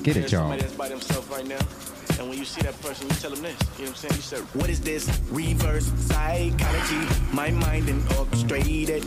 Get 0.04 0.18
it. 0.18 0.22
Let's 0.22 0.32
get 0.32 0.32
it, 0.32 0.32
There's 0.32 0.32
y'all. 0.32 0.42
Somebody 0.42 0.62
that's 0.62 0.76
by 0.76 0.90
themselves 0.90 1.28
right 1.30 1.48
now. 1.48 1.60
And 2.20 2.30
when 2.30 2.38
you 2.38 2.46
see 2.46 2.62
that 2.62 2.80
person, 2.82 3.08
you 3.08 3.16
tell 3.16 3.32
them 3.32 3.42
this. 3.42 3.58
You 3.78 3.86
know 3.86 3.92
what 3.92 4.04
I'm 4.04 4.10
saying? 4.10 4.16
You 4.16 4.22
say, 4.22 4.38
What 4.60 4.70
is 4.70 4.82
this? 4.82 5.10
Reverse 5.32 5.86
psychology. 6.08 7.08
My 7.34 7.52
mind 7.52 7.90
and 7.90 8.02
orchestrated. 8.18 9.04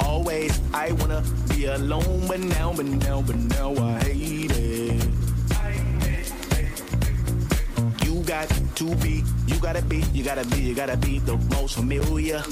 Always, 0.00 0.60
I 0.72 0.92
wanna 0.92 1.22
be 1.50 1.66
alone, 1.66 2.26
but 2.28 2.40
now, 2.40 2.72
but 2.72 2.86
now, 2.86 3.22
but 3.22 3.36
now 3.36 3.74
I 3.76 3.98
hate 4.00 4.52
it. 4.52 5.04
You 8.04 8.22
got 8.22 8.48
to 8.76 8.94
be, 8.96 9.24
you 9.46 9.58
gotta 9.60 9.82
be, 9.82 9.98
you 10.12 10.22
gotta 10.24 10.46
be, 10.46 10.60
you 10.60 10.74
gotta 10.74 10.96
be 10.96 11.18
the 11.18 11.36
most 11.50 11.74
familiar. 11.74 12.42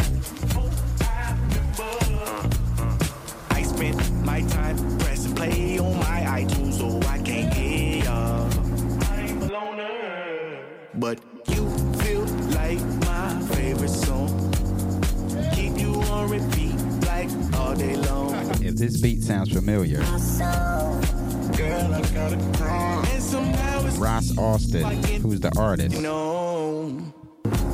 The 25.53 25.61
artist, 25.61 26.01
no. 26.01 27.01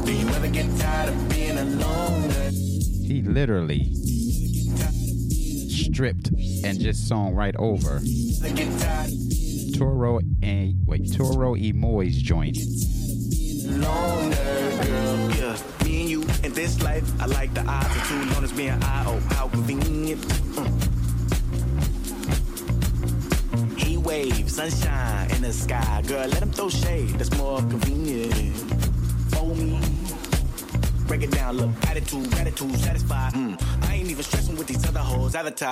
Do 0.05 0.13
you 0.13 0.29
ever 0.29 0.49
get 0.49 0.67
tired 0.79 1.09
of 1.11 1.29
being 1.29 1.59
alone? 1.59 2.31
he 2.51 3.23
literally 3.23 3.93
stripped 5.69 6.29
and 6.65 6.81
just 6.81 7.07
sung 7.07 7.35
right 7.35 7.55
over 7.57 8.01
I 8.45 8.49
get 8.51 8.81
tired 8.81 9.11
Toro 9.77 10.21
and 10.43 10.75
wait 10.87 11.13
Toro 11.13 11.53
y 11.53 11.73
Moi's 11.75 12.17
joint. 12.17 12.57
loner, 13.67 14.36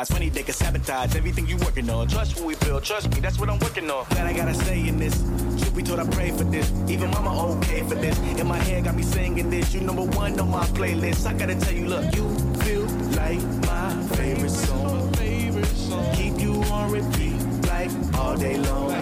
Advertise, 0.04 0.18
funny 0.18 0.28
they 0.28 0.42
can 0.42 0.54
sabotage 0.54 1.16
everything 1.16 1.46
you 1.46 1.56
working 1.58 1.88
on. 1.88 2.06
Trust 2.08 2.36
what 2.36 2.46
we 2.46 2.54
feel, 2.56 2.78
trust 2.80 3.14
me, 3.14 3.20
that's 3.20 3.38
what 3.38 3.48
I'm 3.48 3.58
working 3.60 3.90
on. 3.90 4.04
Glad 4.10 4.26
I 4.26 4.32
gotta 4.34 4.54
say 4.54 4.86
in 4.86 4.98
this. 4.98 5.14
Should 5.58 5.74
be 5.74 5.82
told 5.82 5.98
I 5.98 6.06
pray 6.06 6.30
for 6.30 6.44
this. 6.44 6.70
Even 6.88 7.10
mama 7.10 7.56
okay 7.56 7.80
for 7.88 7.94
this. 7.94 8.18
In 8.18 8.46
my 8.46 8.58
head 8.58 8.84
got 8.84 8.96
me 8.96 9.02
singing 9.02 9.48
this. 9.48 9.72
You 9.72 9.80
number 9.80 10.02
one 10.02 10.38
on 10.38 10.50
my 10.50 10.64
playlist. 10.78 11.26
I 11.26 11.32
gotta 11.32 11.58
tell 11.58 11.72
you, 11.72 11.86
look, 11.86 12.04
you 12.14 12.28
feel 12.64 12.84
like 13.16 13.40
my 13.66 14.06
favorite 14.16 14.50
song. 14.50 15.12
Keep 16.14 16.38
you 16.38 16.54
on 16.64 16.90
repeat 16.90 17.40
like 17.68 17.90
all 18.18 18.36
day 18.36 18.58
long. 18.58 18.93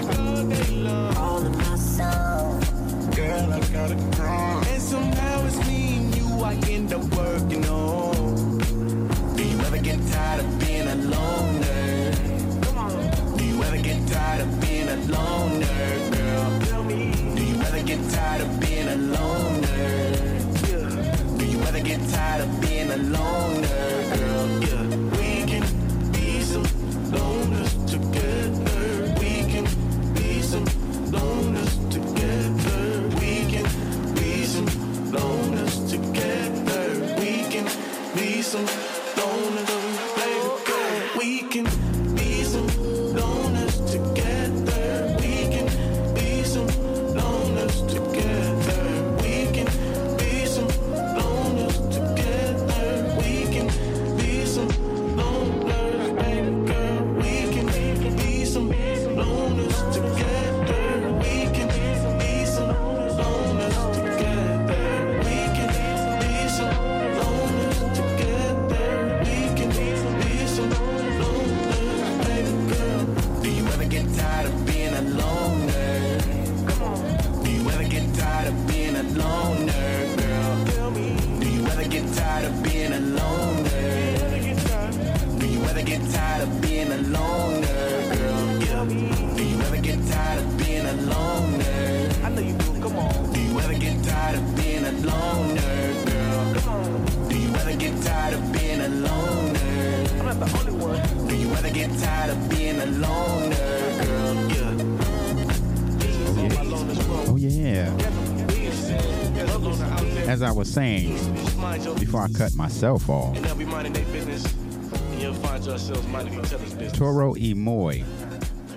Cut 112.42 112.56
myself 112.56 113.08
off, 113.08 113.36
and 113.36 113.44
they'll 113.44 113.54
be 113.54 113.64
minding 113.64 113.92
their 113.92 114.04
business, 114.06 114.44
and 114.52 115.22
you'll 115.22 115.32
find 115.32 115.64
yourselves 115.64 116.04
minding 116.08 116.34
each 116.34 116.52
other's 116.52 116.74
business. 116.74 116.92
Toro 116.92 117.34
y 117.34 117.52
Moi, 117.54 118.02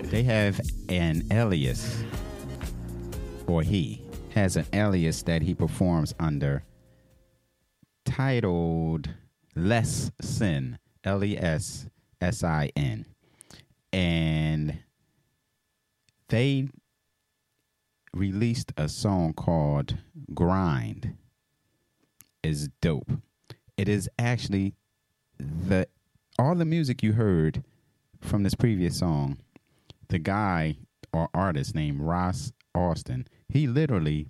they 0.04 0.22
have 0.22 0.62
an 0.88 1.24
alias, 1.32 2.04
or 3.48 3.64
he 3.64 4.04
has 4.36 4.56
an 4.56 4.68
alias 4.72 5.24
that 5.24 5.42
he 5.42 5.56
performs 5.56 6.14
under 6.20 6.64
titled 8.06 9.10
Less 9.56 10.12
Sin, 10.22 10.78
L 11.04 11.24
E 11.24 11.36
S 11.36 11.88
S 12.22 12.44
I 12.44 12.70
N. 12.76 13.08
And 13.92 14.78
they 16.30 16.70
released 18.14 18.74
a 18.78 18.88
song 18.88 19.34
called 19.34 19.98
Grind. 20.36 21.18
Is 22.44 22.70
dope. 22.80 23.10
It 23.78 23.90
is 23.90 24.10
actually 24.18 24.76
the 25.38 25.88
all 26.40 26.56
the 26.56 26.66
music 26.66 27.04
you 27.04 27.14
heard 27.14 27.64
from 28.22 28.44
this 28.44 28.56
previous 28.56 29.00
song, 29.00 29.38
the 30.10 30.20
guy 30.20 30.78
or 31.14 31.30
artist 31.34 31.76
named 31.76 32.02
Ross 32.02 32.52
Austin, 32.74 33.28
he 33.48 33.68
literally 33.68 34.28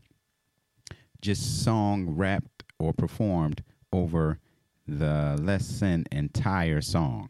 just 1.22 1.64
song, 1.64 2.12
rapped, 2.12 2.64
or 2.80 2.94
performed 2.94 3.64
over 3.92 4.40
the 4.88 5.36
Less 5.42 5.66
Sin 5.66 6.06
entire 6.12 6.82
song. 6.82 7.30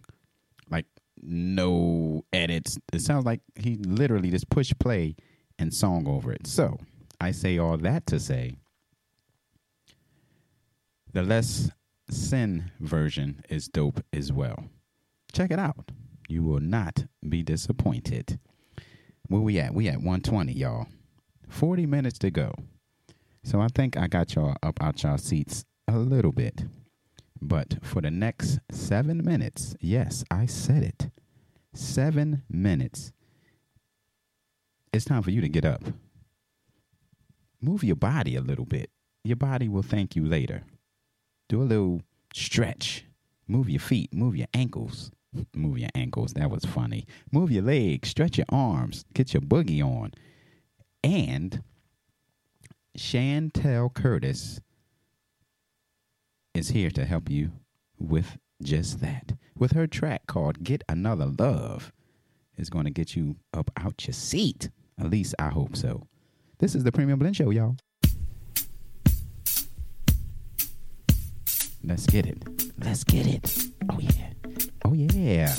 Like 0.70 0.88
no 1.22 2.26
edits. 2.34 2.78
It 2.92 3.02
sounds 3.02 3.26
like 3.26 3.40
he 3.56 3.78
literally 3.78 4.30
just 4.32 4.50
pushed 4.50 4.78
play 4.80 5.16
and 5.58 5.74
song 5.74 6.08
over 6.08 6.34
it. 6.34 6.48
So 6.48 6.78
I 7.22 7.32
say 7.32 7.58
all 7.58 7.78
that 7.78 8.06
to 8.08 8.20
say 8.20 8.58
the 11.14 11.24
Less 11.24 11.70
Sin 12.10 12.72
version 12.80 13.44
is 13.50 13.68
dope 13.68 14.04
as 14.14 14.32
well. 14.32 14.66
Check 15.34 15.52
it 15.52 15.60
out. 15.60 15.92
You 16.28 16.44
will 16.44 16.60
not 16.60 17.06
be 17.28 17.44
disappointed. 17.44 18.40
Where 19.28 19.42
we 19.42 19.60
at? 19.60 19.74
We 19.74 19.88
at 19.88 19.98
120, 19.98 20.54
y'all. 20.54 20.88
40 21.50 21.86
minutes 21.86 22.20
to 22.20 22.32
go. 22.32 22.54
So 23.44 23.60
I 23.60 23.68
think 23.68 23.98
I 23.98 24.08
got 24.08 24.36
y'all 24.36 24.56
up 24.64 24.82
out 24.82 25.04
y'all 25.04 25.18
seats 25.18 25.66
a 25.88 25.98
little 25.98 26.32
bit. 26.32 26.66
But 27.42 27.78
for 27.84 28.02
the 28.02 28.12
next 28.12 28.60
seven 28.72 29.24
minutes, 29.24 29.76
yes, 29.80 30.24
I 30.32 30.46
said 30.46 30.84
it. 30.84 31.10
Seven 31.74 32.44
minutes. 32.50 33.12
It's 34.94 35.06
time 35.06 35.22
for 35.22 35.32
you 35.32 35.42
to 35.42 35.50
get 35.50 35.66
up. 35.66 35.84
Move 37.62 37.84
your 37.84 37.96
body 37.96 38.36
a 38.36 38.42
little 38.42 38.66
bit. 38.66 38.90
Your 39.24 39.36
body 39.36 39.68
will 39.68 39.82
thank 39.84 40.16
you 40.16 40.26
later. 40.26 40.64
Do 41.48 41.62
a 41.62 41.64
little 41.64 42.02
stretch. 42.34 43.06
Move 43.48 43.70
your 43.70 43.80
feet. 43.80 44.14
Move 44.14 44.36
your 44.36 44.48
ankles. 44.54 45.12
Move 45.56 45.78
your 45.78 45.90
ankles. 45.96 46.34
That 46.34 46.50
was 46.50 46.66
funny. 46.66 47.06
Move 47.32 47.52
your 47.52 47.64
legs. 47.64 48.10
Stretch 48.10 48.38
your 48.38 48.48
arms. 48.50 49.06
Get 49.14 49.34
your 49.34 49.42
boogie 49.42 49.84
on. 49.84 50.12
And 51.04 51.62
Chantal 52.98 53.90
Curtis 53.90 54.60
is 56.54 56.70
here 56.70 56.90
to 56.92 57.06
help 57.06 57.30
you 57.30 57.52
with 58.00 58.38
just 58.64 59.02
that. 59.02 59.34
With 59.58 59.74
her 59.74 59.88
track 59.88 60.28
called 60.28 60.64
Get 60.64 60.84
Another 60.90 61.28
Love, 61.38 61.92
is 62.58 62.70
going 62.70 62.86
to 62.86 62.92
get 62.92 63.16
you 63.16 63.36
up 63.54 63.72
out 63.78 64.08
your 64.08 64.14
seat. 64.14 64.70
At 65.00 65.10
least 65.10 65.36
I 65.40 65.50
hope 65.50 65.76
so. 65.76 66.08
This 66.60 66.76
is 66.76 66.84
the 66.84 66.92
Premium 66.92 67.20
Blend 67.20 67.36
Show, 67.36 67.50
y'all. 67.50 67.76
Let's 71.88 72.08
get 72.08 72.26
it. 72.26 72.42
Let's 72.84 73.04
get 73.04 73.28
it. 73.28 73.58
Oh, 73.92 74.00
yeah. 74.00 74.30
Oh, 74.84 74.94
yeah. 74.94 75.56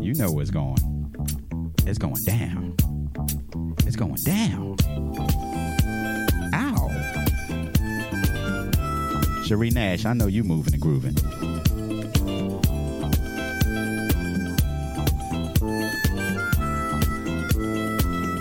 You 0.00 0.14
know 0.14 0.30
what's 0.32 0.50
going. 0.50 0.78
It's 1.86 1.98
going 1.98 2.24
down. 2.24 2.74
It's 3.86 3.96
going 3.96 4.14
down. 4.14 4.76
Ow. 6.54 6.88
Cherie 9.44 9.70
Nash, 9.70 10.06
I 10.06 10.14
know 10.14 10.26
you 10.26 10.42
moving 10.42 10.72
and 10.72 10.82
grooving. 10.82 11.16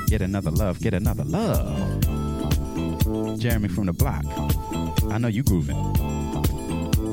Get 0.08 0.22
another 0.22 0.52
love, 0.52 0.80
get 0.80 0.94
another 0.94 1.26
love. 1.26 2.17
Jeremy 3.38 3.70
from 3.70 3.86
the 3.86 3.94
block. 3.94 4.26
I 5.12 5.18
know 5.18 5.30
you 5.30 5.44
grooving. 5.44 5.78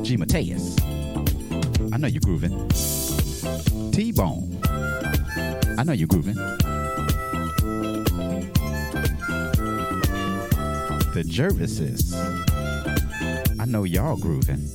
G 0.02 0.16
Mateus. 0.16 0.76
I 1.92 1.96
know 1.96 2.08
you 2.08 2.18
grooving. 2.20 2.68
T 3.92 4.10
Bone. 4.10 4.58
I 5.78 5.84
know 5.84 5.92
you 5.92 6.06
grooving. 6.06 6.34
The 11.14 11.22
Jervises. 11.24 12.12
I 13.60 13.64
know 13.64 13.84
y'all 13.84 14.16
grooving. 14.16 14.68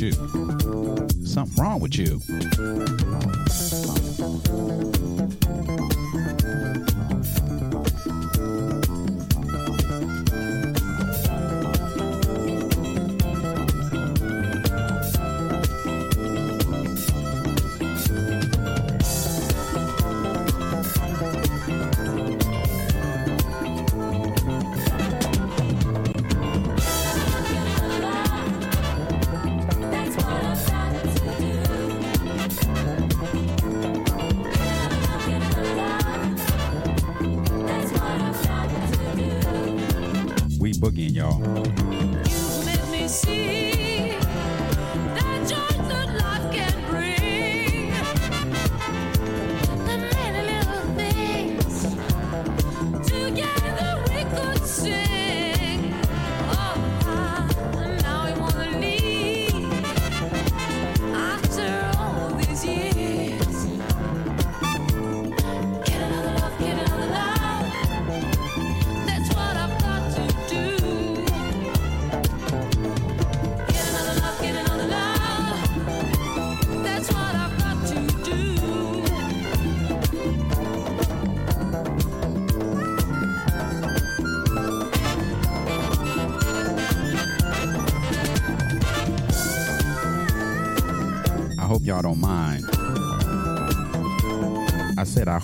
You. 0.00 0.12
Something 1.24 1.62
wrong 1.62 1.80
with 1.80 1.96
you. 1.98 2.20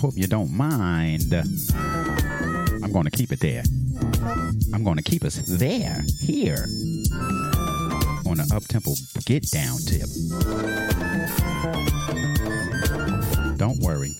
Hope 0.03 0.17
you 0.17 0.27
don't 0.27 0.51
mind. 0.51 1.33
I'm 1.33 2.91
going 2.91 3.05
to 3.05 3.09
keep 3.09 3.31
it 3.31 3.39
there. 3.39 3.63
I'm 4.73 4.83
going 4.83 4.97
to 4.97 5.01
keep 5.01 5.23
us 5.23 5.37
there, 5.57 6.03
here, 6.19 6.65
on 8.27 8.35
the 8.35 8.51
up 8.53 8.65
tempo 8.65 8.91
get 9.23 9.49
down 9.49 9.77
tip. 9.87 10.09
Don't 13.55 13.79
worry. 13.79 14.11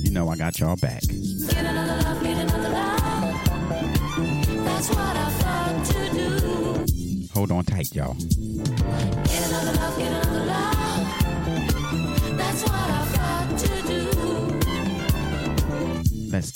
You 0.00 0.12
know 0.12 0.30
I 0.30 0.36
got 0.36 0.58
y'all 0.58 0.76
back. 0.76 1.02
Get 1.02 1.66
another 1.66 2.02
love, 2.02 2.22
get 2.22 2.38
another 2.38 2.70
love. 2.70 3.34
That's 4.64 4.88
what 4.88 5.14
I've 5.14 5.40
got 5.42 5.84
to 5.84 6.10
do. 6.14 7.28
Hold 7.34 7.52
on 7.52 7.64
tight, 7.64 7.94
y'all. 7.94 8.14
Get 8.14 9.46
another 9.48 9.72
love, 9.74 9.98
get 9.98 10.10
another 10.10 10.44
love. 10.46 10.72
That's 12.38 12.62
what 12.62 12.72
I've 12.72 13.12
got 13.14 13.58
to 13.58 13.82
do. 13.82 14.11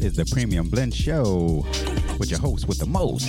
Is 0.00 0.14
the 0.14 0.24
Premium 0.30 0.68
Blend 0.68 0.94
Show 0.94 1.66
with 2.18 2.30
your 2.30 2.38
host 2.38 2.68
with 2.68 2.78
the 2.78 2.86
most, 2.86 3.26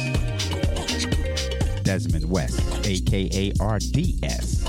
Desmond 1.83 2.29
West, 2.29 2.59
aka 2.85 3.49
RDS. 3.59 4.63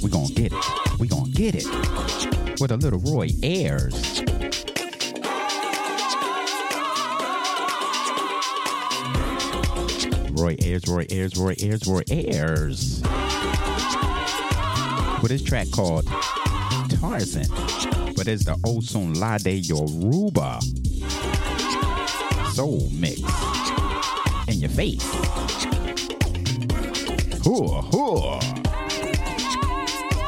We 0.00 0.10
gonna 0.10 0.32
get 0.32 0.52
it. 0.52 1.00
We 1.00 1.08
gonna 1.08 1.30
get 1.30 1.56
it 1.56 1.66
with 2.60 2.70
a 2.70 2.76
little 2.76 3.00
Roy 3.00 3.30
Ayers. 3.42 4.22
Roy 10.30 10.56
Ayers, 10.62 10.86
Roy 10.86 11.06
Ayers, 11.10 11.36
Roy 11.36 11.54
Ayers, 11.60 11.86
Roy 11.86 12.02
Ayers. 12.10 13.02
With 15.20 15.32
his 15.32 15.42
track 15.42 15.70
called 15.72 16.06
Tarzan. 17.00 17.93
It's 18.26 18.44
the 18.44 18.54
Osunlade 18.64 19.68
Yoruba 19.68 20.58
soul 22.54 22.88
mix 22.90 23.20
in 24.48 24.60
your 24.60 24.70
face. 24.70 25.02
Hoo, 27.44 27.66
hoo. 27.92 28.38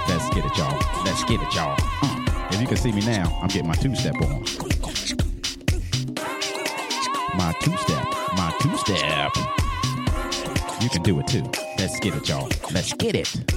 Let's 0.09 0.29
get 0.35 0.45
it, 0.45 0.57
y'all. 0.59 0.79
Let's 1.07 1.25
get 1.25 1.41
it, 1.41 1.55
y'all. 1.55 1.75
Uh, 2.03 2.49
if 2.51 2.61
you 2.61 2.67
can 2.67 2.77
see 2.77 2.93
me 2.93 3.01
now, 3.07 3.39
I'm 3.41 3.49
getting 3.49 3.69
my 3.69 3.75
two 3.75 3.95
step 3.95 4.15
on. 4.17 4.41
My 7.37 7.55
two 7.61 7.77
step, 7.79 8.05
my 8.37 8.55
two 8.61 8.77
step. 8.77 9.33
You 10.83 10.91
can 10.91 11.03
do 11.03 11.19
it 11.21 11.27
too. 11.29 11.45
Let's 11.79 11.99
get 12.01 12.15
it, 12.15 12.29
y'all. 12.29 12.49
Let's 12.73 12.93
get 12.93 13.15
it. 13.15 13.56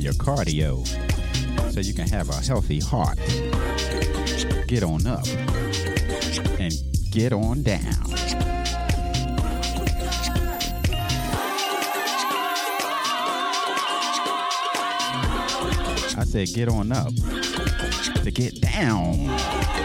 On 0.00 0.04
your 0.04 0.14
cardio 0.14 0.86
so 1.72 1.80
you 1.80 1.92
can 1.92 2.08
have 2.08 2.30
a 2.30 2.34
healthy 2.34 2.80
heart. 2.80 3.18
Get 4.66 4.82
on 4.82 5.06
up 5.06 5.26
and 6.58 6.72
get 7.10 7.34
on 7.34 7.62
down. 7.62 7.80
I 16.16 16.24
said, 16.24 16.48
get 16.54 16.68
on 16.68 16.92
up 16.92 17.12
to 18.22 18.30
get 18.30 18.58
down. 18.60 19.79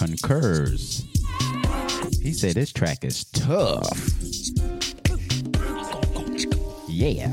Concurs. 0.00 1.04
He 2.22 2.32
said 2.32 2.54
this 2.54 2.72
track 2.72 3.04
is 3.04 3.24
tough. 3.24 3.86
Yeah. 6.88 7.30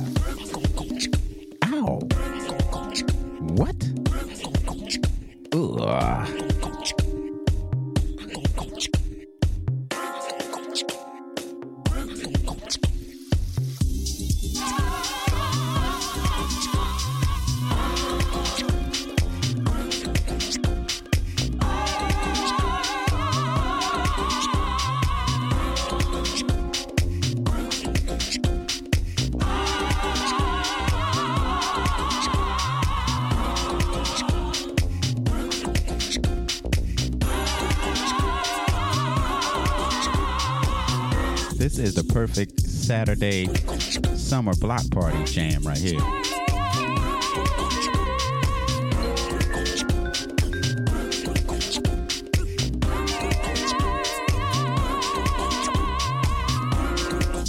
Summer 44.48 44.56
block 44.60 44.90
party 44.92 45.24
jam 45.26 45.62
right 45.64 45.78
here. 45.78 46.00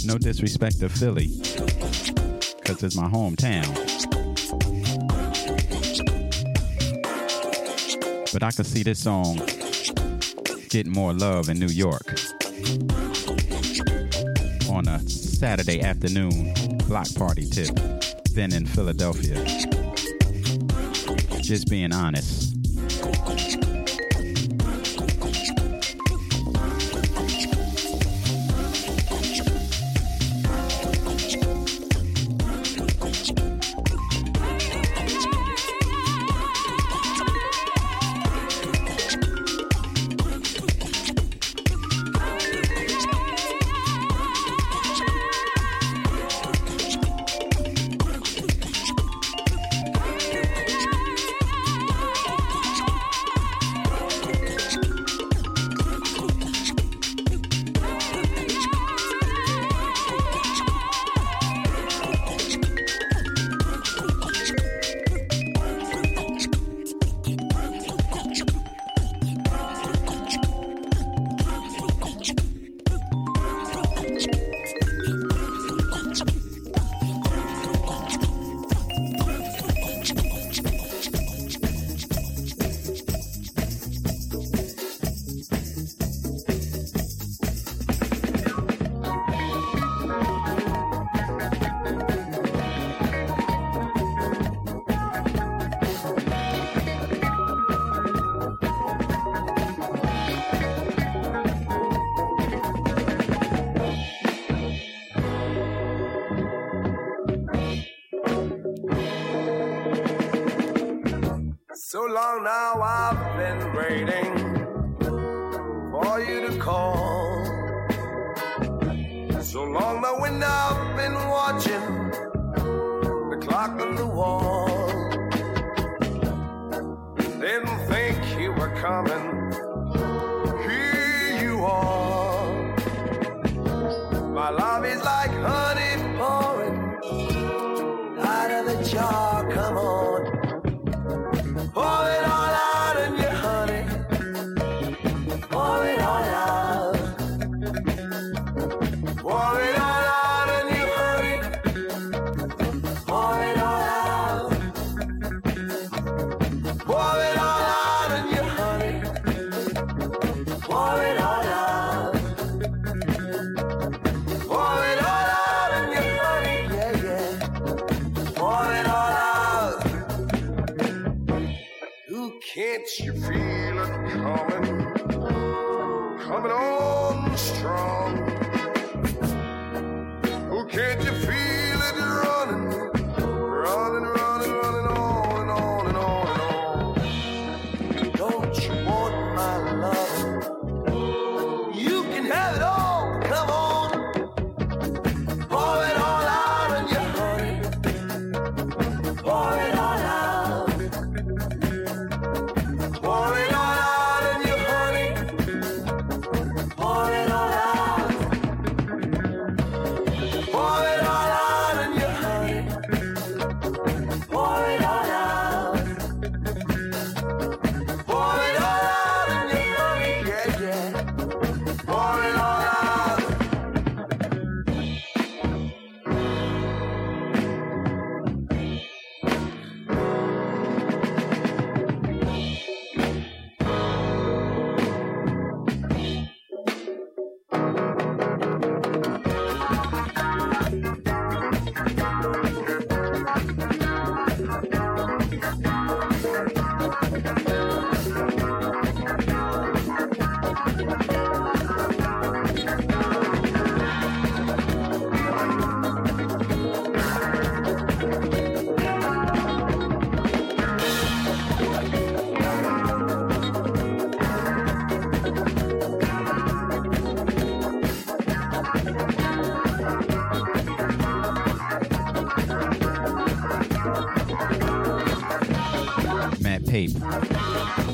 No 0.05 0.17
disrespect 0.17 0.79
to 0.79 0.89
Philly, 0.89 1.29
because 2.57 2.83
it's 2.83 2.95
my 2.95 3.07
hometown. 3.07 3.67
But 8.33 8.43
I 8.43 8.51
can 8.51 8.65
see 8.65 8.83
this 8.83 8.99
song 8.99 9.37
getting 10.69 10.91
more 10.91 11.13
love 11.13 11.49
in 11.49 11.59
New 11.59 11.67
York 11.67 12.19
on 14.69 14.87
a 14.87 14.99
Saturday 15.07 15.81
afternoon 15.81 16.53
block 16.89 17.13
party 17.13 17.45
tip 17.45 17.69
than 18.33 18.51
in 18.51 18.65
Philadelphia. 18.65 19.35
Just 21.39 21.69
being 21.69 21.93
honest. 21.93 22.38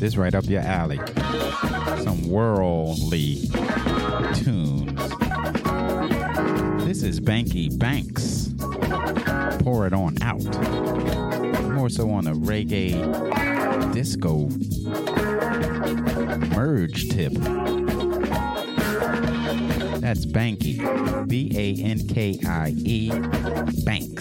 This 0.05 0.17
right 0.17 0.35
up 0.35 0.45
your 0.45 0.61
alley. 0.61 0.99
Some 2.03 2.29
worldly 2.29 3.37
tunes. 4.35 4.93
This 6.85 7.01
is 7.01 7.19
Bankie 7.19 7.75
Banx. 7.75 8.53
Pour 9.63 9.87
it 9.87 9.93
on 9.93 10.21
out. 10.21 10.43
More 11.73 11.89
so 11.89 12.11
on 12.11 12.27
a 12.27 12.35
reggae 12.35 12.93
disco 13.95 14.47
merge 16.55 17.09
tip. 17.09 17.33
That's 20.01 20.27
Banky. 20.27 21.27
B 21.27 21.51
A 21.55 21.83
N 21.83 22.07
K 22.07 22.39
I 22.45 22.75
E. 22.77 23.09
Banks. 23.83 24.14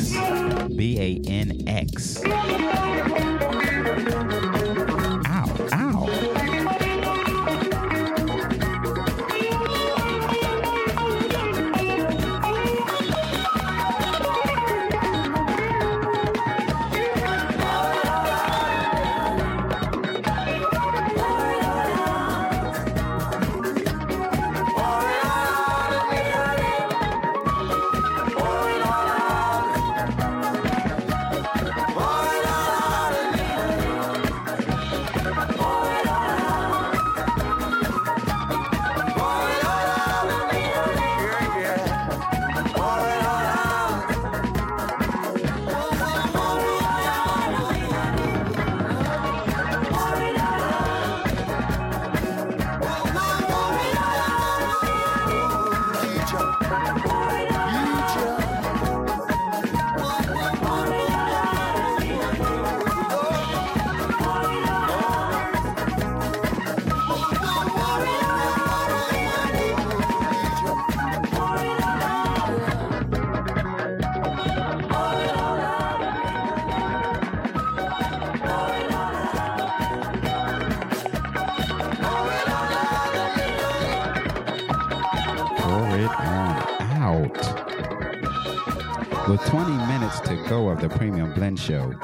Show, 91.64 91.94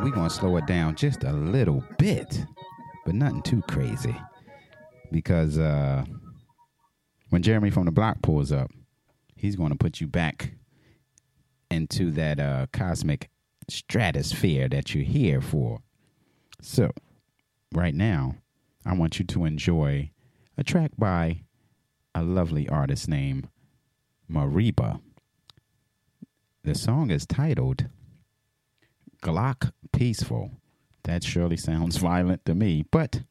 we're 0.00 0.10
going 0.10 0.28
to 0.28 0.34
slow 0.34 0.56
it 0.56 0.66
down 0.66 0.96
just 0.96 1.22
a 1.22 1.32
little 1.32 1.84
bit, 1.98 2.44
but 3.04 3.14
nothing 3.14 3.42
too 3.42 3.62
crazy. 3.70 4.16
Because 5.12 5.56
uh, 5.56 6.04
when 7.30 7.42
Jeremy 7.42 7.70
from 7.70 7.84
the 7.84 7.92
block 7.92 8.22
pulls 8.22 8.50
up, 8.50 8.72
he's 9.36 9.54
going 9.54 9.70
to 9.70 9.76
put 9.76 10.00
you 10.00 10.08
back 10.08 10.54
into 11.70 12.10
that 12.10 12.40
uh, 12.40 12.66
cosmic 12.72 13.30
stratosphere 13.68 14.68
that 14.68 14.92
you're 14.92 15.04
here 15.04 15.40
for. 15.40 15.78
So, 16.60 16.90
right 17.72 17.94
now, 17.94 18.34
I 18.84 18.94
want 18.94 19.20
you 19.20 19.24
to 19.26 19.44
enjoy 19.44 20.10
a 20.58 20.64
track 20.64 20.90
by 20.98 21.42
a 22.16 22.24
lovely 22.24 22.68
artist 22.68 23.06
named 23.06 23.48
Mereba. 24.28 25.00
The 26.64 26.74
song 26.74 27.12
is 27.12 27.26
titled 27.26 27.86
Glock 29.22 29.72
Peaceful. 29.92 30.50
That 31.04 31.24
surely 31.24 31.56
sounds 31.56 31.96
violent 31.98 32.44
to 32.44 32.54
me, 32.54 32.84
but 32.90 33.22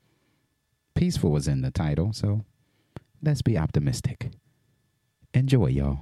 peaceful 0.95 1.31
was 1.31 1.47
in 1.47 1.61
the 1.61 1.71
title, 1.71 2.13
so 2.13 2.45
let's 3.21 3.41
be 3.41 3.57
optimistic. 3.57 4.31
Enjoy, 5.33 5.67
y'all. 5.67 5.99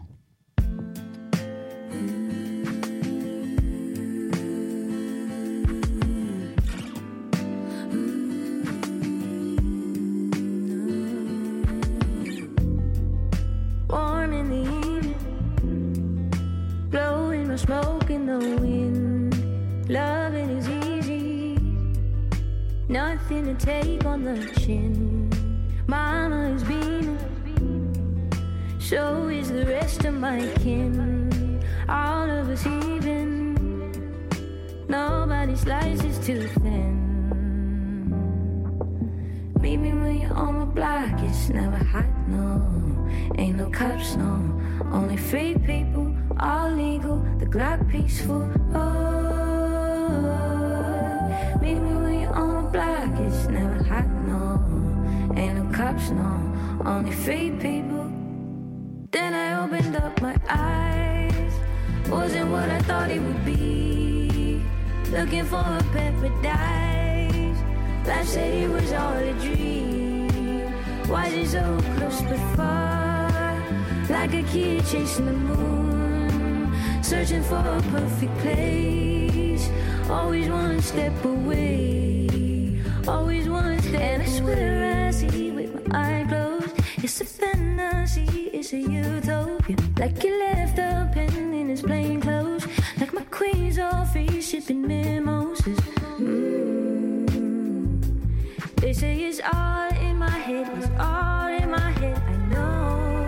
warm 14.24 14.34
in 14.34 14.50
the 14.50 14.64
evening, 14.88 16.30
blowing 16.90 17.48
my 17.48 17.56
smoke 17.56 18.10
in 18.10 18.26
the 18.26 18.40
wind. 18.40 18.93
Loving 19.94 20.50
is 20.58 20.68
easy, 20.68 21.56
nothing 22.90 23.46
to 23.46 23.54
take 23.64 24.04
on 24.06 24.24
the 24.24 24.44
chin. 24.60 25.30
Mama 25.86 26.56
is 26.56 26.64
beaming, 26.64 28.32
so 28.80 29.28
is 29.28 29.50
the 29.52 29.68
rest 29.68 30.04
of 30.06 30.16
my 30.16 30.40
kin. 30.64 31.62
All 31.88 32.28
of 32.28 32.50
us 32.50 32.66
even, 32.66 33.54
nobody 34.88 35.56
slices 35.56 36.18
too 36.26 36.48
thin. 36.64 36.98
Meet 39.62 39.78
me 39.78 39.92
when 39.94 40.22
you're 40.22 40.34
on 40.34 40.58
my 40.58 40.66
block, 40.66 41.22
it's 41.22 41.50
never 41.50 41.78
hot, 41.78 42.10
no. 42.28 42.64
Ain't 43.38 43.58
no 43.58 43.70
cops, 43.70 44.16
no. 44.16 44.60
Only 44.92 45.18
free 45.18 45.54
people, 45.54 46.16
all 46.40 46.72
legal, 46.72 47.18
the 47.38 47.46
Glock 47.46 47.88
peaceful. 47.92 48.50
Oh, 48.74 49.03
block, 52.74 53.20
it's 53.20 53.48
never 53.48 53.82
hot, 53.84 54.10
no. 54.28 54.60
Ain't 55.38 55.56
no 55.60 55.66
cops, 55.78 56.10
no. 56.10 56.32
Only 56.84 57.12
free 57.12 57.52
people. 57.52 58.10
Then 59.12 59.34
I 59.34 59.64
opened 59.64 59.96
up 59.96 60.20
my 60.22 60.36
eyes, 60.50 61.54
wasn't 62.10 62.50
what 62.50 62.68
I 62.78 62.80
thought 62.80 63.12
it 63.12 63.22
would 63.22 63.46
be. 63.46 64.62
Looking 65.12 65.46
for 65.46 65.64
a 65.82 65.84
paradise. 65.94 67.60
Life 68.08 68.28
said 68.28 68.54
it 68.64 68.70
was 68.70 68.92
all 68.92 69.14
a 69.14 69.34
dream. 69.34 70.74
Why 71.08 71.28
is 71.28 71.54
it 71.54 71.60
so 71.60 71.80
close 71.98 72.22
but 72.24 72.44
far? 72.56 73.64
Like 74.10 74.34
a 74.34 74.44
kid 74.52 74.84
chasing 74.88 75.28
the 75.28 75.34
moon, 75.34 76.74
searching 77.04 77.44
for 77.44 77.64
a 77.78 77.82
perfect 77.92 78.36
place. 78.40 79.70
Always 80.10 80.50
one 80.50 80.82
step 80.82 81.14
away, 81.24 82.13
always 83.08 83.46
step 83.46 84.02
And 84.02 84.24
I 84.24 84.26
swear 84.26 85.08
I 85.08 85.12
see 85.12 85.52
with 85.52 85.90
my 85.90 86.00
eyes 86.00 86.28
closed. 86.28 86.80
It's 86.98 87.22
a 87.22 87.26
fantasy, 87.26 88.50
it's 88.54 88.74
a 88.74 88.78
utopia. 88.78 89.76
Like 89.98 90.24
you 90.24 90.40
left 90.40 90.78
a 90.80 91.10
pen 91.14 91.54
in 91.54 91.70
his 91.70 91.82
plain 91.82 92.22
clothes. 92.22 92.66
Like 93.00 93.14
my 93.14 93.24
queen's 93.30 93.80
free 94.12 94.42
shipping 94.42 94.88
mimosas. 94.88 95.80
Mm. 96.20 97.28
They 98.78 98.94
say 98.94 99.16
it's 99.24 99.42
all 99.52 99.90
in 100.02 100.18
my 100.18 100.30
head, 100.30 100.70
it's 100.78 100.88
all 101.00 101.48
in 101.48 101.72
my 101.72 101.92
head. 102.00 102.22
I 102.28 102.36
know. 102.54 103.26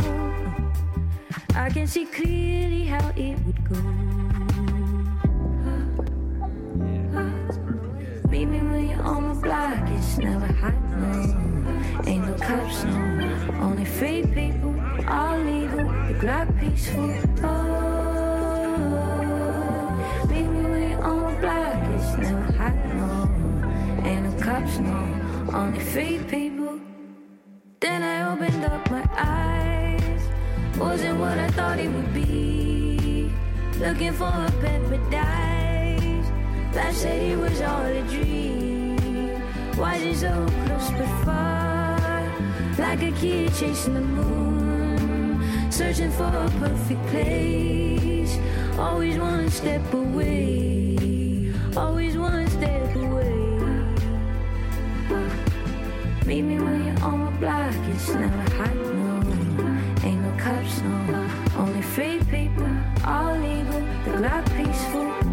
I 1.55 1.69
can 1.69 1.87
see 1.87 2.05
clearly 2.05 2.85
how 2.85 3.11
it 3.15 3.37
would 3.45 3.69
go. 3.69 4.04
On 8.99 9.23
my 9.27 9.33
block, 9.41 9.89
it's 9.89 10.17
never 10.17 10.51
hot, 10.53 10.73
no. 10.99 11.11
Ain't 12.05 12.25
no 12.27 12.33
cops, 12.35 12.83
no. 12.83 12.97
Only 13.61 13.85
free 13.85 14.23
people, 14.25 14.75
all 15.07 15.37
legal, 15.39 15.87
the 16.07 16.13
Glock 16.21 16.47
peaceful. 16.59 17.13
Oh, 17.43 17.55
meet 20.29 20.47
me 20.47 20.89
you're 20.89 21.03
on 21.03 21.17
my 21.23 21.35
block, 21.41 21.83
it's 21.95 22.17
never 22.17 22.51
hot, 22.53 22.75
no. 22.95 23.29
Ain't 24.03 24.23
no 24.25 24.31
cops, 24.41 24.77
no. 24.79 24.97
Only 25.53 25.79
free 25.79 26.19
people. 26.29 26.79
Then 27.79 28.03
I 28.03 28.31
opened 28.31 28.63
up 28.65 28.89
my 28.91 29.03
eyes. 29.15 30.21
Wasn't 30.77 31.19
what 31.19 31.37
I 31.37 31.47
thought 31.49 31.79
it 31.79 31.89
would 31.91 32.13
be. 32.13 33.31
Looking 33.79 34.13
for 34.13 34.25
a 34.25 34.51
paradise. 34.61 36.27
Life 36.75 36.95
said 36.95 37.21
it 37.31 37.37
was 37.37 37.61
all 37.61 37.85
a 37.85 38.01
dream. 38.03 38.54
Why 39.77 39.95
is 39.97 40.21
so 40.21 40.47
close 40.65 40.89
but 40.91 41.25
far? 41.25 42.23
Like 42.77 43.01
a 43.03 43.11
kid 43.11 43.53
chasing 43.53 43.95
the 43.95 44.01
moon, 44.01 45.71
searching 45.71 46.11
for 46.11 46.27
a 46.27 46.49
perfect 46.59 47.05
place. 47.07 48.39
Always 48.79 49.17
one 49.17 49.49
step 49.49 49.93
away, 49.93 51.51
always 51.75 52.17
one 52.17 52.47
step 52.47 52.95
away. 52.95 53.33
Meet 56.25 56.41
me 56.41 56.57
when 56.59 56.85
you're 56.85 57.03
on 57.03 57.19
my 57.25 57.31
block. 57.31 57.75
It's 57.93 58.13
never 58.13 58.55
hot, 58.55 58.75
no. 58.75 60.07
Ain't 60.07 60.21
no 60.21 60.31
cops, 60.37 60.81
no. 60.83 61.29
Only 61.57 61.81
free 61.81 62.19
people, 62.31 62.67
all 63.05 63.37
legal. 63.37 63.81
The 64.05 64.11
Glock 64.19 64.45
peaceful. 64.55 65.24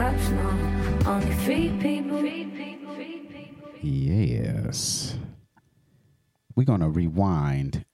No. 0.00 0.08
Only 1.04 1.34
people. 2.54 3.68
Yes. 3.82 5.18
We're 6.56 6.64
going 6.64 6.80
to 6.80 6.88
rewind 6.88 7.84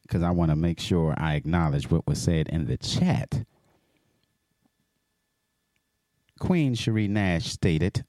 because 0.00 0.22
I 0.22 0.30
want 0.30 0.50
to 0.50 0.56
make 0.56 0.80
sure 0.80 1.14
I 1.18 1.34
acknowledge 1.34 1.90
what 1.90 2.06
was 2.06 2.22
said 2.22 2.48
in 2.48 2.68
the 2.68 2.78
chat. 2.78 3.44
Queen 6.40 6.74
Cherie 6.74 7.06
Nash 7.06 7.44
stated, 7.44 8.06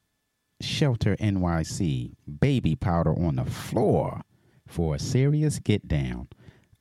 Shelter 0.62 1.18
NYC, 1.18 2.14
baby 2.40 2.76
powder 2.76 3.12
on 3.12 3.36
the 3.36 3.46
floor 3.46 4.22
for 4.66 4.96
a 4.96 5.00
serious 5.00 5.60
get 5.60 5.90
down. 5.90 6.30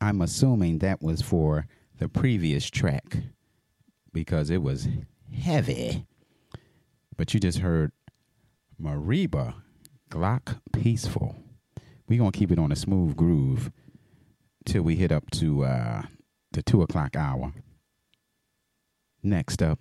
I'm 0.00 0.22
assuming 0.22 0.78
that 0.78 1.02
was 1.02 1.22
for 1.22 1.66
the 1.98 2.08
previous 2.08 2.70
track 2.70 3.16
because 4.12 4.48
it 4.48 4.62
was 4.62 4.86
heavy. 5.36 6.06
But 7.22 7.32
you 7.34 7.38
just 7.38 7.58
heard 7.58 7.92
Mereba 8.82 9.54
Glock 10.10 10.58
Peaceful. 10.72 11.36
We're 12.08 12.18
going 12.18 12.32
to 12.32 12.36
keep 12.36 12.50
it 12.50 12.58
on 12.58 12.72
a 12.72 12.74
smooth 12.74 13.14
groove 13.14 13.70
till 14.66 14.82
we 14.82 14.96
hit 14.96 15.12
up 15.12 15.30
to 15.34 15.62
uh, 15.62 16.02
the 16.50 16.64
two 16.64 16.82
o'clock 16.82 17.14
hour. 17.14 17.52
Next 19.22 19.62
up, 19.62 19.78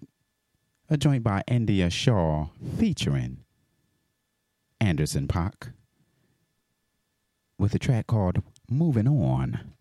a 0.88 0.98
joint 0.98 1.24
by 1.24 1.42
India 1.48 1.90
Shawn 1.90 2.52
featuring 2.78 3.40
Anderson 4.80 5.28
Paak 5.28 5.74
with 7.58 7.74
a 7.74 7.80
track 7.80 8.06
called 8.06 8.44
Moving 8.70 9.08
On. 9.08 9.74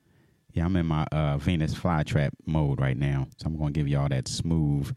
Yeah, 0.54 0.64
I'm 0.64 0.76
in 0.76 0.86
my 0.86 1.06
uh, 1.12 1.36
Venus 1.36 1.74
flytrap 1.74 2.30
mode 2.46 2.80
right 2.80 2.96
now, 2.96 3.26
so 3.36 3.48
I'm 3.48 3.58
going 3.58 3.74
to 3.74 3.78
give 3.78 3.86
y'all 3.86 4.08
that 4.08 4.28
smooth, 4.28 4.96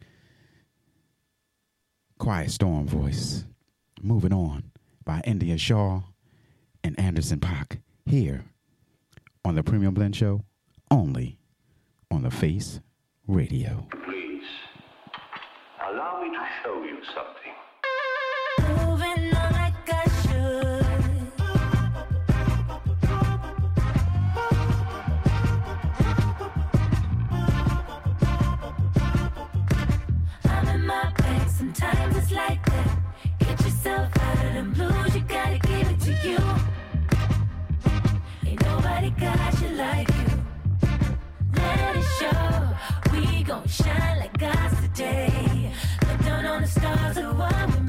quiet 2.24 2.50
storm 2.50 2.86
voice. 2.86 3.44
Moving 4.00 4.32
On 4.32 4.70
by 5.04 5.20
India 5.26 5.58
Shawn 5.58 6.04
and 6.82 6.98
Anderson 6.98 7.38
Paak 7.38 7.82
here 8.06 8.46
on 9.44 9.56
the 9.56 9.62
Premium 9.62 9.92
Blend 9.92 10.16
Show, 10.16 10.42
only 10.90 11.36
on 12.10 12.22
the 12.22 12.30
Face 12.30 12.80
Radio. 13.26 13.86
Please, 14.06 14.42
allow 15.86 16.22
me 16.22 16.30
to 16.30 16.46
show 16.62 16.82
you 16.82 16.96
something. 17.14 17.43
Like 39.84 40.08
you. 40.08 40.26
Let 41.56 41.96
it 41.96 42.06
show. 42.18 42.42
We 43.12 43.42
gon' 43.42 43.68
shine 43.68 44.18
like 44.22 44.36
gods 44.38 44.76
today. 44.82 45.72
Look 46.06 46.20
down 46.28 46.46
on 46.46 46.62
the 46.62 46.68
stars 46.68 47.16
of 47.18 47.38
what 47.38 47.66
we 47.80 47.83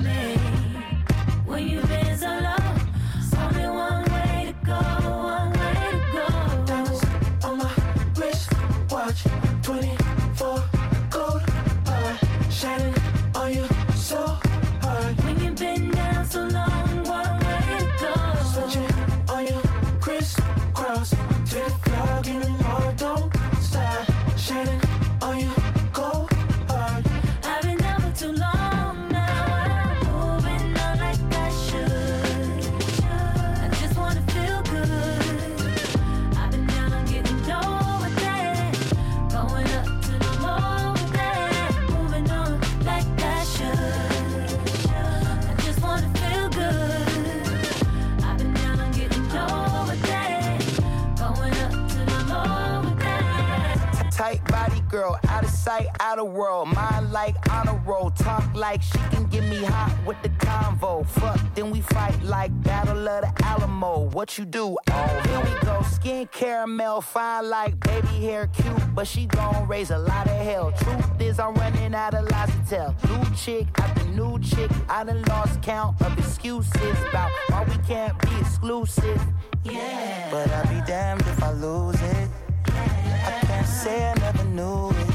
sight, 55.65 55.87
out 55.99 56.19
of 56.19 56.27
world. 56.31 56.67
Mind 56.67 57.11
like 57.11 57.35
honor 57.51 57.79
roll. 57.87 58.11
Talk 58.11 58.45
like 58.53 58.81
she 58.83 58.99
can 59.13 59.25
get 59.25 59.43
me 59.43 59.63
hot 59.63 59.93
with 60.05 60.19
the 60.21 60.29
convo. 60.45 61.05
Fuck, 61.07 61.39
then 61.55 61.71
we 61.71 61.81
fight 61.81 62.17
like 62.23 62.51
Battle 62.61 63.07
of 63.07 63.21
the 63.25 63.31
Alamo. 63.43 64.09
What 64.15 64.37
you 64.37 64.45
do? 64.45 64.77
Oh, 64.91 65.21
here 65.27 65.41
we 65.47 65.53
go. 65.65 65.81
Skin 65.81 66.27
caramel, 66.31 67.01
fine 67.01 67.49
like 67.49 67.79
baby 67.79 68.15
hair, 68.27 68.47
cute, 68.47 68.83
but 68.93 69.07
she 69.07 69.25
gon' 69.25 69.67
raise 69.67 69.89
a 69.89 69.97
lot 69.97 70.27
of 70.27 70.39
hell. 70.49 70.71
Truth 70.71 71.21
is, 71.21 71.39
I'm 71.39 71.55
running 71.55 71.95
out 71.95 72.13
of 72.13 72.29
lies 72.29 72.51
to 72.51 72.61
tell. 72.69 72.95
New 73.09 73.35
chick 73.35 73.65
after 73.79 74.05
new 74.19 74.39
chick, 74.39 74.69
I 74.87 75.03
done 75.03 75.23
lost 75.23 75.61
count 75.63 75.99
of 76.01 76.17
excuses 76.19 76.97
about 77.09 77.31
why 77.49 77.63
we 77.63 77.77
can't 77.87 78.17
be 78.21 78.33
exclusive. 78.39 79.21
Yeah. 79.63 80.29
But 80.31 80.47
I'll 80.51 80.69
be 80.75 80.81
damned 80.85 81.21
if 81.21 81.41
I 81.41 81.51
lose 81.53 82.01
it. 82.01 82.29
I 82.67 83.39
can't 83.47 83.67
say 83.67 84.11
I 84.11 84.13
never 84.19 84.43
knew 84.45 84.89
it. 84.91 85.14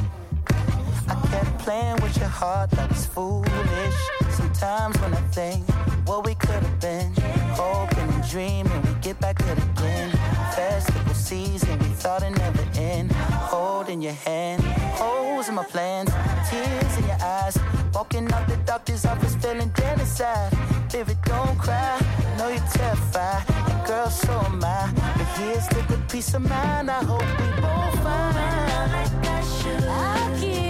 I 1.31 1.33
kept 1.33 1.59
playing 1.61 1.97
with 2.03 2.17
your 2.17 2.29
heart, 2.29 2.71
that 2.73 2.89
was 2.89 3.07
foolish. 3.07 3.95
Sometimes 4.31 4.99
when 5.01 5.15
I 5.15 5.21
think 5.31 5.65
what 6.05 6.27
we 6.27 6.35
could 6.35 6.63
have 6.63 6.81
been, 6.81 7.13
hoping 7.55 8.09
and 8.15 8.29
dreaming 8.29 8.83
we 8.83 8.95
get 9.01 9.21
back 9.21 9.39
to 9.39 9.45
the 9.45 9.63
again. 9.71 10.11
Festival 10.57 11.15
season, 11.15 11.79
we 11.79 11.87
thought 12.03 12.25
it 12.25 12.31
never 12.31 12.67
end. 12.75 13.13
Holding 13.13 14.03
your 14.03 14.15
hand, 14.15 14.63
holes 14.99 15.49
in 15.49 15.55
my 15.55 15.65
plans, 15.65 16.11
tears 16.51 16.99
in 16.99 17.05
your 17.07 17.23
eyes. 17.23 17.57
Walking 17.95 18.31
out 18.33 18.49
the 18.49 18.57
doctor's 18.67 19.05
office, 19.05 19.37
feeling 19.37 19.69
dead 19.77 20.01
inside. 20.01 20.53
Baby, 20.91 21.15
don't 21.25 21.57
cry, 21.59 22.01
I 22.01 22.37
know 22.39 22.49
you're 22.49 22.71
terrified. 22.73 23.45
And 23.71 23.87
girl, 23.87 24.11
so 24.11 24.33
am 24.33 24.65
I. 24.65 24.91
But 25.17 25.29
here's 25.39 25.69
the 25.69 25.83
good 25.87 26.09
peace 26.09 26.35
of 26.35 26.43
mind. 26.43 26.91
I 26.91 27.05
hope 27.05 27.23
we 27.23 27.61
both 27.63 28.03
find. 28.03 28.93
Like 28.93 29.11
I'll 29.89 30.41
keep 30.41 30.70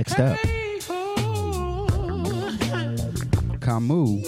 next 0.00 0.18
up? 0.18 0.38
Kamauu, 3.60 4.24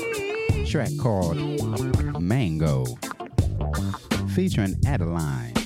track 0.70 0.90
called 1.00 1.38
Mango, 2.20 2.84
featuring 4.34 4.74
Adeline. 4.86 5.61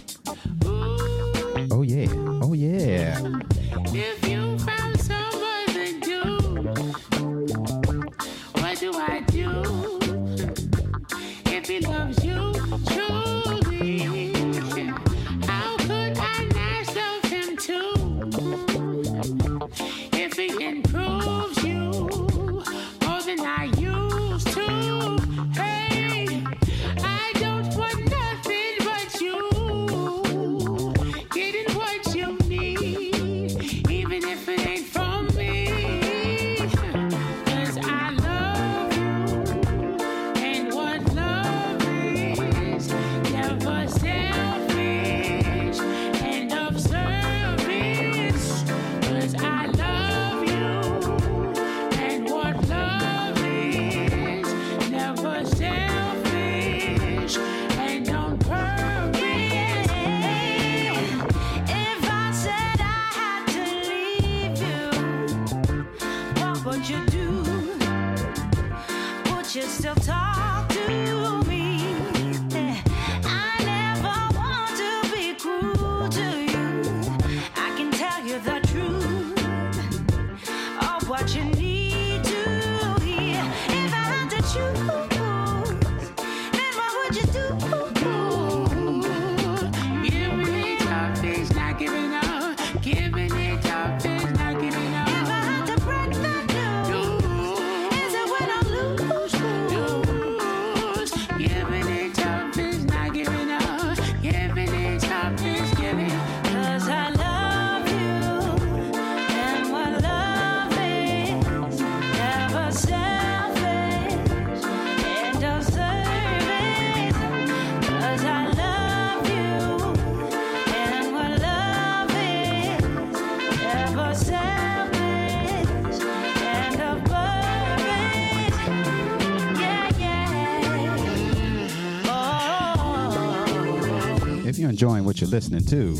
what 135.16 135.22
you're 135.22 135.30
listening 135.30 135.64
to, 135.64 135.96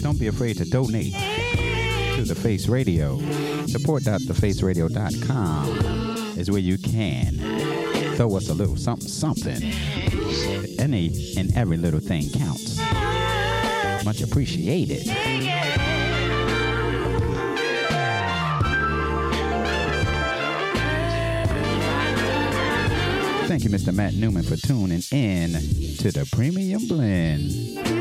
don't 0.00 0.18
be 0.18 0.26
afraid 0.26 0.56
to 0.56 0.64
donate 0.64 1.12
to 2.16 2.24
The 2.24 2.34
Face 2.34 2.66
Radio. 2.66 3.20
Support.thefaceradio.com 3.66 5.68
is 6.36 6.50
where 6.50 6.58
you 6.58 6.76
can 6.76 7.36
throw 8.16 8.36
us 8.36 8.48
a 8.48 8.54
little 8.54 8.76
something, 8.76 9.06
something. 9.06 9.62
Any 10.80 11.34
and 11.36 11.56
every 11.56 11.76
little 11.76 12.00
thing 12.00 12.28
counts. 12.30 12.80
Much 14.04 14.22
appreciated. 14.22 15.06
Thank 23.46 23.62
you, 23.62 23.70
Mr. 23.70 23.94
Matt 23.94 24.14
Newman, 24.14 24.42
for 24.42 24.56
tuning 24.56 25.02
in 25.12 25.52
to 25.98 26.10
the 26.10 26.28
Premium 26.32 26.88
Blend. 26.88 27.95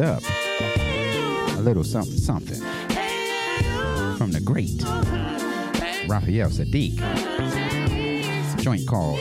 up. 0.00 0.22
A 1.56 1.60
little 1.60 1.84
something, 1.84 2.16
something 2.16 2.60
from 4.16 4.32
the 4.32 4.40
great 4.44 4.82
Raphael 6.08 6.50
Saadiq. 6.50 6.96
Joint 8.60 8.86
called 8.86 9.18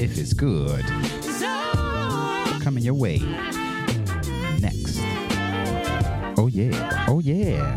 If 0.00 0.18
It's 0.18 0.32
Good. 0.32 0.84
Coming 2.62 2.84
your 2.84 2.94
way 2.94 3.18
next. 4.60 4.98
Oh, 6.36 6.48
yeah. 6.52 7.06
Oh, 7.08 7.20
yeah. 7.20 7.76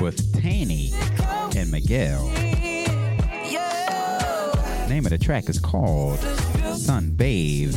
with 0.00 0.40
Tanny 0.40 0.90
and 1.56 1.70
Miguel. 1.70 2.28
Name 4.88 5.06
of 5.06 5.10
the 5.10 5.18
track 5.18 5.48
is 5.48 5.58
called 5.58 6.18
Sunbathe. 6.76 7.74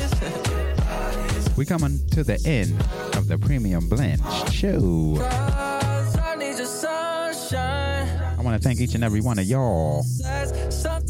We 1.57 1.65
coming 1.65 1.99
to 2.09 2.23
the 2.23 2.39
end 2.45 2.79
of 3.15 3.27
the 3.27 3.37
Premium 3.37 3.89
Blend 3.89 4.21
show. 4.51 5.17
I 8.39 8.41
want 8.41 8.61
to 8.61 8.67
thank 8.67 8.79
each 8.79 8.95
and 8.95 9.03
every 9.03 9.21
one 9.21 9.39
of 9.39 9.45
y'all 9.45 10.03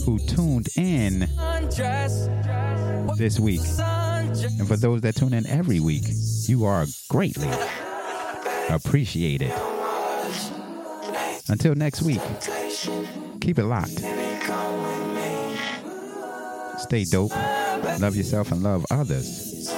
who 0.05 0.19
tuned 0.19 0.69
in 0.75 1.27
this 3.17 3.39
week. 3.39 3.61
And 4.59 4.67
for 4.67 4.77
those 4.77 5.01
that 5.01 5.15
tune 5.15 5.33
in 5.33 5.47
every 5.47 5.79
week, 5.79 6.05
you 6.47 6.65
are 6.65 6.85
greatly 7.09 7.49
appreciated. 8.69 9.53
Until 11.49 11.75
next 11.75 12.01
week, 12.01 12.21
keep 13.39 13.57
it 13.57 13.63
locked. 13.63 13.99
Stay 16.79 17.05
dope, 17.05 17.31
love 17.99 18.15
yourself, 18.15 18.51
and 18.51 18.61
love 18.63 18.85
others. 18.91 19.69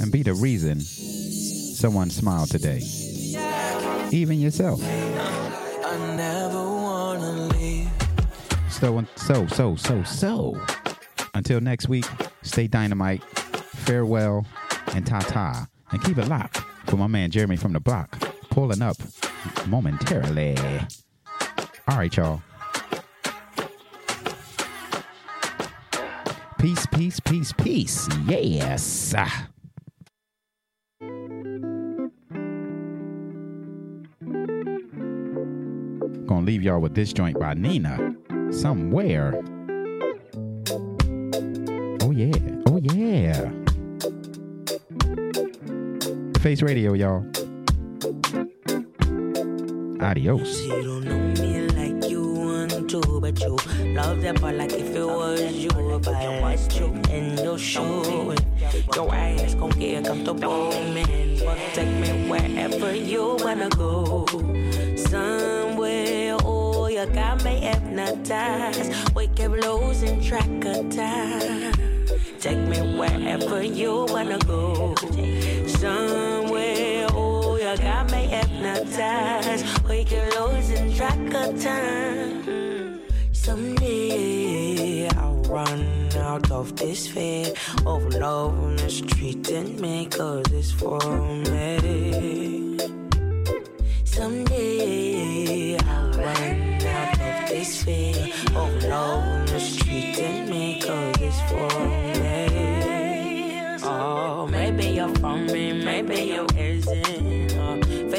And 0.00 0.10
be 0.10 0.22
the 0.22 0.34
reason 0.34 0.80
someone 0.80 2.10
smiled 2.10 2.50
today. 2.50 2.82
Even 4.10 4.40
yourself. 4.40 4.80
So, 8.70 9.04
so, 9.14 9.46
so, 9.46 9.76
so, 9.76 10.02
so. 10.02 10.60
Until 11.34 11.60
next 11.60 11.88
week, 11.88 12.04
stay 12.42 12.66
dynamite, 12.66 13.22
farewell, 13.22 14.44
and 14.94 15.06
ta 15.06 15.20
ta. 15.20 15.68
And 15.92 16.02
keep 16.02 16.18
it 16.18 16.26
locked 16.26 16.58
for 16.86 16.96
my 16.96 17.06
man 17.06 17.30
Jeremy 17.30 17.56
from 17.56 17.74
the 17.74 17.80
block, 17.80 18.18
pulling 18.50 18.82
up 18.82 18.96
momentarily. 19.66 20.56
All 21.88 21.96
right, 21.96 22.16
y'all. 22.16 22.42
Peace, 26.58 26.86
peace, 26.86 27.18
peace, 27.18 27.52
peace. 27.52 28.08
Yes. 28.26 29.14
Gonna 36.26 36.46
leave 36.46 36.62
y'all 36.62 36.78
with 36.78 36.94
this 36.94 37.12
joint 37.12 37.38
by 37.40 37.54
Nina. 37.54 38.14
Somewhere. 38.52 39.42
Oh 42.00 42.12
yeah. 42.12 42.32
Oh 42.68 42.78
yeah. 42.80 43.50
Face 46.40 46.62
Radio, 46.62 46.92
y'all. 46.92 47.26
Adios. 50.02 50.66
Don't 50.66 51.04
know 51.04 51.18
me 51.42 51.68
like 51.68 52.10
you 52.10 52.22
want 52.22 52.90
to, 52.90 53.00
but 53.20 53.40
you 53.40 53.56
love 53.94 54.20
that 54.22 54.40
part 54.40 54.56
like 54.56 54.72
if 54.72 54.94
it 54.94 55.04
was 55.04 55.40
you. 55.52 55.70
If 55.70 56.08
I 56.08 56.40
let 56.40 56.74
you 56.78 56.86
in 57.10 57.38
your 57.38 57.58
shoe, 57.58 58.34
your 58.94 59.14
ass 59.14 59.54
gon' 59.54 59.70
get 59.70 60.04
comfortable, 60.04 60.70
man. 60.94 61.38
Take 61.74 61.88
me 62.02 62.28
wherever 62.28 62.94
you 62.94 63.36
wanna 63.40 63.68
go. 63.70 64.26
Somewhere, 64.96 66.36
oh, 66.44 66.86
you 66.88 67.06
got 67.06 67.44
me 67.44 67.60
hypnotized. 67.60 69.14
We 69.14 69.28
keep 69.28 69.50
losing 69.50 70.20
track 70.20 70.64
of 70.64 70.90
time. 70.90 71.72
Take 72.40 72.58
me 72.58 72.98
wherever 72.98 73.62
you 73.62 74.06
wanna 74.08 74.38
go. 74.38 74.94
Somewhere, 75.66 76.31
hypnotized. 78.74 79.88
We 79.88 80.04
keep 80.04 80.38
losing 80.38 80.94
track 80.94 81.18
of 81.18 81.54
mm. 81.54 81.62
time. 81.62 83.00
Someday 83.32 85.08
I'll 85.08 85.42
run 85.48 86.08
out 86.16 86.50
of 86.50 86.76
this 86.76 87.08
fear 87.08 87.52
of 87.86 88.04
love 88.14 88.58
on 88.58 88.76
the 88.76 88.90
street 88.90 89.48
and 89.50 89.80
me, 89.80 90.06
cause 90.06 90.46
it's 90.52 90.70
for 90.70 91.00
me. 91.50 92.78
Someday 94.04 95.76
I'll 95.78 96.12
run 96.12 96.82
out 96.82 97.20
of 97.20 97.48
this 97.48 97.82
fear. 97.82 98.28
Oh 98.54 98.70
no, 98.82 99.22
mistreating 99.52 100.48
me 100.48 100.80
cause 100.80 101.16
it's 101.20 101.40
for 101.50 101.68
me. 102.20 102.42
Oh, 103.84 104.46
maybe 104.46 104.86
you're 104.86 105.14
from 105.16 105.46
me, 105.46 105.72
maybe 105.72 106.22
you 106.22 106.46
isn't. 106.56 107.31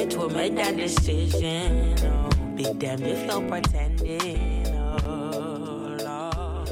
Make 0.03 0.55
that 0.55 0.75
decision. 0.75 1.95
Oh, 2.03 2.30
be 2.55 2.65
damned 2.73 3.07
if 3.07 3.25
you're 3.25 3.41
pretending. 3.47 4.67
Oh, 4.67 5.97
Lord. 6.03 6.69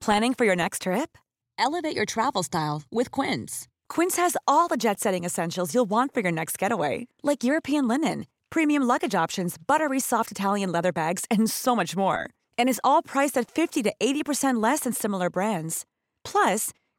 Planning 0.00 0.32
for 0.32 0.46
your 0.46 0.56
next 0.56 0.82
trip? 0.82 1.18
Elevate 1.58 1.94
your 1.94 2.06
travel 2.06 2.42
style 2.42 2.82
with 2.90 3.10
Quince. 3.10 3.68
Quince 3.90 4.16
has 4.16 4.38
all 4.48 4.68
the 4.68 4.78
jet 4.78 4.98
setting 4.98 5.24
essentials 5.24 5.74
you'll 5.74 5.84
want 5.84 6.14
for 6.14 6.20
your 6.20 6.32
next 6.32 6.58
getaway, 6.58 7.06
like 7.22 7.44
European 7.44 7.86
linen, 7.86 8.26
premium 8.48 8.84
luggage 8.84 9.14
options, 9.14 9.56
buttery 9.58 10.00
soft 10.00 10.30
Italian 10.30 10.72
leather 10.72 10.92
bags, 10.92 11.26
and 11.30 11.50
so 11.50 11.76
much 11.76 11.94
more. 11.96 12.30
And 12.56 12.70
is 12.70 12.80
all 12.82 13.02
priced 13.02 13.36
at 13.36 13.50
50 13.50 13.82
to 13.82 13.92
80% 14.00 14.62
less 14.62 14.80
than 14.80 14.94
similar 14.94 15.28
brands. 15.28 15.84
Plus, 16.24 16.72